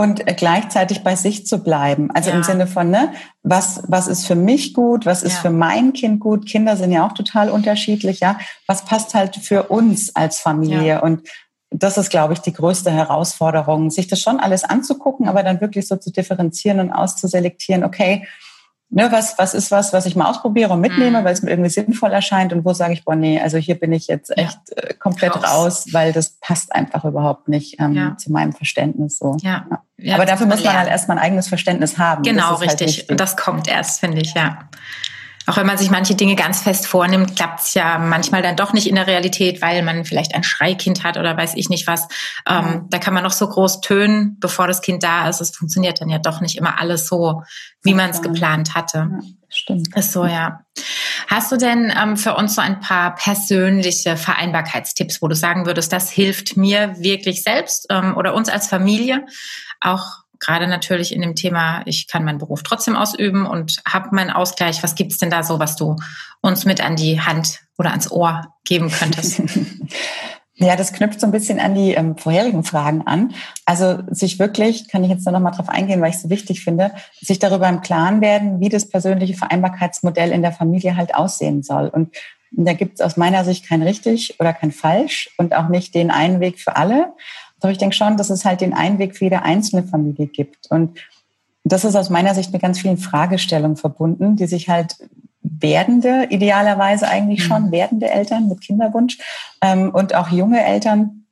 und 0.00 0.24
gleichzeitig 0.38 1.02
bei 1.02 1.14
sich 1.14 1.46
zu 1.46 1.62
bleiben. 1.62 2.10
Also 2.14 2.30
ja. 2.30 2.36
im 2.36 2.42
Sinne 2.42 2.66
von, 2.66 2.90
ne, 2.90 3.12
was, 3.42 3.82
was 3.86 4.08
ist 4.08 4.26
für 4.26 4.34
mich 4.34 4.72
gut, 4.72 5.04
was 5.04 5.22
ist 5.22 5.34
ja. 5.34 5.40
für 5.40 5.50
mein 5.50 5.92
Kind 5.92 6.20
gut? 6.20 6.46
Kinder 6.46 6.78
sind 6.78 6.90
ja 6.90 7.06
auch 7.06 7.12
total 7.12 7.50
unterschiedlich, 7.50 8.20
ja. 8.20 8.38
Was 8.66 8.86
passt 8.86 9.12
halt 9.12 9.36
für 9.36 9.64
uns 9.64 10.16
als 10.16 10.38
Familie? 10.38 10.86
Ja. 10.86 11.00
Und 11.00 11.28
das 11.70 11.98
ist, 11.98 12.08
glaube 12.08 12.32
ich, 12.32 12.38
die 12.38 12.54
größte 12.54 12.90
Herausforderung, 12.90 13.90
sich 13.90 14.08
das 14.08 14.22
schon 14.22 14.40
alles 14.40 14.64
anzugucken, 14.64 15.28
aber 15.28 15.42
dann 15.42 15.60
wirklich 15.60 15.86
so 15.86 15.96
zu 15.96 16.10
differenzieren 16.10 16.80
und 16.80 16.92
auszuselektieren, 16.92 17.84
okay, 17.84 18.26
ne, 18.90 19.10
was, 19.10 19.38
was 19.38 19.54
ist 19.54 19.70
was, 19.70 19.92
was 19.92 20.06
ich 20.06 20.16
mal 20.16 20.28
ausprobiere 20.28 20.72
und 20.72 20.80
mitnehme, 20.80 21.20
mhm. 21.20 21.24
weil 21.24 21.32
es 21.32 21.42
mir 21.42 21.50
irgendwie 21.50 21.70
sinnvoll 21.70 22.12
erscheint 22.12 22.52
und 22.52 22.64
wo 22.64 22.72
sage 22.72 22.92
ich, 22.92 23.04
boah, 23.04 23.14
nee, 23.14 23.40
also 23.40 23.56
hier 23.56 23.76
bin 23.76 23.92
ich 23.92 24.08
jetzt 24.08 24.36
echt 24.36 24.58
ja. 24.76 24.82
äh, 24.82 24.94
komplett 24.94 25.36
raus. 25.36 25.44
raus. 25.44 25.86
weil 25.92 26.12
das 26.12 26.30
passt 26.40 26.74
einfach 26.74 27.04
überhaupt 27.04 27.48
nicht 27.48 27.80
ähm, 27.80 27.94
ja. 27.94 28.16
zu 28.16 28.32
meinem 28.32 28.52
Verständnis 28.52 29.18
so. 29.18 29.36
Ja. 29.40 29.66
ja. 29.96 30.14
Aber 30.16 30.26
dafür 30.26 30.46
muss 30.46 30.62
man 30.64 30.76
halt 30.76 30.88
erstmal 30.88 31.18
ein 31.18 31.24
eigenes 31.24 31.48
Verständnis 31.48 31.98
haben. 31.98 32.22
Genau, 32.22 32.58
halt 32.58 32.62
richtig. 32.62 32.98
Halt 32.98 33.10
und 33.10 33.20
das 33.20 33.36
kommt 33.36 33.68
erst, 33.68 34.00
finde 34.00 34.20
ich, 34.20 34.34
ja 34.34 34.58
auch 35.46 35.56
wenn 35.56 35.66
man 35.66 35.78
sich 35.78 35.90
manche 35.90 36.14
Dinge 36.14 36.36
ganz 36.36 36.62
fest 36.62 36.86
vornimmt, 36.86 37.34
klappt 37.34 37.60
es 37.60 37.74
ja 37.74 37.98
manchmal 37.98 38.42
dann 38.42 38.56
doch 38.56 38.72
nicht 38.72 38.86
in 38.86 38.94
der 38.94 39.06
Realität, 39.06 39.62
weil 39.62 39.82
man 39.82 40.04
vielleicht 40.04 40.34
ein 40.34 40.44
Schreikind 40.44 41.02
hat 41.02 41.16
oder 41.16 41.36
weiß 41.36 41.54
ich 41.56 41.68
nicht 41.68 41.86
was. 41.86 42.08
Ähm. 42.48 42.86
Da 42.90 42.98
kann 42.98 43.14
man 43.14 43.24
noch 43.24 43.32
so 43.32 43.48
groß 43.48 43.80
tönen, 43.80 44.36
bevor 44.40 44.66
das 44.66 44.82
Kind 44.82 45.02
da 45.02 45.28
ist. 45.28 45.40
Es 45.40 45.56
funktioniert 45.56 46.00
dann 46.00 46.08
ja 46.08 46.18
doch 46.18 46.40
nicht 46.40 46.56
immer 46.56 46.80
alles 46.80 47.06
so, 47.06 47.42
wie 47.82 47.94
man 47.94 48.10
es 48.10 48.22
geplant 48.22 48.74
hatte. 48.74 49.08
Ja, 49.10 49.20
stimmt. 49.48 49.96
Ist 49.96 50.12
so, 50.12 50.24
ja. 50.26 50.60
Hast 51.28 51.52
du 51.52 51.56
denn 51.56 51.92
ähm, 52.00 52.16
für 52.16 52.34
uns 52.34 52.54
so 52.54 52.60
ein 52.60 52.80
paar 52.80 53.14
persönliche 53.14 54.16
Vereinbarkeitstipps, 54.16 55.22
wo 55.22 55.28
du 55.28 55.34
sagen 55.34 55.66
würdest, 55.66 55.92
das 55.92 56.10
hilft 56.10 56.56
mir 56.56 56.96
wirklich 56.98 57.42
selbst 57.42 57.86
ähm, 57.90 58.16
oder 58.16 58.34
uns 58.34 58.48
als 58.48 58.68
Familie 58.68 59.24
auch 59.80 60.19
gerade 60.40 60.66
natürlich 60.66 61.14
in 61.14 61.20
dem 61.20 61.36
Thema, 61.36 61.82
ich 61.84 62.08
kann 62.08 62.24
meinen 62.24 62.38
Beruf 62.38 62.62
trotzdem 62.62 62.96
ausüben 62.96 63.46
und 63.46 63.80
habe 63.86 64.14
meinen 64.14 64.30
Ausgleich. 64.30 64.82
Was 64.82 64.94
gibt's 64.94 65.18
denn 65.18 65.30
da 65.30 65.42
so, 65.42 65.58
was 65.58 65.76
du 65.76 65.96
uns 66.40 66.64
mit 66.64 66.82
an 66.84 66.96
die 66.96 67.20
Hand 67.20 67.60
oder 67.78 67.90
ans 67.90 68.10
Ohr 68.10 68.54
geben 68.64 68.90
könntest? 68.90 69.42
Ja, 70.62 70.76
das 70.76 70.92
knüpft 70.92 71.20
so 71.20 71.26
ein 71.26 71.32
bisschen 71.32 71.58
an 71.58 71.74
die 71.74 71.92
ähm, 71.92 72.18
vorherigen 72.18 72.64
Fragen 72.64 73.06
an. 73.06 73.32
Also 73.64 74.00
sich 74.10 74.38
wirklich, 74.38 74.88
kann 74.88 75.02
ich 75.02 75.08
jetzt 75.08 75.24
noch 75.24 75.40
mal 75.40 75.52
drauf 75.52 75.70
eingehen, 75.70 76.02
weil 76.02 76.10
ich 76.10 76.16
es 76.16 76.22
so 76.22 76.28
wichtig 76.28 76.62
finde, 76.62 76.92
sich 77.18 77.38
darüber 77.38 77.66
im 77.66 77.80
Klaren 77.80 78.20
werden, 78.20 78.60
wie 78.60 78.68
das 78.68 78.86
persönliche 78.86 79.32
Vereinbarkeitsmodell 79.32 80.32
in 80.32 80.42
der 80.42 80.52
Familie 80.52 80.96
halt 80.96 81.14
aussehen 81.14 81.62
soll. 81.62 81.88
Und 81.88 82.14
da 82.50 82.74
gibt 82.74 82.94
es 82.94 83.00
aus 83.00 83.16
meiner 83.16 83.42
Sicht 83.44 83.66
kein 83.66 83.82
richtig 83.82 84.38
oder 84.38 84.52
kein 84.52 84.70
falsch 84.70 85.30
und 85.38 85.54
auch 85.54 85.68
nicht 85.68 85.94
den 85.94 86.10
einen 86.10 86.40
Weg 86.40 86.60
für 86.60 86.76
alle. 86.76 87.14
Doch 87.60 87.70
ich 87.70 87.78
denke 87.78 87.94
schon, 87.94 88.16
dass 88.16 88.30
es 88.30 88.44
halt 88.44 88.60
den 88.60 88.74
einen 88.74 88.98
Weg 88.98 89.16
für 89.16 89.24
jede 89.24 89.42
einzelne 89.42 89.82
Familie 89.82 90.26
gibt. 90.26 90.70
Und 90.70 90.98
das 91.64 91.84
ist 91.84 91.96
aus 91.96 92.10
meiner 92.10 92.34
Sicht 92.34 92.52
mit 92.52 92.62
ganz 92.62 92.80
vielen 92.80 92.96
Fragestellungen 92.96 93.76
verbunden, 93.76 94.36
die 94.36 94.46
sich 94.46 94.68
halt 94.68 94.96
werdende, 95.42 96.26
idealerweise 96.30 97.08
eigentlich 97.08 97.44
schon 97.44 97.66
mhm. 97.66 97.72
werdende 97.72 98.10
Eltern 98.10 98.48
mit 98.48 98.60
Kinderwunsch 98.60 99.18
ähm, 99.62 99.90
und 99.90 100.14
auch 100.14 100.28
junge 100.28 100.64
Eltern, 100.64 101.26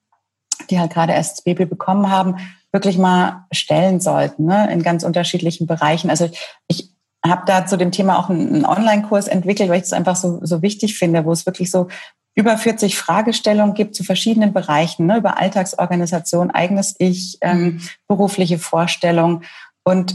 die 0.71 0.79
halt 0.79 0.93
gerade 0.93 1.13
erst 1.13 1.39
das 1.39 1.45
Baby 1.45 1.67
bekommen 1.67 2.11
haben, 2.11 2.37
wirklich 2.73 2.99
mal 2.99 3.47
stellen 3.53 4.01
sollten, 4.01 4.45
ne, 4.45 4.71
in 4.71 4.83
ganz 4.83 5.03
unterschiedlichen 5.05 5.67
Bereichen. 5.67 6.11
Also 6.11 6.29
ich 6.67 6.91
habe 7.25 7.43
da 7.47 7.67
zu 7.67 7.77
dem 7.77 7.93
Thema 7.93 8.19
auch 8.19 8.29
einen, 8.29 8.65
Online-Kurs 8.65 9.29
entwickelt, 9.29 9.71
weil 9.71 9.79
ich 9.79 9.85
es 9.85 9.93
einfach 9.93 10.17
so, 10.17 10.41
so 10.43 10.63
wichtig 10.63 10.99
finde, 10.99 11.25
wo 11.25 11.33
es 11.33 11.47
wirklich 11.47 11.71
so 11.71 11.89
über 12.39 12.57
40 12.57 12.97
Fragestellungen 12.97 13.75
gibt 13.75 13.97
zu 13.97 14.05
verschiedenen 14.05 14.53
Bereichen, 14.53 15.07
ne, 15.07 15.17
über 15.19 15.39
Alltagsorganisation, 15.39 16.53
eigenes 16.53 16.95
Ich, 17.01 17.37
ähm, 17.41 17.61
mhm. 17.61 17.81
berufliche 18.07 18.61
Vorstellung. 18.61 19.43
Und 19.83 20.15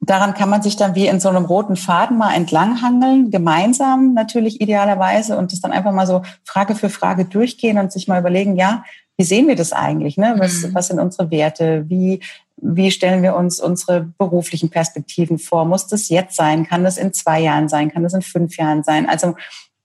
daran 0.00 0.32
kann 0.32 0.48
man 0.48 0.62
sich 0.62 0.76
dann 0.76 0.94
wie 0.94 1.06
in 1.06 1.20
so 1.20 1.28
einem 1.28 1.44
roten 1.44 1.76
Faden 1.76 2.16
mal 2.16 2.34
entlanghangeln, 2.34 3.30
gemeinsam 3.30 4.14
natürlich 4.14 4.62
idealerweise 4.62 5.36
und 5.36 5.52
das 5.52 5.60
dann 5.60 5.70
einfach 5.70 5.92
mal 5.92 6.06
so 6.06 6.22
Frage 6.44 6.74
für 6.74 6.88
Frage 6.88 7.26
durchgehen 7.26 7.76
und 7.76 7.92
sich 7.92 8.08
mal 8.08 8.20
überlegen, 8.20 8.56
ja, 8.56 8.82
wie 9.18 9.24
sehen 9.24 9.46
wir 9.46 9.54
das 9.54 9.74
eigentlich? 9.74 10.16
Ne? 10.16 10.36
Was, 10.38 10.62
mhm. 10.62 10.74
was 10.74 10.86
sind 10.86 10.98
unsere 10.98 11.30
Werte? 11.30 11.84
Wie, 11.90 12.20
wie 12.56 12.90
stellen 12.90 13.22
wir 13.22 13.36
uns 13.36 13.60
unsere 13.60 14.08
beruflichen 14.16 14.70
Perspektiven 14.70 15.38
vor? 15.38 15.66
Muss 15.66 15.88
das 15.88 16.08
jetzt 16.08 16.36
sein? 16.36 16.66
Kann 16.66 16.84
das 16.84 16.96
in 16.96 17.12
zwei 17.12 17.40
Jahren 17.40 17.68
sein? 17.68 17.92
Kann 17.92 18.02
das 18.02 18.14
in 18.14 18.22
fünf 18.22 18.56
Jahren 18.56 18.82
sein? 18.82 19.06
Also 19.06 19.34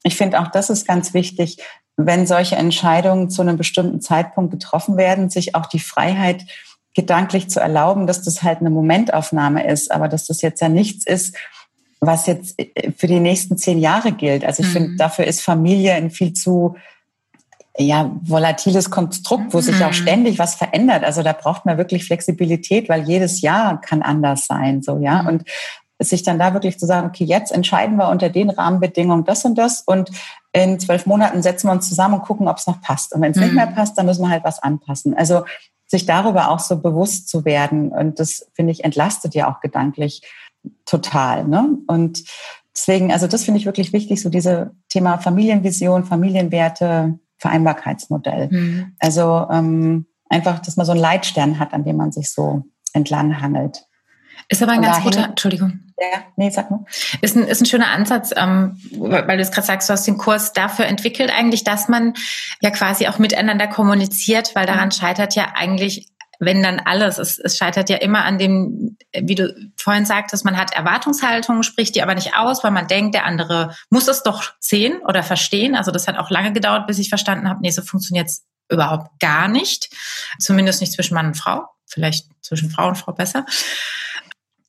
ich 0.05 0.15
finde 0.15 0.39
auch 0.39 0.49
das 0.49 0.69
ist 0.69 0.87
ganz 0.87 1.13
wichtig, 1.15 1.57
wenn 1.97 2.27
solche 2.27 2.55
Entscheidungen 2.55 3.29
zu 3.29 3.41
einem 3.41 3.57
bestimmten 3.57 4.01
Zeitpunkt 4.01 4.51
getroffen 4.51 4.97
werden, 4.97 5.29
sich 5.31 5.55
auch 5.55 5.65
die 5.65 5.79
Freiheit 5.79 6.45
gedanklich 6.93 7.49
zu 7.49 7.59
erlauben, 7.59 8.05
dass 8.05 8.21
das 8.21 8.43
halt 8.43 8.59
eine 8.59 8.69
Momentaufnahme 8.69 9.67
ist, 9.67 9.91
aber 9.91 10.07
dass 10.07 10.27
das 10.27 10.41
jetzt 10.43 10.61
ja 10.61 10.69
nichts 10.69 11.05
ist, 11.07 11.35
was 11.99 12.27
jetzt 12.27 12.59
äh, 12.59 12.91
für 12.95 13.07
die 13.07 13.19
nächsten 13.19 13.57
zehn 13.57 13.79
Jahre 13.79 14.11
gilt. 14.11 14.45
Also 14.45 14.61
ich 14.61 14.69
mhm. 14.69 14.73
finde, 14.73 14.95
dafür 14.97 15.25
ist 15.25 15.41
Familie 15.41 15.93
ein 15.93 16.11
viel 16.11 16.33
zu 16.33 16.75
ja, 17.77 18.11
volatiles 18.21 18.89
Konstrukt, 18.91 19.53
wo 19.53 19.59
sich 19.59 19.83
auch 19.83 19.89
mhm. 19.89 19.93
ständig 19.93 20.39
was 20.39 20.55
verändert. 20.55 21.03
Also 21.03 21.23
da 21.23 21.33
braucht 21.33 21.65
man 21.65 21.77
wirklich 21.77 22.05
Flexibilität, 22.05 22.89
weil 22.89 23.03
jedes 23.03 23.41
Jahr 23.41 23.81
kann 23.81 24.01
anders 24.03 24.45
sein, 24.45 24.81
so, 24.83 24.99
ja. 24.99 25.23
Mhm. 25.23 25.27
Und 25.27 25.43
sich 25.99 26.23
dann 26.23 26.39
da 26.39 26.53
wirklich 26.53 26.77
zu 26.77 26.85
sagen, 26.85 27.07
okay, 27.07 27.23
jetzt 27.23 27.51
entscheiden 27.51 27.97
wir 27.97 28.09
unter 28.09 28.29
den 28.29 28.49
Rahmenbedingungen 28.49 29.23
das 29.23 29.45
und 29.45 29.55
das 29.55 29.81
und 29.81 30.11
in 30.51 30.79
zwölf 30.79 31.05
Monaten 31.05 31.41
setzen 31.41 31.67
wir 31.67 31.73
uns 31.73 31.87
zusammen 31.87 32.15
und 32.15 32.23
gucken, 32.23 32.47
ob 32.47 32.57
es 32.57 32.67
noch 32.67 32.81
passt. 32.81 33.13
Und 33.13 33.21
wenn 33.21 33.31
es 33.31 33.37
mhm. 33.37 33.43
nicht 33.43 33.55
mehr 33.55 33.67
passt, 33.67 33.97
dann 33.97 34.05
müssen 34.05 34.21
wir 34.23 34.29
halt 34.29 34.43
was 34.43 34.63
anpassen. 34.63 35.13
Also 35.13 35.43
sich 35.87 36.05
darüber 36.05 36.49
auch 36.49 36.59
so 36.59 36.77
bewusst 36.77 37.29
zu 37.29 37.45
werden. 37.45 37.91
Und 37.91 38.19
das, 38.19 38.47
finde 38.53 38.71
ich, 38.71 38.83
entlastet 38.83 39.35
ja 39.35 39.51
auch 39.51 39.59
gedanklich 39.59 40.21
total. 40.85 41.45
Ne? 41.45 41.77
Und 41.87 42.23
deswegen, 42.73 43.11
also 43.11 43.27
das 43.27 43.43
finde 43.43 43.59
ich 43.59 43.65
wirklich 43.65 43.93
wichtig, 43.93 44.21
so 44.21 44.29
diese 44.29 44.71
Thema 44.89 45.17
Familienvision, 45.17 46.05
Familienwerte, 46.05 47.19
Vereinbarkeitsmodell. 47.37 48.49
Mhm. 48.49 48.95
Also 48.99 49.47
ähm, 49.51 50.05
einfach, 50.29 50.59
dass 50.59 50.77
man 50.77 50.85
so 50.85 50.93
einen 50.93 51.01
Leitstern 51.01 51.59
hat, 51.59 51.73
an 51.73 51.83
dem 51.83 51.97
man 51.97 52.11
sich 52.11 52.31
so 52.31 52.63
entlang 52.93 53.41
hangelt. 53.41 53.85
Ist 54.49 54.63
aber 54.63 54.73
ein 54.73 54.79
Und 54.79 54.85
ganz 54.85 55.03
guter, 55.03 55.25
Entschuldigung. 55.25 55.79
Ja, 55.97 56.23
nee, 56.35 56.49
sag 56.49 56.71
nur. 56.71 56.85
Ist 57.21 57.37
ein, 57.37 57.43
ist 57.43 57.61
ein 57.61 57.65
schöner 57.65 57.91
Ansatz, 57.91 58.33
ähm, 58.35 58.77
weil 58.97 59.37
du 59.37 59.43
es 59.43 59.51
gerade 59.51 59.65
sagst, 59.65 59.87
du 59.87 59.93
hast 59.93 60.05
den 60.05 60.17
Kurs 60.17 60.51
dafür 60.51 60.85
entwickelt 60.85 61.31
eigentlich, 61.31 61.63
dass 61.63 61.87
man 61.87 62.13
ja 62.59 62.69
quasi 62.69 63.07
auch 63.07 63.17
miteinander 63.17 63.67
kommuniziert, 63.67 64.55
weil 64.55 64.65
daran 64.65 64.89
mhm. 64.89 64.91
scheitert 64.91 65.35
ja 65.35 65.53
eigentlich 65.55 66.09
wenn 66.39 66.61
dann 66.61 66.79
alles, 66.79 67.17
es, 67.17 67.39
es 67.39 67.57
scheitert 67.57 67.89
ja 67.89 67.97
immer 67.97 68.25
an 68.25 68.37
dem, 68.37 68.97
wie 69.13 69.35
du 69.35 69.53
vorhin 69.77 70.05
sagtest, 70.05 70.45
man 70.45 70.57
hat 70.57 70.75
Erwartungshaltungen, 70.75 71.63
spricht 71.63 71.95
die 71.95 72.03
aber 72.03 72.15
nicht 72.15 72.35
aus, 72.35 72.63
weil 72.63 72.71
man 72.71 72.87
denkt, 72.87 73.15
der 73.15 73.25
andere 73.25 73.75
muss 73.89 74.07
es 74.07 74.23
doch 74.23 74.51
sehen 74.59 74.99
oder 75.07 75.23
verstehen. 75.23 75.75
Also 75.75 75.91
das 75.91 76.07
hat 76.07 76.17
auch 76.17 76.29
lange 76.29 76.53
gedauert, 76.53 76.87
bis 76.87 76.99
ich 76.99 77.09
verstanden 77.09 77.49
habe, 77.49 77.61
nee, 77.61 77.71
so 77.71 77.81
funktioniert 77.81 78.27
es 78.27 78.45
überhaupt 78.69 79.19
gar 79.19 79.47
nicht. 79.47 79.89
Zumindest 80.39 80.81
nicht 80.81 80.93
zwischen 80.93 81.13
Mann 81.13 81.27
und 81.27 81.37
Frau. 81.37 81.65
Vielleicht 81.87 82.27
zwischen 82.41 82.69
Frau 82.69 82.87
und 82.87 82.97
Frau 82.97 83.13
besser. 83.13 83.45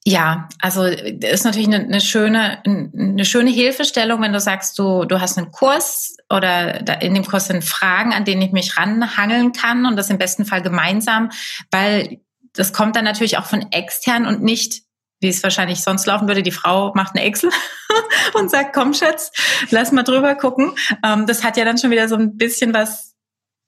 Ja, 0.09 0.49
also 0.61 0.85
ist 0.85 1.45
natürlich 1.45 1.67
eine, 1.67 1.81
eine, 1.81 2.01
schöne 2.01 2.63
eine 2.65 3.25
schöne 3.25 3.51
Hilfestellung, 3.51 4.23
wenn 4.23 4.33
du 4.33 4.39
sagst, 4.39 4.79
du 4.79 5.05
du 5.05 5.21
hast 5.21 5.37
einen 5.37 5.51
Kurs 5.51 6.17
oder 6.31 7.03
in 7.03 7.13
dem 7.13 7.27
Kurs 7.27 7.49
sind 7.49 7.65
Fragen, 7.65 8.13
an 8.13 8.25
denen 8.25 8.41
ich 8.41 8.53
mich 8.53 8.77
ranhangeln 8.77 9.51
kann 9.51 9.85
und 9.85 9.97
das 9.97 10.09
im 10.09 10.19
besten 10.19 10.45
Fall 10.45 10.63
gemeinsam, 10.63 11.33
weil 11.73 12.21
das 12.53 12.73
kommt 12.73 12.95
dann 12.95 13.05
natürlich 13.05 13.37
auch 13.37 13.47
von 13.47 13.73
extern 13.73 14.27
und 14.27 14.45
nicht 14.45 14.83
wie 15.19 15.29
es 15.29 15.43
wahrscheinlich 15.43 15.81
sonst 15.81 16.07
laufen 16.07 16.29
würde, 16.29 16.45
die 16.45 16.53
Frau 16.53 16.93
macht 16.95 17.17
eine 17.17 17.25
Excel 17.25 17.51
und 18.35 18.49
sagt, 18.49 18.75
komm 18.75 18.95
Schatz, 18.95 19.33
lass 19.71 19.91
mal 19.91 20.05
drüber 20.05 20.37
gucken. 20.37 20.77
Ähm, 21.05 21.27
das 21.27 21.43
hat 21.43 21.57
ja 21.57 21.65
dann 21.65 21.79
schon 21.79 21.91
wieder 21.91 22.07
so 22.07 22.15
ein 22.15 22.37
bisschen 22.37 22.73
was 22.73 23.16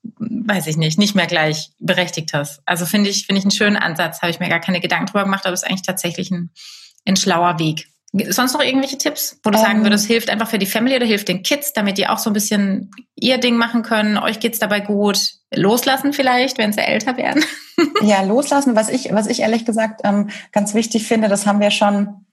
weiß 0.03 0.67
ich 0.67 0.77
nicht, 0.77 0.97
nicht 0.97 1.15
mehr 1.15 1.27
gleich 1.27 1.71
berechtigt 1.79 2.33
hast. 2.33 2.61
Also 2.65 2.85
finde 2.85 3.09
ich, 3.09 3.25
finde 3.25 3.39
ich 3.39 3.45
einen 3.45 3.51
schönen 3.51 3.77
Ansatz, 3.77 4.21
habe 4.21 4.31
ich 4.31 4.39
mir 4.39 4.49
gar 4.49 4.59
keine 4.59 4.79
Gedanken 4.79 5.07
drüber 5.07 5.23
gemacht, 5.23 5.45
aber 5.45 5.53
es 5.53 5.63
ist 5.63 5.69
eigentlich 5.69 5.85
tatsächlich 5.85 6.31
ein, 6.31 6.51
ein 7.05 7.15
schlauer 7.15 7.59
Weg. 7.59 7.87
Sonst 8.29 8.53
noch 8.53 8.63
irgendwelche 8.63 8.97
Tipps, 8.97 9.39
wo 9.43 9.51
du 9.51 9.59
ähm, 9.59 9.63
sagen 9.63 9.83
würdest, 9.83 10.07
hilft 10.07 10.29
einfach 10.31 10.49
für 10.49 10.57
die 10.57 10.65
Family 10.65 10.95
oder 10.95 11.05
hilft 11.05 11.27
den 11.27 11.43
Kids, 11.43 11.73
damit 11.73 11.97
die 11.97 12.07
auch 12.07 12.17
so 12.17 12.31
ein 12.31 12.33
bisschen 12.33 12.89
ihr 13.15 13.37
Ding 13.37 13.55
machen 13.55 13.83
können, 13.83 14.17
euch 14.17 14.39
geht's 14.39 14.57
dabei 14.57 14.79
gut, 14.79 15.19
loslassen 15.53 16.11
vielleicht, 16.13 16.57
wenn 16.57 16.73
sie 16.73 16.79
älter 16.79 17.17
werden? 17.17 17.43
ja, 18.01 18.23
loslassen, 18.23 18.75
was 18.75 18.89
ich, 18.89 19.13
was 19.13 19.27
ich 19.27 19.41
ehrlich 19.41 19.63
gesagt 19.63 20.01
ähm, 20.05 20.29
ganz 20.51 20.73
wichtig 20.73 21.05
finde, 21.05 21.27
das 21.27 21.45
haben 21.45 21.59
wir 21.59 21.69
schon 21.69 22.25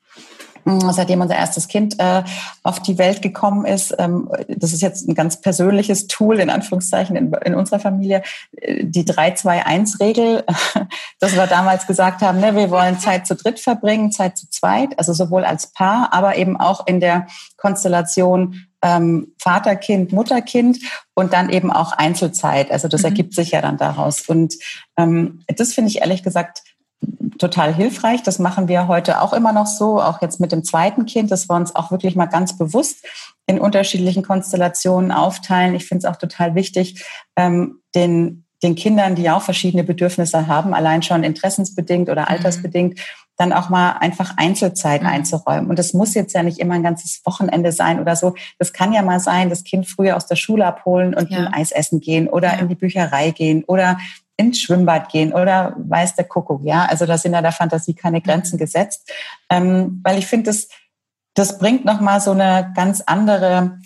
seitdem 0.90 1.20
unser 1.20 1.36
erstes 1.36 1.68
Kind 1.68 1.98
äh, 1.98 2.24
auf 2.62 2.80
die 2.80 2.98
Welt 2.98 3.22
gekommen 3.22 3.64
ist. 3.64 3.94
Ähm, 3.98 4.28
das 4.48 4.72
ist 4.72 4.82
jetzt 4.82 5.08
ein 5.08 5.14
ganz 5.14 5.40
persönliches 5.40 6.08
Tool, 6.08 6.40
in 6.40 6.50
Anführungszeichen, 6.50 7.14
in, 7.14 7.32
in 7.44 7.54
unserer 7.54 7.78
Familie, 7.78 8.22
äh, 8.56 8.84
die 8.84 9.04
3-2-1-Regel, 9.04 10.44
dass 11.20 11.34
wir 11.34 11.46
damals 11.46 11.86
gesagt 11.86 12.20
haben, 12.22 12.40
ne, 12.40 12.56
wir 12.56 12.70
wollen 12.70 12.98
Zeit 12.98 13.26
zu 13.26 13.36
dritt 13.36 13.60
verbringen, 13.60 14.10
Zeit 14.10 14.36
zu 14.36 14.50
zweit, 14.50 14.98
also 14.98 15.12
sowohl 15.12 15.44
als 15.44 15.68
Paar, 15.68 16.12
aber 16.12 16.36
eben 16.36 16.58
auch 16.58 16.86
in 16.86 17.00
der 17.00 17.26
Konstellation 17.56 18.66
ähm, 18.82 19.34
Vater, 19.38 19.76
Kind, 19.76 20.12
Mutter, 20.12 20.42
Kind 20.42 20.78
und 21.14 21.32
dann 21.32 21.48
eben 21.48 21.70
auch 21.70 21.92
Einzelzeit. 21.92 22.70
Also 22.70 22.88
das 22.88 23.02
mhm. 23.02 23.06
ergibt 23.06 23.34
sich 23.34 23.52
ja 23.52 23.60
dann 23.60 23.78
daraus. 23.78 24.22
Und 24.28 24.54
ähm, 24.96 25.44
das 25.48 25.72
finde 25.72 25.90
ich 25.90 26.00
ehrlich 26.00 26.22
gesagt 26.22 26.62
total 27.38 27.74
hilfreich. 27.74 28.22
Das 28.22 28.38
machen 28.38 28.68
wir 28.68 28.88
heute 28.88 29.20
auch 29.20 29.32
immer 29.32 29.52
noch 29.52 29.66
so, 29.66 30.00
auch 30.00 30.22
jetzt 30.22 30.40
mit 30.40 30.52
dem 30.52 30.64
zweiten 30.64 31.06
Kind, 31.06 31.30
dass 31.30 31.48
wir 31.48 31.56
uns 31.56 31.74
auch 31.74 31.90
wirklich 31.90 32.16
mal 32.16 32.26
ganz 32.26 32.56
bewusst 32.56 33.04
in 33.46 33.60
unterschiedlichen 33.60 34.22
Konstellationen 34.22 35.12
aufteilen. 35.12 35.74
Ich 35.74 35.86
finde 35.86 36.06
es 36.06 36.12
auch 36.12 36.18
total 36.18 36.54
wichtig, 36.54 37.04
ähm, 37.36 37.80
den, 37.94 38.44
den 38.62 38.74
Kindern, 38.74 39.14
die 39.14 39.30
auch 39.30 39.42
verschiedene 39.42 39.84
Bedürfnisse 39.84 40.46
haben, 40.46 40.74
allein 40.74 41.02
schon 41.02 41.22
interessensbedingt 41.22 42.08
oder 42.08 42.22
mhm. 42.22 42.28
altersbedingt, 42.28 43.00
dann 43.36 43.52
auch 43.52 43.68
mal 43.68 43.92
einfach 44.00 44.34
Einzelzeit 44.38 45.02
mhm. 45.02 45.08
einzuräumen. 45.08 45.68
Und 45.68 45.78
das 45.78 45.92
muss 45.92 46.14
jetzt 46.14 46.34
ja 46.34 46.42
nicht 46.42 46.58
immer 46.58 46.74
ein 46.74 46.82
ganzes 46.82 47.20
Wochenende 47.24 47.70
sein 47.70 48.00
oder 48.00 48.16
so. 48.16 48.34
Das 48.58 48.72
kann 48.72 48.92
ja 48.92 49.02
mal 49.02 49.20
sein, 49.20 49.50
das 49.50 49.62
Kind 49.62 49.86
früher 49.86 50.16
aus 50.16 50.26
der 50.26 50.36
Schule 50.36 50.66
abholen 50.66 51.14
und 51.14 51.30
ja. 51.30 51.38
ein 51.38 51.52
Eis 51.52 51.70
essen 51.70 52.00
gehen 52.00 52.28
oder 52.28 52.54
ja. 52.54 52.58
in 52.60 52.68
die 52.68 52.74
Bücherei 52.74 53.30
gehen 53.30 53.62
oder 53.64 53.98
ins 54.36 54.60
Schwimmbad 54.60 55.08
gehen 55.08 55.32
oder 55.32 55.74
weiß 55.78 56.16
der 56.16 56.26
Kuckuck, 56.26 56.62
ja. 56.64 56.86
Also 56.86 57.06
da 57.06 57.16
sind 57.16 57.32
ja 57.32 57.42
der 57.42 57.52
Fantasie 57.52 57.94
keine 57.94 58.20
Grenzen 58.20 58.58
gesetzt. 58.58 59.10
Ähm, 59.48 60.00
weil 60.04 60.18
ich 60.18 60.26
finde, 60.26 60.50
das, 60.50 60.68
das 61.34 61.58
bringt 61.58 61.84
nochmal 61.84 62.20
so 62.20 62.32
eine 62.32 62.72
ganz 62.74 63.00
andere 63.00 63.78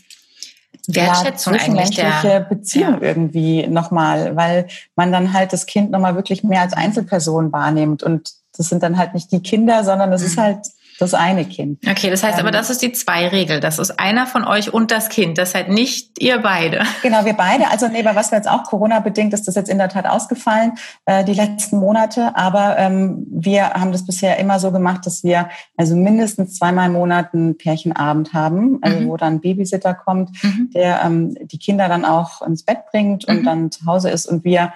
Wertschätzung 0.88 1.52
ja, 1.52 1.58
zwischenmenschliche 1.58 2.20
der, 2.22 2.40
Beziehung 2.40 2.94
ja. 2.94 3.08
irgendwie 3.08 3.66
nochmal, 3.66 4.34
weil 4.34 4.66
man 4.96 5.12
dann 5.12 5.32
halt 5.32 5.52
das 5.52 5.66
Kind 5.66 5.90
nochmal 5.90 6.16
wirklich 6.16 6.42
mehr 6.42 6.62
als 6.62 6.72
Einzelperson 6.72 7.52
wahrnimmt. 7.52 8.02
Und 8.02 8.32
das 8.56 8.68
sind 8.68 8.82
dann 8.82 8.98
halt 8.98 9.14
nicht 9.14 9.30
die 9.30 9.42
Kinder, 9.42 9.84
sondern 9.84 10.10
das 10.10 10.22
mhm. 10.22 10.26
ist 10.26 10.38
halt 10.38 10.66
das 11.00 11.14
eine 11.14 11.44
Kind. 11.44 11.80
Okay, 11.88 12.10
das 12.10 12.22
heißt 12.22 12.38
ähm, 12.38 12.46
aber, 12.46 12.50
das 12.50 12.70
ist 12.70 12.82
die 12.82 12.92
Zwei-Regel. 12.92 13.60
Das 13.60 13.78
ist 13.78 13.98
einer 13.98 14.26
von 14.26 14.44
euch 14.44 14.72
und 14.72 14.90
das 14.90 15.08
Kind. 15.08 15.38
Das 15.38 15.52
seid 15.52 15.68
nicht 15.68 16.20
ihr 16.20 16.38
beide. 16.38 16.82
Genau, 17.02 17.24
wir 17.24 17.32
beide. 17.32 17.70
Also 17.70 17.88
nee, 17.88 18.02
bei 18.02 18.14
was 18.14 18.30
wir 18.30 18.36
jetzt 18.36 18.48
auch 18.48 18.64
Corona-bedingt 18.64 19.32
ist 19.32 19.48
das 19.48 19.54
jetzt 19.54 19.70
in 19.70 19.78
der 19.78 19.88
Tat 19.88 20.06
ausgefallen, 20.06 20.72
äh, 21.06 21.24
die 21.24 21.32
letzten 21.32 21.78
Monate. 21.78 22.36
Aber 22.36 22.76
ähm, 22.78 23.26
wir 23.30 23.70
haben 23.70 23.90
das 23.90 24.04
bisher 24.04 24.38
immer 24.38 24.58
so 24.60 24.70
gemacht, 24.70 25.06
dass 25.06 25.24
wir 25.24 25.48
also 25.76 25.96
mindestens 25.96 26.56
zweimal 26.56 26.86
im 26.86 26.92
Monat 26.92 27.32
einen 27.32 27.56
Pärchenabend 27.56 28.34
haben, 28.34 28.78
also 28.82 29.00
mhm. 29.00 29.08
wo 29.08 29.16
dann 29.16 29.34
ein 29.34 29.40
Babysitter 29.40 29.94
kommt, 29.94 30.30
mhm. 30.42 30.70
der 30.74 31.00
ähm, 31.04 31.34
die 31.40 31.58
Kinder 31.58 31.88
dann 31.88 32.04
auch 32.04 32.42
ins 32.42 32.64
Bett 32.64 32.86
bringt 32.90 33.24
und 33.24 33.40
mhm. 33.40 33.44
dann 33.44 33.70
zu 33.70 33.86
Hause 33.86 34.10
ist 34.10 34.26
und 34.26 34.44
wir 34.44 34.72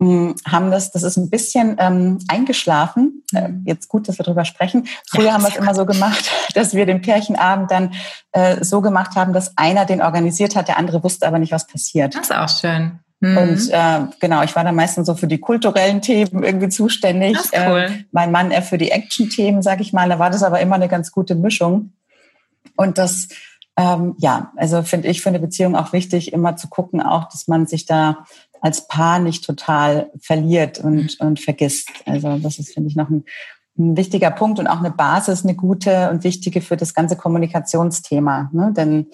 haben 0.00 0.70
das, 0.70 0.92
das 0.92 1.02
ist 1.02 1.16
ein 1.16 1.30
bisschen 1.30 1.76
ähm, 1.78 2.18
eingeschlafen. 2.28 3.22
Äh, 3.34 3.48
mhm. 3.48 3.62
jetzt 3.64 3.88
gut, 3.88 4.08
dass 4.08 4.18
wir 4.18 4.24
darüber 4.24 4.44
sprechen. 4.44 4.86
Früher 5.08 5.26
ja, 5.26 5.32
haben 5.32 5.42
wir 5.42 5.48
es 5.48 5.56
immer 5.56 5.74
so 5.74 5.86
gemacht, 5.86 6.30
dass 6.54 6.74
wir 6.74 6.84
den 6.84 7.00
Pärchenabend 7.00 7.70
dann 7.70 7.94
äh, 8.32 8.62
so 8.62 8.82
gemacht 8.82 9.16
haben, 9.16 9.32
dass 9.32 9.56
einer 9.56 9.86
den 9.86 10.02
organisiert 10.02 10.54
hat, 10.54 10.68
der 10.68 10.78
andere 10.78 11.02
wusste 11.02 11.26
aber 11.26 11.38
nicht, 11.38 11.52
was 11.52 11.66
passiert. 11.66 12.14
Das 12.14 12.30
ist 12.30 12.36
auch 12.36 12.48
schön. 12.48 13.00
Mhm. 13.20 13.38
Und 13.38 13.70
äh, 13.70 14.00
genau, 14.20 14.42
ich 14.42 14.54
war 14.54 14.64
dann 14.64 14.74
meistens 14.74 15.06
so 15.06 15.14
für 15.14 15.26
die 15.26 15.38
kulturellen 15.38 16.02
Themen 16.02 16.42
irgendwie 16.42 16.68
zuständig. 16.68 17.34
Das 17.34 17.46
ist 17.46 17.54
cool. 17.66 17.86
Äh, 17.88 18.04
mein 18.12 18.30
Mann 18.30 18.50
eher 18.50 18.62
für 18.62 18.78
die 18.78 18.90
Action-Themen, 18.90 19.62
sag 19.62 19.80
ich 19.80 19.92
mal. 19.92 20.08
Da 20.08 20.18
war 20.18 20.30
das 20.30 20.42
aber 20.42 20.60
immer 20.60 20.74
eine 20.74 20.88
ganz 20.88 21.10
gute 21.12 21.34
Mischung. 21.34 21.92
Und 22.76 22.98
das, 22.98 23.28
ähm, 23.78 24.14
ja, 24.18 24.52
also 24.56 24.82
finde 24.82 25.08
ich 25.08 25.22
für 25.22 25.30
eine 25.30 25.40
Beziehung 25.40 25.76
auch 25.76 25.94
wichtig, 25.94 26.32
immer 26.32 26.56
zu 26.56 26.68
gucken, 26.68 27.00
auch, 27.00 27.28
dass 27.30 27.48
man 27.48 27.66
sich 27.66 27.86
da 27.86 28.26
als 28.60 28.88
Paar 28.88 29.18
nicht 29.18 29.44
total 29.44 30.10
verliert 30.20 30.78
und, 30.78 31.18
und 31.20 31.40
vergisst. 31.40 31.90
Also 32.04 32.38
das 32.38 32.58
ist, 32.58 32.74
finde 32.74 32.88
ich, 32.88 32.96
noch 32.96 33.08
ein, 33.08 33.24
ein 33.78 33.96
wichtiger 33.96 34.30
Punkt 34.30 34.58
und 34.58 34.66
auch 34.66 34.78
eine 34.78 34.90
Basis, 34.90 35.44
eine 35.44 35.54
gute 35.54 36.10
und 36.10 36.24
wichtige 36.24 36.60
für 36.60 36.76
das 36.76 36.94
ganze 36.94 37.16
Kommunikationsthema. 37.16 38.50
Ne? 38.52 38.72
Denn 38.76 39.08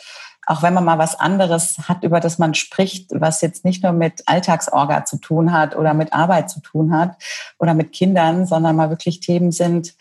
auch 0.47 0.63
wenn 0.63 0.75
man 0.75 0.85
mal 0.85 0.99
was 0.99 1.19
anderes 1.19 1.77
hat, 1.89 2.03
über 2.03 2.21
das 2.21 2.39
man 2.39 2.55
spricht, 2.55 3.11
was 3.13 3.41
jetzt 3.43 3.65
nicht 3.65 3.83
nur 3.83 3.93
mit 3.93 4.23
Alltagsorga 4.27 5.05
zu 5.05 5.19
tun 5.19 5.53
hat 5.53 5.77
oder 5.77 5.95
mit 5.95 6.13
Arbeit 6.13 6.51
zu 6.51 6.61
tun 6.61 6.97
hat 6.97 7.17
oder 7.59 7.75
mit 7.75 7.93
Kindern, 7.93 8.47
sondern 8.47 8.77
mal 8.77 8.91
wirklich 8.91 9.21
Themen 9.21 9.53
sind, 9.53 9.95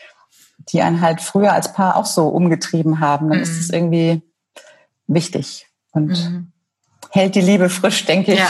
die 0.70 0.82
einen 0.82 1.02
halt 1.02 1.22
früher 1.22 1.54
als 1.54 1.74
Paar 1.74 1.96
auch 1.96 2.06
so 2.06 2.28
umgetrieben 2.28 3.00
haben, 3.00 3.30
dann 3.30 3.38
mhm. 3.38 3.44
ist 3.44 3.60
es 3.60 3.70
irgendwie 3.70 4.22
wichtig. 5.08 5.68
Und 5.92 6.10
mhm 6.10 6.51
hält 7.12 7.36
die 7.36 7.42
Liebe 7.42 7.70
frisch, 7.70 8.06
denke 8.06 8.34
ich. 8.34 8.40
Ja. 8.40 8.48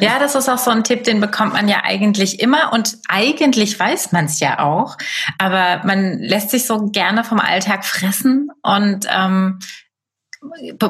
ja, 0.00 0.18
das 0.18 0.34
ist 0.34 0.48
auch 0.48 0.58
so 0.58 0.70
ein 0.70 0.84
Tipp, 0.84 1.04
den 1.04 1.20
bekommt 1.20 1.52
man 1.52 1.68
ja 1.68 1.82
eigentlich 1.84 2.40
immer 2.40 2.72
und 2.72 2.98
eigentlich 3.08 3.78
weiß 3.78 4.12
man 4.12 4.26
es 4.26 4.40
ja 4.40 4.58
auch, 4.58 4.98
aber 5.38 5.86
man 5.86 6.18
lässt 6.18 6.50
sich 6.50 6.66
so 6.66 6.86
gerne 6.90 7.24
vom 7.24 7.38
Alltag 7.40 7.84
fressen 7.84 8.50
und 8.62 9.06
ähm, 9.08 9.60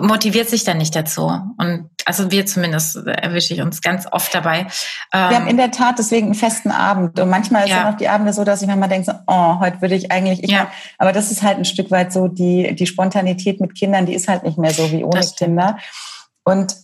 motiviert 0.00 0.48
sich 0.48 0.64
dann 0.64 0.78
nicht 0.78 0.96
dazu. 0.96 1.26
Und 1.58 1.90
also 2.06 2.30
wir 2.30 2.46
zumindest 2.46 2.96
erwische 3.06 3.52
ich 3.52 3.60
uns 3.60 3.82
ganz 3.82 4.06
oft 4.10 4.34
dabei. 4.34 4.66
Wir 5.12 5.20
haben 5.20 5.46
in 5.46 5.58
der 5.58 5.70
Tat 5.70 5.98
deswegen 5.98 6.28
einen 6.28 6.34
festen 6.34 6.70
Abend. 6.70 7.20
Und 7.20 7.28
manchmal 7.28 7.68
ja. 7.68 7.76
sind 7.76 7.92
auch 7.92 7.96
die 7.98 8.08
Abende 8.08 8.32
so, 8.32 8.44
dass 8.44 8.62
ich 8.62 8.68
manchmal 8.68 8.88
denke, 8.88 9.10
so, 9.10 9.18
oh, 9.26 9.60
heute 9.60 9.82
würde 9.82 9.94
ich 9.94 10.10
eigentlich, 10.10 10.42
ich 10.42 10.50
ja. 10.50 10.64
Mal, 10.64 10.70
aber 10.98 11.12
das 11.12 11.30
ist 11.30 11.42
halt 11.42 11.58
ein 11.58 11.66
Stück 11.66 11.90
weit 11.90 12.12
so, 12.14 12.28
die, 12.28 12.74
die 12.74 12.86
Spontanität 12.86 13.60
mit 13.60 13.74
Kindern, 13.74 14.06
die 14.06 14.14
ist 14.14 14.26
halt 14.26 14.42
nicht 14.42 14.56
mehr 14.56 14.72
so 14.72 14.90
wie 14.90 15.04
ohne 15.04 15.20
Kinder. 15.36 15.76
Und 16.44 16.74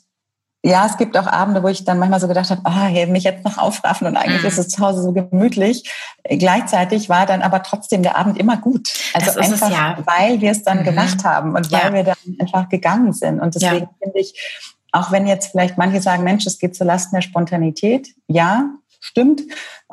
ja, 0.65 0.87
es 0.87 0.97
gibt 0.97 1.17
auch 1.17 1.27
Abende, 1.27 1.63
wo 1.63 1.69
ich 1.69 1.85
dann 1.85 1.99
manchmal 1.99 2.19
so 2.19 2.27
gedacht 2.27 2.51
habe, 2.51 2.63
ah, 2.65 2.89
oh, 2.89 3.07
mich 3.07 3.25
jetzt 3.25 3.45
noch 3.45 3.59
aufraffen 3.59 4.09
und 4.09 4.17
eigentlich 4.17 4.43
mhm. 4.43 4.49
ist 4.49 4.59
es 4.59 4.69
zu 4.69 4.85
Hause 4.85 5.03
so 5.03 5.13
gemütlich. 5.13 5.89
Gleichzeitig 6.25 7.09
war 7.09 7.27
dann 7.27 7.43
aber 7.43 7.63
trotzdem 7.63 8.03
der 8.03 8.17
Abend 8.17 8.39
immer 8.39 8.57
gut. 8.57 8.89
Also 9.15 9.39
einfach, 9.39 9.69
es, 9.69 9.73
ja. 9.73 9.99
weil 10.05 10.41
wir 10.41 10.51
es 10.51 10.65
dann 10.65 10.81
mhm. 10.81 10.85
gemacht 10.85 11.25
haben 11.25 11.55
und 11.55 11.71
weil 11.71 11.93
wir 11.93 12.03
dann 12.03 12.17
einfach 12.41 12.69
gegangen 12.69 13.13
sind. 13.13 13.41
Und 13.41 13.55
deswegen 13.55 13.85
ja. 13.85 13.91
finde 14.03 14.19
ich, 14.19 14.61
auch 14.91 15.13
wenn 15.13 15.29
jetzt 15.29 15.53
vielleicht 15.53 15.79
manche 15.79 16.01
sagen, 16.01 16.25
Mensch, 16.25 16.45
es 16.47 16.59
geht 16.59 16.75
zu 16.75 16.83
Lasten 16.83 17.15
der 17.15 17.23
Spontanität. 17.23 18.09
Ja, 18.27 18.71
stimmt. 19.01 19.43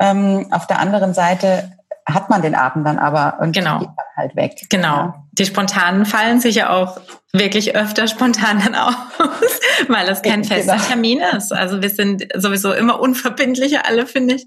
Ähm, 0.00 0.48
auf 0.50 0.66
der 0.66 0.80
anderen 0.80 1.14
Seite 1.14 1.76
hat 2.08 2.28
man 2.28 2.42
den 2.42 2.56
Abend 2.56 2.86
dann 2.86 2.98
aber 2.98 3.38
und 3.40 3.52
genau. 3.52 3.78
geht 3.78 3.88
dann 3.88 4.16
halt 4.16 4.36
weg. 4.36 4.66
Genau. 4.68 5.14
Ja. 5.36 5.44
Die 5.44 5.46
Spontanen 5.46 6.06
fallen 6.06 6.40
sich 6.40 6.56
ja 6.56 6.70
auch 6.70 6.98
wirklich 7.38 7.74
öfter 7.74 8.06
spontan 8.08 8.60
dann 8.62 8.74
aus, 8.74 8.94
weil 9.88 10.08
es 10.08 10.22
kein 10.22 10.44
fester 10.44 10.76
genau. 10.76 10.86
Termin 10.86 11.20
ist. 11.20 11.52
Also 11.52 11.82
wir 11.82 11.90
sind 11.90 12.26
sowieso 12.34 12.72
immer 12.72 13.00
unverbindlicher 13.00 13.86
alle, 13.86 14.06
finde 14.06 14.36
ich. 14.36 14.46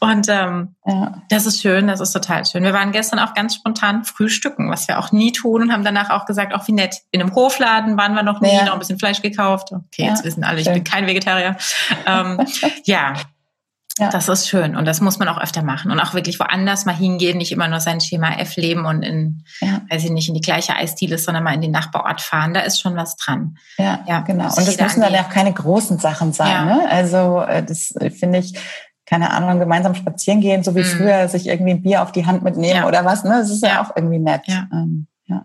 Und 0.00 0.28
ähm, 0.28 0.76
ja. 0.86 1.22
das 1.28 1.46
ist 1.46 1.60
schön, 1.60 1.88
das 1.88 2.00
ist 2.00 2.12
total 2.12 2.44
schön. 2.46 2.62
Wir 2.62 2.72
waren 2.72 2.92
gestern 2.92 3.18
auch 3.18 3.34
ganz 3.34 3.54
spontan 3.54 4.04
frühstücken, 4.04 4.70
was 4.70 4.88
wir 4.88 4.98
auch 4.98 5.12
nie 5.12 5.32
tun 5.32 5.62
und 5.62 5.72
haben 5.72 5.84
danach 5.84 6.10
auch 6.10 6.26
gesagt, 6.26 6.54
auch 6.54 6.66
wie 6.68 6.72
nett. 6.72 6.96
In 7.10 7.20
einem 7.20 7.34
Hofladen 7.34 7.96
waren 7.96 8.14
wir 8.14 8.22
noch 8.22 8.40
nie, 8.40 8.54
ja. 8.54 8.64
noch 8.64 8.74
ein 8.74 8.78
bisschen 8.78 8.98
Fleisch 8.98 9.22
gekauft. 9.22 9.72
Okay, 9.72 10.04
jetzt 10.04 10.24
wissen 10.24 10.44
alle, 10.44 10.58
ich 10.58 10.64
schön. 10.64 10.74
bin 10.74 10.84
kein 10.84 11.06
Vegetarier. 11.06 11.56
Ähm, 12.06 12.40
ja, 12.84 13.14
ja. 13.98 14.08
Das 14.08 14.28
ist 14.28 14.48
schön 14.48 14.76
und 14.76 14.86
das 14.86 15.00
muss 15.00 15.18
man 15.18 15.28
auch 15.28 15.38
öfter 15.38 15.62
machen 15.62 15.90
und 15.90 16.00
auch 16.00 16.14
wirklich 16.14 16.38
woanders 16.38 16.86
mal 16.86 16.94
hingehen, 16.94 17.38
nicht 17.38 17.52
immer 17.52 17.68
nur 17.68 17.80
sein 17.80 18.00
Schema 18.00 18.38
F 18.38 18.56
leben 18.56 18.86
und 18.86 19.02
in, 19.02 19.44
ja. 19.60 19.82
weiß 19.90 20.04
ich 20.04 20.10
nicht, 20.10 20.28
in 20.28 20.34
die 20.34 20.40
gleiche 20.40 20.74
Eisdiele, 20.74 21.18
sondern 21.18 21.44
mal 21.44 21.54
in 21.54 21.60
den 21.60 21.72
Nachbarort 21.72 22.20
fahren. 22.20 22.54
Da 22.54 22.60
ist 22.60 22.80
schon 22.80 22.96
was 22.96 23.16
dran. 23.16 23.58
Ja, 23.78 24.00
ja 24.06 24.20
genau. 24.20 24.44
Und 24.44 24.66
das 24.66 24.80
müssen 24.80 25.00
dann 25.00 25.14
auch 25.16 25.28
keine 25.28 25.52
großen 25.52 25.98
Sachen 25.98 26.32
sein. 26.32 26.50
Ja. 26.50 26.64
Ne? 26.64 26.88
Also 26.88 27.42
äh, 27.42 27.62
das 27.64 27.94
äh, 27.96 28.10
finde 28.10 28.38
ich, 28.38 28.54
keine 29.06 29.32
Ahnung, 29.32 29.58
gemeinsam 29.58 29.94
spazieren 29.96 30.40
gehen, 30.40 30.62
so 30.62 30.74
wie 30.76 30.80
mhm. 30.80 30.84
früher, 30.84 31.28
sich 31.28 31.48
irgendwie 31.48 31.72
ein 31.72 31.82
Bier 31.82 32.02
auf 32.02 32.12
die 32.12 32.26
Hand 32.26 32.42
mitnehmen 32.42 32.84
oder 32.84 33.04
was. 33.04 33.24
Ne? 33.24 33.30
Das 33.40 33.50
ist 33.50 33.62
ja, 33.62 33.82
auch 33.82 33.96
irgendwie 33.96 34.20
nett. 34.20 34.42
Ja. 34.46 34.68
Ähm, 34.72 35.08
ja. 35.26 35.44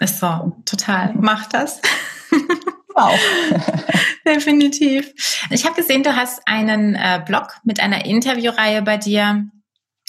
Ist 0.00 0.20
so, 0.20 0.52
total. 0.66 1.14
Macht 1.14 1.54
das. 1.54 1.80
auch. 2.96 3.18
Definitiv. 4.26 5.12
Ich 5.50 5.64
habe 5.64 5.76
gesehen, 5.76 6.02
du 6.02 6.16
hast 6.16 6.42
einen 6.46 6.94
äh, 6.94 7.22
Blog 7.24 7.58
mit 7.64 7.80
einer 7.80 8.04
Interviewreihe 8.04 8.82
bei 8.82 8.96
dir 8.96 9.44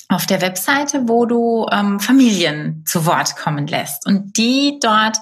auf 0.10 0.26
der 0.26 0.42
Webseite, 0.42 1.08
wo 1.08 1.26
du 1.26 1.68
ähm, 1.72 2.00
Familien 2.00 2.84
zu 2.86 3.06
Wort 3.06 3.36
kommen 3.36 3.68
lässt 3.68 4.08
und 4.08 4.38
die 4.38 4.80
dort 4.82 5.18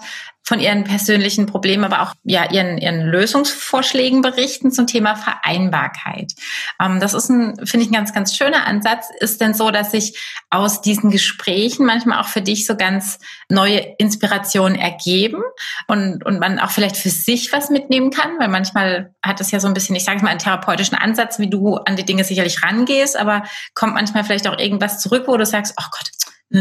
von 0.45 0.59
ihren 0.59 0.83
persönlichen 0.83 1.47
Problemen, 1.47 1.83
aber 1.83 2.03
auch 2.03 2.13
ja 2.23 2.51
ihren, 2.51 2.77
ihren 2.77 3.01
Lösungsvorschlägen 3.01 4.21
berichten 4.21 4.71
zum 4.71 4.85
Thema 4.85 5.15
Vereinbarkeit. 5.15 6.33
Ähm, 6.79 6.99
das 6.99 7.15
ist 7.15 7.29
ein, 7.29 7.55
finde 7.65 7.85
ich, 7.85 7.89
ein 7.89 7.95
ganz, 7.95 8.13
ganz 8.13 8.35
schöner 8.35 8.67
Ansatz. 8.67 9.07
Ist 9.19 9.41
denn 9.41 9.55
so, 9.55 9.71
dass 9.71 9.91
sich 9.91 10.19
aus 10.51 10.81
diesen 10.81 11.09
Gesprächen 11.09 11.85
manchmal 11.85 12.19
auch 12.19 12.27
für 12.27 12.41
dich 12.41 12.67
so 12.67 12.77
ganz 12.77 13.17
neue 13.49 13.79
Inspirationen 13.97 14.77
ergeben 14.77 15.41
und, 15.87 16.23
und 16.23 16.39
man 16.39 16.59
auch 16.59 16.69
vielleicht 16.69 16.97
für 16.97 17.09
sich 17.09 17.51
was 17.51 17.71
mitnehmen 17.71 18.11
kann? 18.11 18.37
Weil 18.39 18.49
manchmal 18.49 19.15
hat 19.23 19.41
es 19.41 19.49
ja 19.49 19.59
so 19.59 19.67
ein 19.67 19.73
bisschen, 19.73 19.95
ich 19.95 20.05
sage 20.05 20.23
mal, 20.23 20.29
einen 20.29 20.39
therapeutischen 20.39 20.97
Ansatz, 20.97 21.39
wie 21.39 21.49
du 21.49 21.77
an 21.77 21.95
die 21.95 22.05
Dinge 22.05 22.23
sicherlich 22.23 22.61
rangehst, 22.61 23.17
aber 23.17 23.43
kommt 23.73 23.95
manchmal 23.95 24.23
vielleicht 24.23 24.47
auch 24.47 24.59
irgendwas 24.59 24.99
zurück, 24.99 25.23
wo 25.25 25.37
du 25.37 25.45
sagst, 25.45 25.73
oh 25.79 25.85
Gott, 25.91 26.11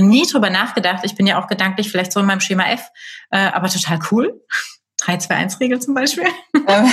nie 0.01 0.27
drüber 0.27 0.51
nachgedacht. 0.51 1.05
Ich 1.05 1.15
bin 1.15 1.27
ja 1.27 1.43
auch 1.43 1.47
gedanklich 1.47 1.91
vielleicht 1.91 2.13
so 2.13 2.21
in 2.21 2.27
meinem 2.27 2.41
Schema 2.41 2.69
F, 2.71 2.89
äh, 3.31 3.39
aber 3.39 3.69
total 3.69 3.99
cool. 4.11 4.41
3-2-1-Regel 5.01 5.81
zum 5.81 5.95
Beispiel? 5.95 6.25
Ähm, 6.67 6.87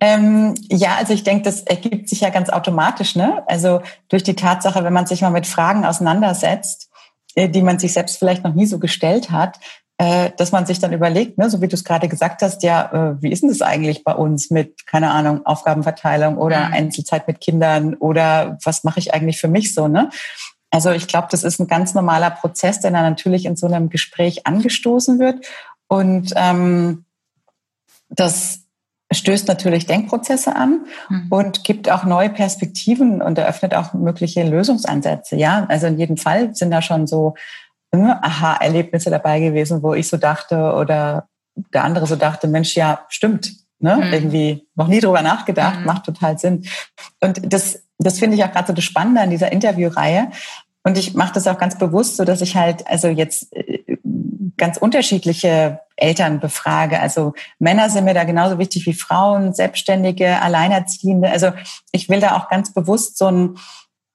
ähm, 0.00 0.54
ja, 0.70 0.96
also 0.96 1.12
ich 1.12 1.24
denke, 1.24 1.42
das 1.42 1.62
ergibt 1.62 2.08
sich 2.08 2.20
ja 2.20 2.30
ganz 2.30 2.48
automatisch. 2.48 3.14
Ne? 3.14 3.42
Also 3.46 3.82
durch 4.08 4.22
die 4.22 4.36
Tatsache, 4.36 4.84
wenn 4.84 4.92
man 4.92 5.06
sich 5.06 5.20
mal 5.20 5.30
mit 5.30 5.46
Fragen 5.46 5.84
auseinandersetzt, 5.84 6.90
äh, 7.34 7.48
die 7.48 7.62
man 7.62 7.78
sich 7.78 7.92
selbst 7.92 8.18
vielleicht 8.18 8.44
noch 8.44 8.54
nie 8.54 8.66
so 8.66 8.78
gestellt 8.78 9.30
hat, 9.30 9.58
äh, 9.98 10.30
dass 10.36 10.52
man 10.52 10.64
sich 10.64 10.78
dann 10.78 10.92
überlegt, 10.92 11.38
ne, 11.38 11.50
so 11.50 11.60
wie 11.60 11.66
du 11.66 11.74
es 11.74 11.82
gerade 11.82 12.08
gesagt 12.08 12.42
hast, 12.42 12.62
ja, 12.62 12.92
äh, 12.92 13.22
wie 13.22 13.32
ist 13.32 13.42
denn 13.42 13.48
das 13.48 13.62
eigentlich 13.62 14.04
bei 14.04 14.14
uns 14.14 14.48
mit, 14.50 14.86
keine 14.86 15.10
Ahnung, 15.10 15.44
Aufgabenverteilung 15.44 16.38
oder 16.38 16.68
mhm. 16.68 16.72
Einzelzeit 16.72 17.26
mit 17.26 17.40
Kindern 17.40 17.94
oder 17.94 18.58
was 18.62 18.84
mache 18.84 19.00
ich 19.00 19.12
eigentlich 19.12 19.40
für 19.40 19.48
mich 19.48 19.74
so, 19.74 19.88
ne? 19.88 20.10
Also 20.70 20.90
ich 20.90 21.08
glaube, 21.08 21.28
das 21.30 21.44
ist 21.44 21.60
ein 21.60 21.66
ganz 21.66 21.94
normaler 21.94 22.30
Prozess, 22.30 22.80
der 22.80 22.90
dann 22.90 23.02
natürlich 23.02 23.46
in 23.46 23.56
so 23.56 23.66
einem 23.66 23.88
Gespräch 23.88 24.46
angestoßen 24.46 25.18
wird. 25.18 25.46
Und 25.88 26.32
ähm, 26.36 27.04
das 28.10 28.60
stößt 29.10 29.48
natürlich 29.48 29.86
Denkprozesse 29.86 30.54
an 30.54 30.86
mhm. 31.08 31.26
und 31.30 31.64
gibt 31.64 31.90
auch 31.90 32.04
neue 32.04 32.28
Perspektiven 32.28 33.22
und 33.22 33.38
eröffnet 33.38 33.74
auch 33.74 33.94
mögliche 33.94 34.42
Lösungsansätze. 34.42 35.36
Ja, 35.36 35.64
also 35.68 35.86
in 35.86 35.98
jedem 35.98 36.18
Fall 36.18 36.54
sind 36.54 36.70
da 36.70 36.82
schon 36.82 37.06
so 37.06 37.34
ne, 37.92 38.22
Aha-Erlebnisse 38.22 39.10
dabei 39.10 39.40
gewesen, 39.40 39.82
wo 39.82 39.94
ich 39.94 40.08
so 40.08 40.18
dachte 40.18 40.74
oder 40.74 41.28
der 41.72 41.84
andere 41.84 42.06
so 42.06 42.16
dachte, 42.16 42.48
Mensch, 42.48 42.76
ja, 42.76 43.00
stimmt. 43.08 43.52
Ne? 43.80 43.96
Mhm. 43.96 44.12
Irgendwie 44.12 44.68
noch 44.74 44.88
nie 44.88 45.00
drüber 45.00 45.22
nachgedacht, 45.22 45.80
mhm. 45.80 45.86
macht 45.86 46.04
total 46.04 46.38
Sinn. 46.38 46.66
Und 47.20 47.52
das 47.52 47.82
das 47.98 48.18
finde 48.18 48.36
ich 48.36 48.44
auch 48.44 48.52
gerade 48.52 48.68
so 48.68 48.72
das 48.72 48.84
Spannende 48.84 49.20
an 49.20 49.30
dieser 49.30 49.52
Interviewreihe. 49.52 50.30
Und 50.84 50.96
ich 50.96 51.14
mache 51.14 51.34
das 51.34 51.46
auch 51.46 51.58
ganz 51.58 51.76
bewusst, 51.76 52.16
so 52.16 52.24
dass 52.24 52.40
ich 52.40 52.56
halt 52.56 52.86
also 52.86 53.08
jetzt 53.08 53.52
äh, 53.54 53.98
ganz 54.56 54.76
unterschiedliche 54.76 55.80
Eltern 55.96 56.40
befrage. 56.40 57.00
Also 57.00 57.34
Männer 57.58 57.90
sind 57.90 58.04
mir 58.04 58.14
da 58.14 58.24
genauso 58.24 58.58
wichtig 58.58 58.86
wie 58.86 58.94
Frauen, 58.94 59.52
Selbstständige, 59.52 60.40
Alleinerziehende. 60.40 61.28
Also 61.30 61.52
ich 61.92 62.08
will 62.08 62.20
da 62.20 62.36
auch 62.36 62.48
ganz 62.48 62.72
bewusst 62.72 63.18
so 63.18 63.26
ein 63.26 63.58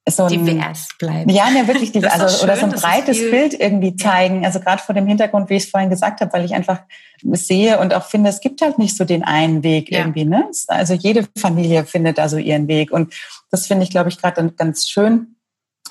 so 0.09 0.23
ein, 0.23 0.45
divers 0.45 0.89
bleibt. 0.99 1.31
Ja, 1.31 1.49
ne, 1.49 1.67
wirklich 1.67 1.91
divers. 1.91 2.13
Also, 2.13 2.37
schön, 2.37 2.49
oder 2.49 2.57
so 2.57 2.65
ein 2.65 2.71
breites 2.71 3.19
Bild 3.19 3.53
irgendwie 3.59 3.95
zeigen. 3.95 4.45
Also 4.45 4.59
gerade 4.59 4.81
vor 4.81 4.93
dem 4.93 5.07
Hintergrund, 5.07 5.49
wie 5.49 5.55
ich 5.55 5.63
es 5.63 5.69
vorhin 5.69 5.89
gesagt 5.89 6.21
habe, 6.21 6.31
weil 6.33 6.43
ich 6.43 6.53
einfach 6.53 6.79
sehe 7.21 7.79
und 7.79 7.93
auch 7.93 8.03
finde, 8.03 8.29
es 8.29 8.41
gibt 8.41 8.61
halt 8.61 8.79
nicht 8.79 8.97
so 8.97 9.05
den 9.05 9.23
einen 9.23 9.63
Weg 9.63 9.91
ja. 9.91 9.99
irgendwie. 9.99 10.25
Ne? 10.25 10.49
Also 10.67 10.93
jede 10.93 11.25
Familie 11.37 11.85
findet 11.85 12.17
da 12.17 12.27
so 12.27 12.37
ihren 12.37 12.67
Weg. 12.67 12.91
Und 12.91 13.13
das 13.49 13.67
finde 13.67 13.83
ich, 13.83 13.91
glaube 13.91 14.09
ich, 14.09 14.17
gerade 14.17 14.51
ganz 14.51 14.87
schön, 14.87 15.35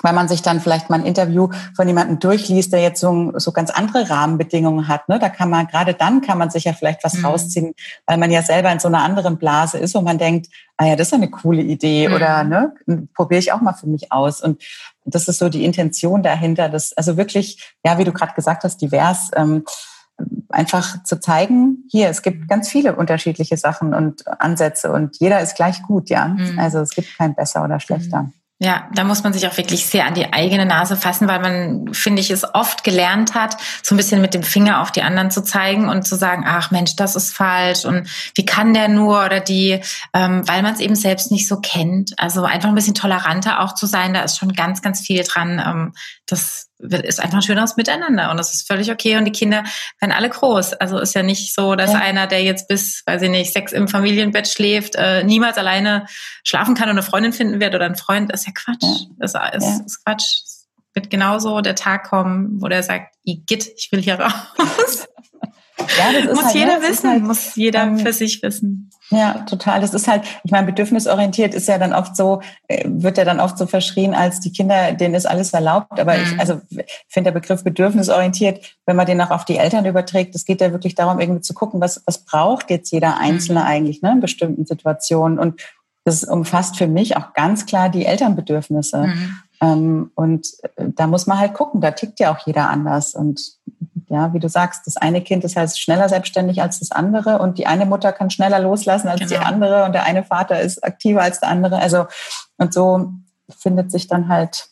weil 0.01 0.13
man 0.13 0.27
sich 0.27 0.41
dann 0.41 0.59
vielleicht 0.59 0.89
mal 0.89 0.99
ein 0.99 1.05
Interview 1.05 1.49
von 1.75 1.87
jemandem 1.87 2.19
durchliest, 2.19 2.73
der 2.73 2.81
jetzt 2.81 2.99
so, 2.99 3.31
so 3.35 3.51
ganz 3.51 3.69
andere 3.69 4.09
Rahmenbedingungen 4.09 4.87
hat. 4.87 5.07
Ne? 5.07 5.19
Da 5.19 5.29
kann 5.29 5.49
man, 5.49 5.67
gerade 5.67 5.93
dann 5.93 6.21
kann 6.21 6.37
man 6.37 6.49
sich 6.49 6.63
ja 6.63 6.73
vielleicht 6.73 7.03
was 7.03 7.13
mhm. 7.15 7.25
rausziehen, 7.25 7.73
weil 8.05 8.17
man 8.17 8.31
ja 8.31 8.41
selber 8.41 8.71
in 8.71 8.79
so 8.79 8.87
einer 8.87 9.03
anderen 9.03 9.37
Blase 9.37 9.77
ist, 9.77 9.93
wo 9.93 10.01
man 10.01 10.17
denkt, 10.17 10.47
ah 10.77 10.87
ja, 10.87 10.95
das 10.95 11.07
ist 11.07 11.13
eine 11.13 11.29
coole 11.29 11.61
Idee 11.61 12.07
mhm. 12.07 12.15
oder 12.15 12.43
ne, 12.43 12.73
probiere 13.13 13.39
ich 13.39 13.51
auch 13.51 13.61
mal 13.61 13.73
für 13.73 13.87
mich 13.87 14.11
aus. 14.11 14.41
Und 14.41 14.61
das 15.05 15.27
ist 15.27 15.37
so 15.37 15.49
die 15.49 15.63
Intention 15.63 16.23
dahinter, 16.23 16.69
das 16.69 16.93
also 16.93 17.15
wirklich, 17.15 17.75
ja, 17.85 17.97
wie 17.97 18.03
du 18.03 18.11
gerade 18.11 18.33
gesagt 18.33 18.63
hast, 18.63 18.81
divers. 18.81 19.29
Ähm, 19.35 19.63
einfach 20.49 21.03
zu 21.03 21.19
zeigen, 21.19 21.85
hier, 21.89 22.09
es 22.09 22.21
gibt 22.21 22.47
ganz 22.47 22.69
viele 22.69 22.95
unterschiedliche 22.95 23.57
Sachen 23.57 23.95
und 23.95 24.27
Ansätze 24.39 24.91
und 24.91 25.19
jeder 25.19 25.41
ist 25.41 25.55
gleich 25.55 25.81
gut, 25.81 26.09
ja. 26.09 26.27
Mhm. 26.27 26.59
Also 26.59 26.79
es 26.79 26.91
gibt 26.91 27.17
kein 27.17 27.33
besser 27.33 27.63
oder 27.63 27.79
schlechter. 27.79 28.31
Ja, 28.63 28.87
da 28.93 29.03
muss 29.03 29.23
man 29.23 29.33
sich 29.33 29.45
auch 29.45 29.57
wirklich 29.57 29.87
sehr 29.87 30.05
an 30.05 30.13
die 30.13 30.31
eigene 30.31 30.65
Nase 30.65 30.95
fassen, 30.95 31.27
weil 31.27 31.41
man, 31.41 31.93
finde 31.93 32.21
ich, 32.21 32.31
es 32.31 32.45
oft 32.53 32.85
gelernt 32.85 33.35
hat, 33.35 33.57
so 33.81 33.93
ein 33.93 33.97
bisschen 33.97 34.21
mit 34.21 34.33
dem 34.33 34.41
Finger 34.41 34.81
auf 34.81 34.89
die 34.89 35.01
anderen 35.01 35.31
zu 35.31 35.43
zeigen 35.43 35.89
und 35.89 36.07
zu 36.07 36.15
sagen, 36.15 36.45
ach 36.47 36.71
Mensch, 36.71 36.95
das 36.95 37.17
ist 37.17 37.35
falsch 37.35 37.83
und 37.83 38.07
wie 38.35 38.45
kann 38.45 38.73
der 38.73 38.87
nur 38.87 39.25
oder 39.25 39.41
die, 39.41 39.81
ähm, 40.13 40.47
weil 40.47 40.61
man 40.61 40.73
es 40.73 40.79
eben 40.79 40.95
selbst 40.95 41.29
nicht 41.29 41.45
so 41.45 41.59
kennt. 41.59 42.13
Also 42.17 42.45
einfach 42.45 42.69
ein 42.69 42.75
bisschen 42.75 42.93
toleranter 42.93 43.59
auch 43.59 43.75
zu 43.75 43.85
sein, 43.85 44.13
da 44.13 44.21
ist 44.21 44.37
schon 44.37 44.53
ganz, 44.53 44.81
ganz 44.81 45.01
viel 45.01 45.23
dran. 45.23 45.61
Ähm, 45.65 45.93
das 46.25 46.69
ist 46.83 47.19
einfach 47.19 47.37
ein 47.37 47.41
schöneres 47.41 47.77
Miteinander 47.77 48.29
und 48.31 48.37
das 48.37 48.53
ist 48.53 48.67
völlig 48.67 48.91
okay 48.91 49.17
und 49.17 49.25
die 49.25 49.31
Kinder 49.31 49.63
werden 49.99 50.11
alle 50.11 50.29
groß. 50.29 50.73
Also 50.73 50.99
ist 50.99 51.15
ja 51.15 51.23
nicht 51.23 51.53
so, 51.53 51.75
dass 51.75 51.93
ja. 51.93 51.99
einer, 51.99 52.27
der 52.27 52.43
jetzt 52.43 52.67
bis, 52.67 53.03
weiß 53.05 53.21
ich 53.21 53.29
nicht, 53.29 53.53
sechs 53.53 53.71
im 53.71 53.87
Familienbett 53.87 54.47
schläft, 54.47 54.95
äh, 54.95 55.23
niemals 55.23 55.57
alleine 55.57 56.05
schlafen 56.43 56.75
kann 56.75 56.89
und 56.89 56.95
eine 56.95 57.03
Freundin 57.03 57.33
finden 57.33 57.59
wird 57.59 57.75
oder 57.75 57.85
ein 57.85 57.95
Freund. 57.95 58.31
Das 58.31 58.41
ist 58.41 58.47
ja 58.47 58.53
Quatsch. 58.53 58.83
Ja. 58.83 59.15
Das 59.17 59.33
ist, 59.33 59.65
ja. 59.65 59.85
ist 59.85 60.05
Quatsch. 60.05 60.41
Es 60.43 60.67
wird 60.93 61.09
genauso 61.09 61.61
der 61.61 61.75
Tag 61.75 62.03
kommen, 62.03 62.61
wo 62.61 62.67
der 62.67 62.83
sagt, 62.83 63.15
Igitt, 63.23 63.67
ich 63.77 63.91
will 63.91 64.01
hier 64.01 64.19
raus. 64.19 65.07
Ja, 65.79 66.11
das 66.13 66.35
muss 66.35 66.45
halt, 66.45 66.55
jeder 66.55 66.79
ne, 66.79 66.87
wissen, 66.87 67.09
halt, 67.09 67.23
muss 67.23 67.55
jeder 67.55 67.83
ähm, 67.83 67.97
für 67.97 68.13
sich 68.13 68.41
wissen. 68.43 68.91
Ja, 69.09 69.39
total. 69.49 69.81
Das 69.81 69.93
ist 69.93 70.07
halt, 70.07 70.23
ich 70.43 70.51
meine, 70.51 70.67
bedürfnisorientiert 70.67 71.53
ist 71.53 71.67
ja 71.67 71.77
dann 71.77 71.93
oft 71.93 72.15
so, 72.15 72.41
äh, 72.67 72.83
wird 72.87 73.17
ja 73.17 73.25
dann 73.25 73.39
oft 73.39 73.57
so 73.57 73.65
verschrien, 73.65 74.13
als 74.13 74.39
die 74.39 74.51
Kinder, 74.51 74.93
denen 74.93 75.15
ist 75.15 75.25
alles 75.25 75.51
erlaubt. 75.53 75.99
Aber 75.99 76.15
mhm. 76.15 76.23
ich, 76.23 76.39
also 76.39 76.61
finde 77.07 77.31
der 77.31 77.39
Begriff 77.39 77.63
bedürfnisorientiert, 77.63 78.77
wenn 78.85 78.95
man 78.95 79.05
den 79.05 79.21
auch 79.21 79.31
auf 79.31 79.45
die 79.45 79.57
Eltern 79.57 79.85
überträgt, 79.85 80.35
es 80.35 80.45
geht 80.45 80.61
ja 80.61 80.71
wirklich 80.71 80.95
darum, 80.95 81.19
irgendwie 81.19 81.41
zu 81.41 81.53
gucken, 81.53 81.81
was, 81.81 82.01
was 82.05 82.19
braucht 82.19 82.69
jetzt 82.69 82.91
jeder 82.91 83.17
Einzelne 83.19 83.61
mhm. 83.61 83.65
eigentlich 83.65 84.01
ne, 84.01 84.11
in 84.11 84.19
bestimmten 84.19 84.65
Situationen. 84.65 85.39
Und 85.39 85.61
das 86.05 86.23
umfasst 86.23 86.77
für 86.77 86.87
mich 86.87 87.17
auch 87.17 87.33
ganz 87.33 87.65
klar 87.65 87.89
die 87.89 88.05
Elternbedürfnisse. 88.05 89.07
Mhm. 89.07 89.37
Ähm, 89.61 90.11
und 90.15 90.47
äh, 90.75 90.85
da 90.95 91.07
muss 91.07 91.27
man 91.27 91.39
halt 91.39 91.53
gucken, 91.53 91.81
da 91.81 91.91
tickt 91.91 92.19
ja 92.19 92.33
auch 92.33 92.45
jeder 92.45 92.69
anders. 92.69 93.15
Und 93.15 93.57
ja, 94.13 94.31
wie 94.31 94.39
du 94.39 94.47
sagst, 94.47 94.85
das 94.85 94.95
eine 94.95 95.21
Kind 95.21 95.43
ist 95.43 95.55
halt 95.55 95.75
schneller 95.75 96.07
selbstständig 96.07 96.61
als 96.61 96.79
das 96.79 96.91
andere 96.91 97.39
und 97.39 97.57
die 97.57 97.65
eine 97.65 97.87
Mutter 97.87 98.13
kann 98.13 98.29
schneller 98.29 98.59
loslassen 98.59 99.07
als 99.07 99.21
genau. 99.21 99.31
die 99.31 99.37
andere 99.37 99.85
und 99.85 99.93
der 99.93 100.03
eine 100.03 100.23
Vater 100.23 100.61
ist 100.61 100.83
aktiver 100.83 101.23
als 101.23 101.39
der 101.39 101.49
andere. 101.49 101.79
Also 101.79 102.05
und 102.57 102.73
so 102.73 103.11
findet 103.49 103.91
sich 103.91 104.07
dann 104.07 104.27
halt 104.27 104.67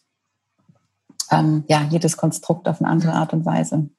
ähm, 1.32 1.64
ja 1.68 1.82
jedes 1.90 2.18
Konstrukt 2.18 2.68
auf 2.68 2.82
eine 2.82 2.90
andere 2.90 3.14
Art 3.14 3.34
und 3.34 3.44
Weise. 3.44 3.90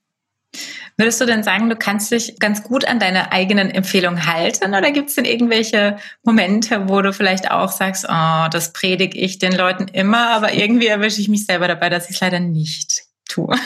Würdest 0.97 1.21
du 1.21 1.25
denn 1.25 1.43
sagen, 1.43 1.69
du 1.69 1.77
kannst 1.77 2.13
dich 2.13 2.39
ganz 2.39 2.63
gut 2.63 2.85
an 2.85 3.01
deine 3.01 3.33
eigenen 3.33 3.71
Empfehlungen 3.71 4.27
halten 4.27 4.75
oder 4.75 4.93
gibt 4.93 5.09
es 5.09 5.17
denn 5.17 5.25
irgendwelche 5.25 5.97
Momente, 6.23 6.89
wo 6.89 7.03
du 7.03 7.13
vielleicht 7.13 7.51
auch 7.51 7.73
sagst, 7.73 8.07
oh, 8.09 8.49
das 8.49 8.73
predige 8.73 9.19
ich 9.19 9.41
den 9.41 9.53
Leuten 9.53 9.89
immer, 9.89 10.31
aber 10.31 10.53
irgendwie 10.53 10.87
erwische 10.87 11.21
ich 11.21 11.29
mich 11.29 11.47
selber 11.47 11.67
dabei, 11.67 11.89
dass 11.89 12.09
ich 12.09 12.17
es 12.17 12.21
leider 12.21 12.39
nicht 12.39 13.03
tue? 13.29 13.57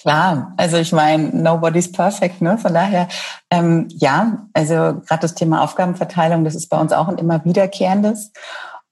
Klar, 0.00 0.54
also 0.56 0.76
ich 0.76 0.92
meine, 0.92 1.24
nobody's 1.30 1.90
perfect, 1.90 2.40
ne? 2.40 2.56
Von 2.56 2.72
daher, 2.72 3.08
ähm, 3.50 3.88
ja, 3.90 4.46
also 4.52 4.74
gerade 4.74 5.22
das 5.22 5.34
Thema 5.34 5.62
Aufgabenverteilung, 5.62 6.44
das 6.44 6.54
ist 6.54 6.68
bei 6.68 6.78
uns 6.78 6.92
auch 6.92 7.08
ein 7.08 7.18
immer 7.18 7.44
wiederkehrendes. 7.44 8.32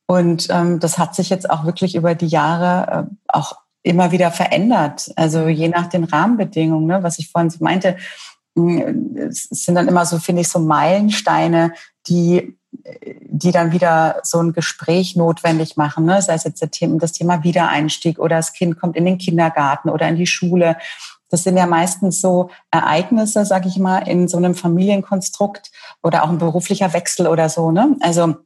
Und 0.07 0.49
ähm, 0.51 0.81
das 0.81 0.99
hat 0.99 1.15
sich 1.15 1.31
jetzt 1.31 1.49
auch 1.49 1.65
wirklich 1.65 1.95
über 1.95 2.15
die 2.15 2.27
Jahre 2.27 3.09
äh, 3.09 3.15
auch 3.29 3.57
immer 3.83 4.11
wieder 4.11 4.33
verändert. 4.33 5.13
Also 5.15 5.47
je 5.47 5.69
nach 5.69 5.87
den 5.87 6.05
Rahmenbedingungen, 6.05 6.87
ne? 6.87 7.03
was 7.03 7.19
ich 7.21 7.31
vorhin 7.31 7.51
so 7.51 7.63
meinte, 7.63 7.97
es 8.57 9.49
sind 9.51 9.75
dann 9.75 9.87
immer 9.87 10.07
so, 10.07 10.19
finde 10.19 10.43
ich, 10.43 10.49
so 10.49 10.59
Meilensteine, 10.59 11.73
die 12.09 12.57
die 13.21 13.53
dann 13.53 13.73
wieder 13.73 14.21
so 14.23 14.39
ein 14.39 14.53
Gespräch 14.53 15.17
notwendig 15.17 15.77
machen, 15.77 16.05
ne? 16.05 16.23
sei 16.23 16.35
es 16.35 16.45
jetzt 16.45 16.63
das 16.63 17.13
Thema 17.13 17.43
Wiedereinstieg 17.43 18.19
oder 18.19 18.37
das 18.37 18.53
Kind 18.53 18.79
kommt 18.79 18.97
in 18.97 19.05
den 19.05 19.19
Kindergarten 19.19 19.89
oder 19.91 20.09
in 20.09 20.17
die 20.17 20.27
Schule. 20.27 20.77
Das 21.29 21.43
sind 21.43 21.57
ja 21.57 21.67
meistens 21.67 22.21
so 22.21 22.51
Ereignisse, 22.71 23.45
sag 23.45 23.67
ich 23.67 23.79
mal, 23.79 24.09
in 24.09 24.29
so 24.29 24.37
einem 24.37 24.55
Familienkonstrukt 24.55 25.73
oder 26.03 26.25
auch 26.25 26.29
ein 26.29 26.39
beruflicher 26.39 26.93
Wechsel 26.93 27.27
oder 27.27 27.49
so. 27.49 27.73
Ne? 27.73 27.97
Also 28.01 28.37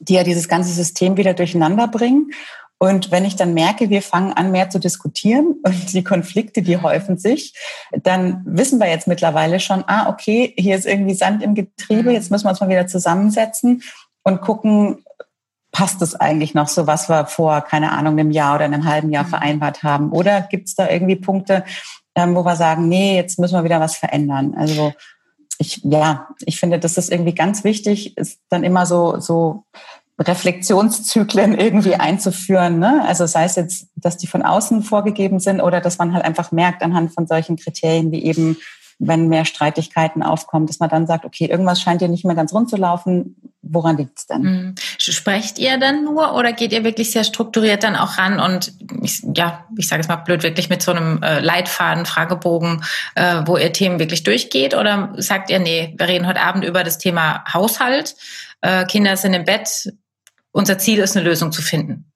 die 0.00 0.14
ja 0.14 0.22
dieses 0.22 0.48
ganze 0.48 0.72
System 0.72 1.16
wieder 1.16 1.34
durcheinander 1.34 1.88
bringen. 1.88 2.30
Und 2.78 3.10
wenn 3.10 3.24
ich 3.24 3.36
dann 3.36 3.54
merke, 3.54 3.88
wir 3.88 4.02
fangen 4.02 4.32
an, 4.32 4.50
mehr 4.50 4.68
zu 4.70 4.78
diskutieren 4.78 5.56
und 5.64 5.92
die 5.92 6.04
Konflikte, 6.04 6.62
die 6.62 6.78
häufen 6.78 7.18
sich, 7.18 7.54
dann 7.92 8.42
wissen 8.46 8.80
wir 8.80 8.88
jetzt 8.88 9.06
mittlerweile 9.06 9.60
schon, 9.60 9.84
ah, 9.86 10.08
okay, 10.08 10.54
hier 10.56 10.76
ist 10.76 10.86
irgendwie 10.86 11.14
Sand 11.14 11.42
im 11.42 11.54
Getriebe, 11.54 12.12
jetzt 12.12 12.30
müssen 12.30 12.44
wir 12.44 12.50
uns 12.50 12.60
mal 12.60 12.68
wieder 12.68 12.86
zusammensetzen 12.86 13.82
und 14.22 14.40
gucken, 14.40 15.04
passt 15.74 16.00
es 16.02 16.14
eigentlich 16.14 16.54
noch 16.54 16.68
so, 16.68 16.86
was 16.86 17.08
wir 17.08 17.26
vor, 17.26 17.60
keine 17.60 17.92
Ahnung, 17.92 18.12
einem 18.12 18.30
Jahr 18.30 18.54
oder 18.54 18.64
einem 18.64 18.84
halben 18.84 19.10
Jahr 19.10 19.24
mhm. 19.24 19.28
vereinbart 19.28 19.82
haben? 19.82 20.12
Oder 20.12 20.42
gibt 20.42 20.68
es 20.68 20.74
da 20.76 20.88
irgendwie 20.88 21.16
Punkte, 21.16 21.64
ähm, 22.14 22.34
wo 22.34 22.44
wir 22.44 22.56
sagen, 22.56 22.88
nee, 22.88 23.16
jetzt 23.16 23.38
müssen 23.38 23.54
wir 23.54 23.64
wieder 23.64 23.80
was 23.80 23.96
verändern? 23.96 24.54
Also 24.56 24.92
ich, 25.58 25.80
ja, 25.84 26.28
ich 26.46 26.60
finde, 26.60 26.78
das 26.78 26.96
ist 26.96 27.10
irgendwie 27.10 27.34
ganz 27.34 27.64
wichtig, 27.64 28.16
ist 28.16 28.40
dann 28.48 28.62
immer 28.62 28.86
so, 28.86 29.18
so 29.18 29.64
Reflexionszyklen 30.18 31.58
irgendwie 31.58 31.96
einzuführen. 31.96 32.78
Ne? 32.78 33.04
Also 33.06 33.26
sei 33.26 33.44
es 33.44 33.56
jetzt, 33.56 33.88
dass 33.96 34.16
die 34.16 34.28
von 34.28 34.42
außen 34.42 34.82
vorgegeben 34.82 35.40
sind 35.40 35.60
oder 35.60 35.80
dass 35.80 35.98
man 35.98 36.14
halt 36.14 36.24
einfach 36.24 36.52
merkt 36.52 36.82
anhand 36.82 37.12
von 37.12 37.26
solchen 37.26 37.56
Kriterien 37.56 38.12
wie 38.12 38.24
eben, 38.24 38.56
wenn 39.00 39.28
mehr 39.28 39.44
Streitigkeiten 39.44 40.22
aufkommen, 40.22 40.66
dass 40.66 40.78
man 40.78 40.88
dann 40.88 41.08
sagt, 41.08 41.24
okay, 41.24 41.46
irgendwas 41.46 41.80
scheint 41.80 42.00
hier 42.00 42.08
nicht 42.08 42.24
mehr 42.24 42.36
ganz 42.36 42.52
rund 42.52 42.70
zu 42.70 42.76
laufen. 42.76 43.36
Woran 43.60 43.96
liegt 43.96 44.18
es 44.18 44.26
denn? 44.26 44.42
Mhm. 44.42 44.74
Sprecht 44.98 45.58
ihr 45.58 45.78
dann 45.78 46.04
nur 46.04 46.34
oder 46.34 46.52
geht 46.52 46.72
ihr 46.72 46.84
wirklich 46.84 47.10
sehr 47.10 47.24
strukturiert 47.24 47.82
dann 47.82 47.96
auch 47.96 48.18
ran 48.18 48.38
und 48.38 48.72
ich, 49.02 49.22
ja, 49.34 49.64
ich 49.76 49.88
sage 49.88 50.02
es 50.02 50.08
mal 50.08 50.16
blöd, 50.16 50.44
wirklich 50.44 50.68
mit 50.68 50.82
so 50.82 50.92
einem 50.92 51.22
äh, 51.22 51.40
Leitfaden, 51.40 52.06
Fragebogen, 52.06 52.84
äh, 53.16 53.42
wo 53.46 53.56
ihr 53.56 53.72
Themen 53.72 53.98
wirklich 53.98 54.22
durchgeht? 54.22 54.74
Oder 54.74 55.12
sagt 55.16 55.50
ihr, 55.50 55.58
nee, 55.58 55.94
wir 55.96 56.06
reden 56.06 56.28
heute 56.28 56.42
Abend 56.42 56.64
über 56.64 56.84
das 56.84 56.98
Thema 56.98 57.42
Haushalt, 57.52 58.14
äh, 58.60 58.84
Kinder 58.84 59.16
sind 59.16 59.34
im 59.34 59.44
Bett, 59.44 59.92
unser 60.54 60.78
Ziel 60.78 61.00
ist, 61.00 61.16
eine 61.16 61.28
Lösung 61.28 61.52
zu 61.52 61.60
finden? 61.60 62.10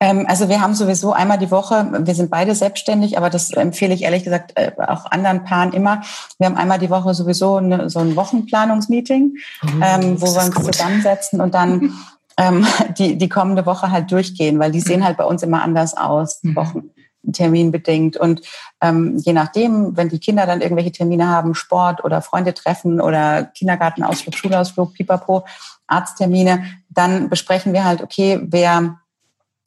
Ähm, 0.00 0.26
also 0.28 0.48
wir 0.48 0.60
haben 0.60 0.74
sowieso 0.74 1.12
einmal 1.12 1.38
die 1.38 1.50
Woche, 1.50 1.88
wir 2.00 2.14
sind 2.14 2.30
beide 2.30 2.54
selbstständig, 2.54 3.16
aber 3.16 3.30
das 3.30 3.50
empfehle 3.52 3.94
ich 3.94 4.02
ehrlich 4.02 4.24
gesagt 4.24 4.52
äh, 4.56 4.72
auch 4.76 5.06
anderen 5.06 5.44
Paaren 5.44 5.72
immer. 5.72 6.02
Wir 6.38 6.46
haben 6.46 6.56
einmal 6.56 6.78
die 6.78 6.90
Woche 6.90 7.14
sowieso 7.14 7.56
eine, 7.56 7.88
so 7.88 8.00
ein 8.00 8.16
Wochenplanungsmeeting, 8.16 9.36
oh, 9.62 9.68
ähm, 9.82 10.20
wo 10.20 10.34
wir 10.34 10.44
uns 10.44 10.54
gut. 10.54 10.74
zusammensetzen 10.74 11.40
und 11.40 11.54
dann 11.54 11.92
ähm, 12.36 12.66
die, 12.98 13.16
die 13.16 13.28
kommende 13.28 13.66
Woche 13.66 13.90
halt 13.90 14.10
durchgehen, 14.10 14.58
weil 14.58 14.72
die 14.72 14.80
sehen 14.80 15.00
mhm. 15.00 15.04
halt 15.04 15.16
bei 15.16 15.24
uns 15.24 15.42
immer 15.42 15.62
anders 15.62 15.96
aus, 15.96 16.40
mhm. 16.42 16.56
Wochen 16.56 16.90
terminbedingt. 17.32 18.16
Und 18.16 18.42
ähm, 18.80 19.16
je 19.18 19.32
nachdem, 19.32 19.96
wenn 19.96 20.08
die 20.08 20.18
Kinder 20.18 20.46
dann 20.46 20.60
irgendwelche 20.60 20.92
Termine 20.92 21.28
haben, 21.28 21.54
Sport 21.54 22.04
oder 22.04 22.20
Freunde 22.20 22.54
treffen 22.54 23.00
oder 23.00 23.44
Kindergartenausflug, 23.44 24.34
Schulausflug, 24.34 24.94
Pipapo, 24.94 25.44
Arzttermine, 25.86 26.64
dann 26.88 27.28
besprechen 27.28 27.72
wir 27.72 27.84
halt, 27.84 28.02
okay, 28.02 28.40
wer 28.42 28.98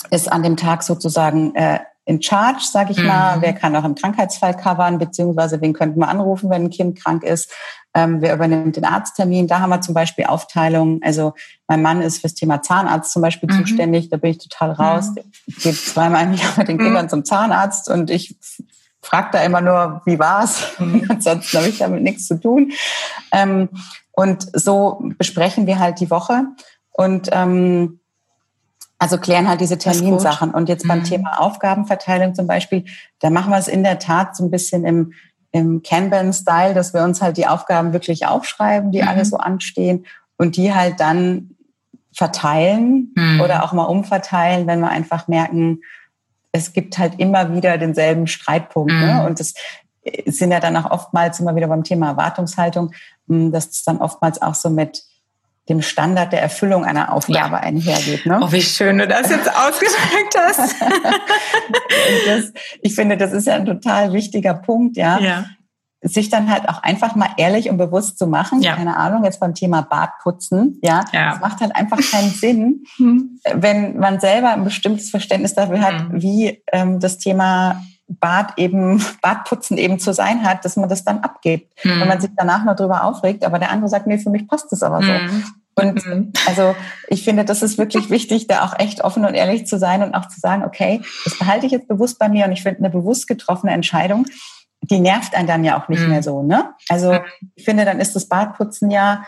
ist 0.10 0.32
an 0.32 0.44
dem 0.44 0.58
Tag 0.58 0.84
sozusagen 0.84 1.56
äh, 1.56 1.80
in 2.08 2.22
charge, 2.22 2.64
sage 2.64 2.94
ich 2.94 3.00
mhm. 3.00 3.08
mal. 3.08 3.42
Wer 3.42 3.54
kann 3.54 3.76
auch 3.76 3.84
im 3.84 3.96
Krankheitsfall 3.96 4.56
covern, 4.56 4.98
beziehungsweise 4.98 5.60
wen 5.62 5.74
könnten 5.74 6.00
wir 6.00 6.08
anrufen, 6.08 6.50
wenn 6.50 6.64
ein 6.64 6.70
Kind 6.70 7.02
krank 7.02 7.24
ist. 7.24 7.52
Ähm, 7.94 8.22
wer 8.22 8.34
übernimmt 8.34 8.78
den 8.78 8.86
Arzttermin? 8.86 9.48
Da 9.48 9.60
haben 9.60 9.70
wir 9.72 9.82
zum 9.82 9.94
Beispiel 9.94 10.26
Aufteilungen. 10.26 11.02
Also 11.04 11.34
mein 11.68 11.82
Mann 11.82 12.02
ist 12.02 12.20
fürs 12.20 12.34
Thema 12.34 12.62
Zahnarzt 12.62 13.12
zum 13.12 13.22
Beispiel 13.22 13.52
mhm. 13.52 13.60
zuständig. 13.60 14.10
Da 14.10 14.18
bin 14.18 14.32
ich 14.32 14.38
total 14.38 14.72
raus. 14.72 15.10
Mhm. 15.10 15.54
Geht 15.62 15.76
zweimal 15.76 16.24
im 16.24 16.34
Jahr 16.34 16.54
mit 16.58 16.70
den 16.70 16.78
Kindern 16.78 17.06
mhm. 17.06 17.10
zum 17.10 17.26
Zahnarzt 17.26 17.90
und 17.90 18.10
ich 18.10 18.38
frage 19.02 19.30
da 19.34 19.44
immer 19.44 19.62
nur, 19.62 20.02
wie 20.06 20.18
war's? 20.18 20.80
Mhm. 20.80 21.06
Ansonsten 21.10 21.58
habe 21.58 21.68
ich 21.68 21.78
damit 21.78 22.04
nichts 22.04 22.28
zu 22.28 22.40
tun. 22.40 22.72
Ähm, 23.34 23.70
und 24.20 24.48
so 24.52 25.00
besprechen 25.20 25.68
wir 25.68 25.78
halt 25.78 26.00
die 26.00 26.10
Woche. 26.10 26.44
Und 26.92 27.30
ähm, 27.32 28.00
Also 28.98 29.20
klären 29.20 29.48
halt 29.48 29.62
diese 29.62 29.78
Terminsachen. 29.78 30.50
Und 30.52 30.70
jetzt 30.70 30.88
beim 30.88 31.00
mhm. 31.00 31.04
Thema 31.04 31.40
Aufgabenverteilung 31.40 32.34
zum 32.34 32.48
Beispiel, 32.48 32.86
da 33.20 33.30
machen 33.30 33.52
wir 33.52 33.60
es 33.60 33.68
in 33.68 33.84
der 33.84 34.00
Tat 34.00 34.36
so 34.36 34.44
ein 34.44 34.50
bisschen 34.50 34.86
im, 34.86 35.14
im 35.52 35.84
Kanban-Style, 35.84 36.74
dass 36.74 36.96
wir 36.96 37.04
uns 37.04 37.22
halt 37.22 37.38
die 37.38 37.46
Aufgaben 37.46 37.94
wirklich 37.94 38.26
aufschreiben, 38.26 38.92
die 38.92 39.04
mhm. 39.04 39.08
alle 39.08 39.24
so 39.24 39.38
anstehen 39.38 40.08
und 40.38 40.58
die 40.58 40.74
halt 40.74 41.00
dann 41.00 41.52
verteilen 42.12 43.14
mhm. 43.16 43.42
oder 43.42 43.64
auch 43.64 43.74
mal 43.74 43.84
umverteilen, 43.84 44.66
wenn 44.66 44.80
wir 44.80 44.90
einfach 44.90 45.28
merken, 45.28 45.82
es 46.52 46.74
gibt 46.74 46.98
halt 46.98 47.20
immer 47.20 47.54
wieder 47.54 47.78
denselben 47.78 48.26
Streitpunkt. 48.26 48.92
Ne? 48.92 48.98
Mhm. 48.98 49.06
Ne? 49.06 49.28
Und 49.28 49.40
das 49.40 49.54
sind 50.26 50.52
ja 50.52 50.60
dann 50.60 50.78
auch 50.78 50.92
oftmals 50.92 51.40
immer 51.40 51.56
wieder 51.56 51.68
beim 51.68 51.84
Thema 51.84 52.10
Erwartungshaltung, 52.10 52.92
hm, 53.28 53.52
dass 53.52 53.68
es 53.68 53.84
dann 53.84 53.98
oftmals 53.98 54.42
auch 54.42 54.56
so 54.56 54.70
mit 54.70 55.04
dem 55.70 55.82
Standard 55.82 56.32
der 56.32 56.42
Erfüllung 56.42 56.86
einer 56.86 57.14
Aufgabe 57.14 57.56
ja. 57.56 57.60
einhergeht. 57.60 58.26
Ne? 58.26 58.40
Oh, 58.42 58.52
wie 58.52 58.62
schön 58.62 58.98
du 58.98 59.08
das 59.08 59.30
jetzt 59.30 59.50
ausgedrückt 59.50 60.36
hast. 60.38 60.76
das, 62.26 62.54
ich 62.82 62.96
finde, 62.96 63.18
das 63.18 63.34
ist 63.34 63.48
ja 63.48 63.56
ein 63.56 63.66
total 63.66 64.14
wichtiger 64.14 64.54
Punkt, 64.54 64.96
ja. 64.96 65.20
ja. 65.20 65.46
Sich 66.02 66.30
dann 66.30 66.50
halt 66.50 66.70
auch 66.70 66.84
einfach 66.84 67.16
mal 67.16 67.30
ehrlich 67.38 67.70
und 67.70 67.78
bewusst 67.78 68.18
zu 68.18 68.28
machen, 68.28 68.62
ja. 68.62 68.76
keine 68.76 68.96
Ahnung, 68.96 69.26
jetzt 69.26 69.40
beim 69.40 69.56
Thema 69.56 69.82
Bartputzen, 69.82 70.80
ja, 70.82 71.04
ja. 71.12 71.32
das 71.32 71.42
macht 71.42 71.60
halt 71.60 71.76
einfach 71.76 72.00
keinen 72.00 72.30
Sinn, 72.34 72.84
hm. 72.96 73.42
wenn 73.54 73.98
man 73.98 74.20
selber 74.20 74.52
ein 74.52 74.64
bestimmtes 74.64 75.10
Verständnis 75.10 75.54
dafür 75.54 75.82
hat, 75.82 76.00
hm. 76.00 76.22
wie 76.22 76.64
ähm, 76.72 77.00
das 77.00 77.18
Thema 77.18 77.82
Bad 78.08 78.54
eben, 78.58 79.04
Badputzen 79.22 79.78
eben 79.78 80.00
zu 80.00 80.14
sein 80.14 80.44
hat, 80.44 80.66
dass 80.66 80.76
man 80.78 80.90
das 80.90 81.04
dann 81.04 81.20
abgibt. 81.20 81.84
Mhm. 81.84 82.02
Wenn 82.02 82.08
man 82.08 82.22
sich 82.22 82.32
danach 82.36 82.64
nur 82.64 82.76
drüber 82.76 83.04
aufregt, 83.04 83.44
aber 83.46 83.60
der 83.60 83.72
andere 83.72 83.90
sagt, 83.90 84.08
nee, 84.08 84.18
für 84.18 84.30
mich 84.30 84.48
passt 84.48 84.72
das 84.72 84.84
aber 84.84 85.02
so. 85.02 85.12
Mhm. 85.12 85.44
Und 85.76 86.06
mhm. 86.08 86.34
also 86.48 86.76
ich 87.08 87.24
finde, 87.24 87.46
das 87.46 87.62
ist 87.62 87.78
wirklich 87.78 88.10
wichtig, 88.10 88.48
da 88.48 88.66
auch 88.66 88.78
echt 88.80 89.04
offen 89.04 89.26
und 89.26 89.36
ehrlich 89.36 89.68
zu 89.68 89.78
sein 89.78 90.02
und 90.02 90.16
auch 90.16 90.28
zu 90.28 90.40
sagen, 90.40 90.64
okay, 90.64 91.02
das 91.24 91.38
behalte 91.38 91.66
ich 91.68 91.72
jetzt 91.72 91.88
bewusst 91.88 92.18
bei 92.18 92.30
mir 92.30 92.46
und 92.46 92.52
ich 92.52 92.64
finde 92.64 92.80
eine 92.80 92.90
bewusst 92.90 93.28
getroffene 93.28 93.74
Entscheidung, 93.74 94.26
die 94.82 95.00
nervt 95.00 95.36
einen 95.36 95.48
dann 95.48 95.64
ja 95.64 95.80
auch 95.80 95.88
nicht 95.88 96.02
mhm. 96.02 96.10
mehr 96.10 96.24
so. 96.24 96.42
Ne? 96.44 96.72
Also 96.90 97.14
mhm. 97.14 97.20
ich 97.56 97.66
finde, 97.66 97.86
dann 97.86 98.00
ist 98.00 98.16
das 98.16 98.28
Badputzen 98.28 98.90
ja 98.90 99.24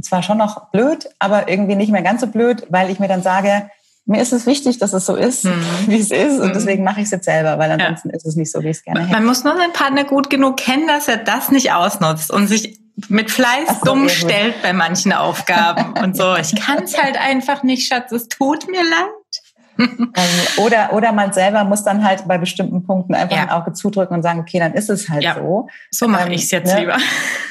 zwar 0.00 0.22
schon 0.22 0.38
noch 0.38 0.70
blöd, 0.70 1.08
aber 1.18 1.48
irgendwie 1.48 1.74
nicht 1.74 1.90
mehr 1.90 2.02
ganz 2.02 2.20
so 2.20 2.26
blöd, 2.26 2.66
weil 2.70 2.90
ich 2.90 2.98
mir 2.98 3.08
dann 3.08 3.22
sage, 3.22 3.70
mir 4.06 4.22
ist 4.22 4.32
es 4.32 4.46
wichtig, 4.46 4.78
dass 4.78 4.92
es 4.92 5.04
so 5.04 5.16
ist, 5.16 5.44
mhm. 5.44 5.64
wie 5.88 5.98
es 5.98 6.10
ist. 6.10 6.40
Und 6.40 6.48
mhm. 6.48 6.52
deswegen 6.54 6.84
mache 6.84 7.00
ich 7.00 7.06
es 7.06 7.10
jetzt 7.10 7.24
selber, 7.24 7.58
weil 7.58 7.72
ansonsten 7.72 8.08
ja. 8.08 8.16
ist 8.16 8.24
es 8.24 8.36
nicht 8.36 8.50
so, 8.50 8.62
wie 8.62 8.68
ich 8.68 8.78
es 8.78 8.84
gerne 8.84 9.00
hätte. 9.00 9.12
Man 9.12 9.26
muss 9.26 9.44
nur 9.44 9.56
seinen 9.56 9.72
Partner 9.72 10.04
gut 10.04 10.30
genug 10.30 10.56
kennen, 10.56 10.86
dass 10.86 11.08
er 11.08 11.18
das 11.18 11.50
nicht 11.50 11.72
ausnutzt 11.72 12.30
und 12.30 12.46
sich 12.46 12.80
mit 13.08 13.30
Fleiß 13.30 13.80
so, 13.80 13.84
dumm 13.84 14.08
stellt 14.08 14.62
bei 14.62 14.72
manchen 14.72 15.12
Aufgaben 15.12 15.92
und 16.02 16.16
so. 16.16 16.34
Ich 16.36 16.54
kann 16.56 16.84
es 16.84 16.96
halt 16.96 17.18
einfach 17.20 17.62
nicht, 17.62 17.86
Schatz. 17.86 18.10
Es 18.12 18.28
tut 18.28 18.70
mir 18.70 18.82
leid. 18.82 19.36
Ähm, 19.78 20.10
oder, 20.58 20.92
oder 20.92 21.12
man 21.12 21.32
selber 21.32 21.64
muss 21.64 21.84
dann 21.84 22.04
halt 22.04 22.26
bei 22.26 22.38
bestimmten 22.38 22.84
Punkten 22.84 23.14
einfach 23.14 23.36
ja. 23.36 23.42
ein 23.42 23.50
Auge 23.50 23.72
zudrücken 23.72 24.16
und 24.16 24.22
sagen, 24.22 24.40
okay, 24.40 24.58
dann 24.58 24.72
ist 24.72 24.88
es 24.88 25.10
halt 25.10 25.22
ja. 25.22 25.34
so. 25.34 25.68
So 25.90 26.08
mache 26.08 26.28
ähm, 26.28 26.32
ich 26.32 26.44
es 26.44 26.50
jetzt 26.50 26.72
ne? 26.72 26.80
lieber. 26.80 26.96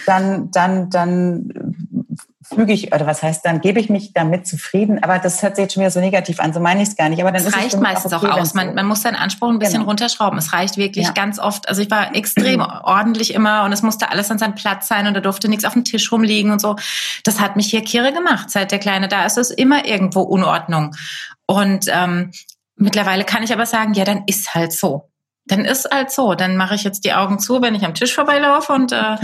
Dann, 0.07 0.49
dann, 0.51 0.89
dann 0.89 1.84
füge 2.47 2.73
ich, 2.73 2.93
oder 2.93 3.07
was 3.07 3.23
heißt 3.23 3.43
dann, 3.45 3.59
gebe 3.59 3.79
ich 3.79 3.89
mich 3.89 4.13
damit 4.13 4.45
zufrieden, 4.45 5.03
aber 5.03 5.17
das 5.17 5.41
hört 5.41 5.55
sich 5.55 5.63
jetzt 5.63 5.73
schon 5.73 5.81
wieder 5.81 5.91
so 5.91 5.99
negativ 5.99 6.39
an, 6.39 6.53
so 6.53 6.59
meine 6.59 6.83
ich 6.83 6.89
es 6.89 6.95
gar 6.95 7.09
nicht. 7.09 7.19
Aber 7.21 7.31
dann 7.31 7.45
es 7.45 7.55
reicht 7.55 7.79
meistens 7.79 8.13
auch, 8.13 8.21
okay, 8.21 8.31
auch 8.31 8.39
aus. 8.39 8.53
Man, 8.53 8.75
man 8.75 8.85
muss 8.85 9.01
seinen 9.01 9.15
Anspruch 9.15 9.49
ein 9.49 9.57
bisschen 9.57 9.79
genau. 9.79 9.87
runterschrauben. 9.87 10.37
Es 10.37 10.53
reicht 10.53 10.77
wirklich 10.77 11.07
ja. 11.07 11.11
ganz 11.11 11.39
oft. 11.39 11.67
Also 11.67 11.81
ich 11.81 11.89
war 11.89 12.15
extrem 12.15 12.61
ordentlich 12.61 13.33
immer 13.33 13.63
und 13.63 13.71
es 13.71 13.81
musste 13.81 14.09
alles 14.11 14.29
an 14.29 14.37
seinem 14.37 14.55
Platz 14.55 14.87
sein 14.87 15.07
und 15.07 15.15
da 15.15 15.21
durfte 15.21 15.47
nichts 15.49 15.65
auf 15.65 15.73
dem 15.73 15.83
Tisch 15.83 16.11
rumliegen 16.11 16.51
und 16.51 16.61
so. 16.61 16.75
Das 17.23 17.39
hat 17.39 17.55
mich 17.55 17.67
hier 17.67 17.83
Kirre 17.83 18.13
gemacht. 18.13 18.51
Seit 18.51 18.71
der 18.71 18.79
Kleine 18.79 19.07
da 19.07 19.25
ist, 19.25 19.37
ist 19.37 19.51
immer 19.51 19.85
irgendwo 19.85 20.21
Unordnung. 20.21 20.95
Und 21.47 21.87
ähm, 21.89 22.31
mittlerweile 22.75 23.23
kann 23.23 23.43
ich 23.43 23.53
aber 23.53 23.65
sagen, 23.65 23.93
ja, 23.93 24.03
dann 24.03 24.23
ist 24.27 24.53
halt 24.53 24.71
so. 24.71 25.09
Dann 25.45 25.65
ist 25.65 25.89
halt 25.91 26.11
so. 26.11 26.35
Dann 26.35 26.57
mache 26.57 26.75
ich 26.75 26.83
jetzt 26.83 27.05
die 27.05 27.13
Augen 27.13 27.39
zu, 27.39 27.61
wenn 27.61 27.75
ich 27.75 27.85
am 27.85 27.93
Tisch 27.93 28.13
vorbeilaufe 28.13 28.73
und 28.73 28.91
äh, 28.91 29.17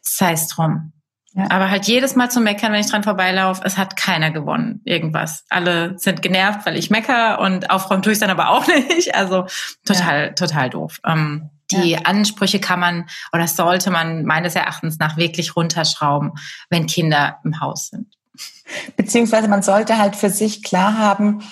sei 0.00 0.32
es 0.32 0.48
drum. 0.48 0.92
Ja. 1.36 1.50
Aber 1.50 1.68
halt 1.68 1.86
jedes 1.86 2.14
Mal 2.14 2.30
zu 2.30 2.40
meckern, 2.40 2.72
wenn 2.72 2.80
ich 2.80 2.90
dran 2.90 3.02
vorbeilaufe, 3.02 3.62
es 3.64 3.76
hat 3.76 3.96
keiner 3.96 4.30
gewonnen, 4.30 4.80
irgendwas. 4.84 5.44
Alle 5.48 5.98
sind 5.98 6.22
genervt, 6.22 6.64
weil 6.64 6.76
ich 6.76 6.90
mecker 6.90 7.40
und 7.40 7.70
aufräumen 7.70 8.02
tue 8.02 8.12
ich 8.12 8.20
dann 8.20 8.30
aber 8.30 8.50
auch 8.50 8.66
nicht. 8.68 9.14
Also 9.14 9.46
total, 9.84 10.26
ja. 10.26 10.32
total 10.32 10.70
doof. 10.70 11.00
Ähm, 11.04 11.50
die 11.72 11.92
ja. 11.92 12.00
Ansprüche 12.00 12.60
kann 12.60 12.78
man 12.78 13.06
oder 13.32 13.48
sollte 13.48 13.90
man 13.90 14.24
meines 14.24 14.54
Erachtens 14.54 14.98
nach 14.98 15.16
wirklich 15.16 15.56
runterschrauben, 15.56 16.32
wenn 16.70 16.86
Kinder 16.86 17.38
im 17.42 17.60
Haus 17.60 17.88
sind. 17.88 18.14
Beziehungsweise 18.96 19.48
man 19.48 19.62
sollte 19.62 19.98
halt 19.98 20.14
für 20.14 20.30
sich 20.30 20.62
klar 20.62 20.98
haben, 20.98 21.42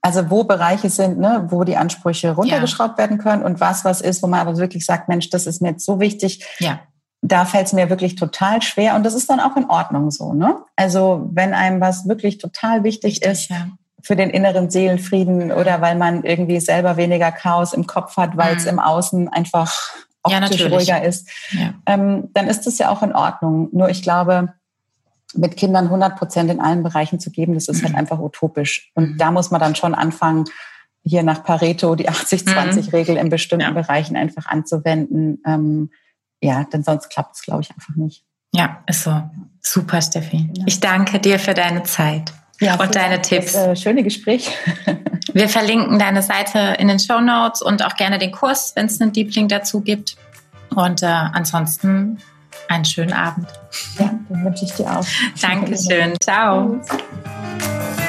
also 0.00 0.30
wo 0.30 0.44
Bereiche 0.44 0.90
sind, 0.90 1.18
ne, 1.18 1.46
wo 1.50 1.64
die 1.64 1.76
Ansprüche 1.76 2.32
runtergeschraubt 2.32 2.98
ja. 2.98 3.04
werden 3.04 3.18
können 3.18 3.42
und 3.42 3.60
was 3.60 3.84
was 3.84 4.00
ist, 4.00 4.22
wo 4.22 4.26
man 4.26 4.40
aber 4.40 4.56
wirklich 4.56 4.84
sagt, 4.84 5.08
Mensch, 5.08 5.30
das 5.30 5.46
ist 5.46 5.60
mir 5.60 5.70
jetzt 5.70 5.84
so 5.84 6.00
wichtig, 6.00 6.44
ja 6.58 6.80
da 7.20 7.44
fällt 7.44 7.66
es 7.66 7.72
mir 7.72 7.90
wirklich 7.90 8.14
total 8.14 8.62
schwer 8.62 8.94
und 8.94 9.04
das 9.04 9.14
ist 9.14 9.28
dann 9.28 9.40
auch 9.40 9.56
in 9.56 9.68
Ordnung 9.68 10.10
so. 10.10 10.32
Ne? 10.32 10.56
Also 10.76 11.28
wenn 11.32 11.52
einem 11.52 11.80
was 11.80 12.06
wirklich 12.06 12.38
total 12.38 12.84
wichtig 12.84 13.16
Richtig, 13.16 13.30
ist 13.30 13.50
ja. 13.50 13.68
für 14.02 14.16
den 14.16 14.30
inneren 14.30 14.70
Seelenfrieden 14.70 15.50
oder 15.50 15.80
weil 15.80 15.96
man 15.96 16.22
irgendwie 16.22 16.60
selber 16.60 16.96
weniger 16.96 17.32
Chaos 17.32 17.72
im 17.72 17.86
Kopf 17.86 18.16
hat, 18.16 18.36
weil 18.36 18.56
es 18.56 18.64
mhm. 18.64 18.70
im 18.70 18.78
Außen 18.78 19.28
einfach 19.28 19.72
optisch 20.22 20.60
ja, 20.60 20.68
ruhiger 20.68 21.02
ist, 21.02 21.28
ja. 21.50 21.74
ähm, 21.86 22.28
dann 22.34 22.46
ist 22.46 22.66
das 22.66 22.78
ja 22.78 22.90
auch 22.90 23.02
in 23.02 23.14
Ordnung. 23.14 23.68
Nur 23.72 23.88
ich 23.88 24.02
glaube, 24.02 24.54
mit 25.34 25.56
Kindern 25.56 25.86
100 25.86 26.16
Prozent 26.16 26.50
in 26.50 26.60
allen 26.60 26.82
Bereichen 26.82 27.20
zu 27.20 27.30
geben, 27.30 27.54
das 27.54 27.68
ist 27.68 27.82
halt 27.82 27.92
mhm. 27.92 27.98
einfach 27.98 28.18
utopisch. 28.18 28.90
Und 28.94 29.12
mhm. 29.12 29.18
da 29.18 29.30
muss 29.30 29.50
man 29.50 29.60
dann 29.60 29.74
schon 29.74 29.94
anfangen, 29.94 30.44
hier 31.04 31.22
nach 31.22 31.42
Pareto 31.42 31.94
die 31.94 32.08
80-20-Regel 32.08 33.14
mhm. 33.14 33.22
in 33.22 33.28
bestimmten 33.28 33.74
Bereichen 33.74 34.16
einfach 34.16 34.46
anzuwenden. 34.46 35.42
Ähm, 35.46 35.90
ja, 36.42 36.64
denn 36.64 36.82
sonst 36.82 37.08
klappt 37.10 37.36
es, 37.36 37.42
glaube 37.42 37.62
ich, 37.62 37.70
einfach 37.70 37.94
nicht. 37.96 38.24
Ja, 38.54 38.82
ist 38.86 39.02
so. 39.04 39.22
Super, 39.60 40.00
Steffi. 40.00 40.50
Ja. 40.54 40.64
Ich 40.66 40.80
danke 40.80 41.18
dir 41.18 41.38
für 41.38 41.54
deine 41.54 41.82
Zeit 41.82 42.32
ja, 42.60 42.74
und 42.74 42.94
deine 42.94 43.14
Dank 43.14 43.22
Tipps. 43.24 43.52
Das, 43.52 43.66
äh, 43.66 43.76
schöne 43.76 44.02
Gespräch. 44.02 44.50
Wir 45.32 45.48
verlinken 45.48 45.98
deine 45.98 46.22
Seite 46.22 46.76
in 46.78 46.88
den 46.88 46.98
Show 46.98 47.20
Notes 47.20 47.60
und 47.60 47.84
auch 47.84 47.96
gerne 47.96 48.18
den 48.18 48.32
Kurs, 48.32 48.72
wenn 48.74 48.86
es 48.86 49.00
einen 49.00 49.12
Liebling 49.12 49.48
dazu 49.48 49.80
gibt. 49.80 50.16
Und 50.74 51.02
äh, 51.02 51.06
ansonsten 51.06 52.18
einen 52.68 52.84
schönen 52.84 53.12
Abend. 53.12 53.46
Ja, 53.98 54.10
den 54.28 54.44
wünsche 54.44 54.64
ich 54.64 54.72
dir 54.72 54.98
auch. 54.98 55.06
Dankeschön. 55.40 56.14
Ciao. 56.20 56.80
Tschüss. 56.80 58.07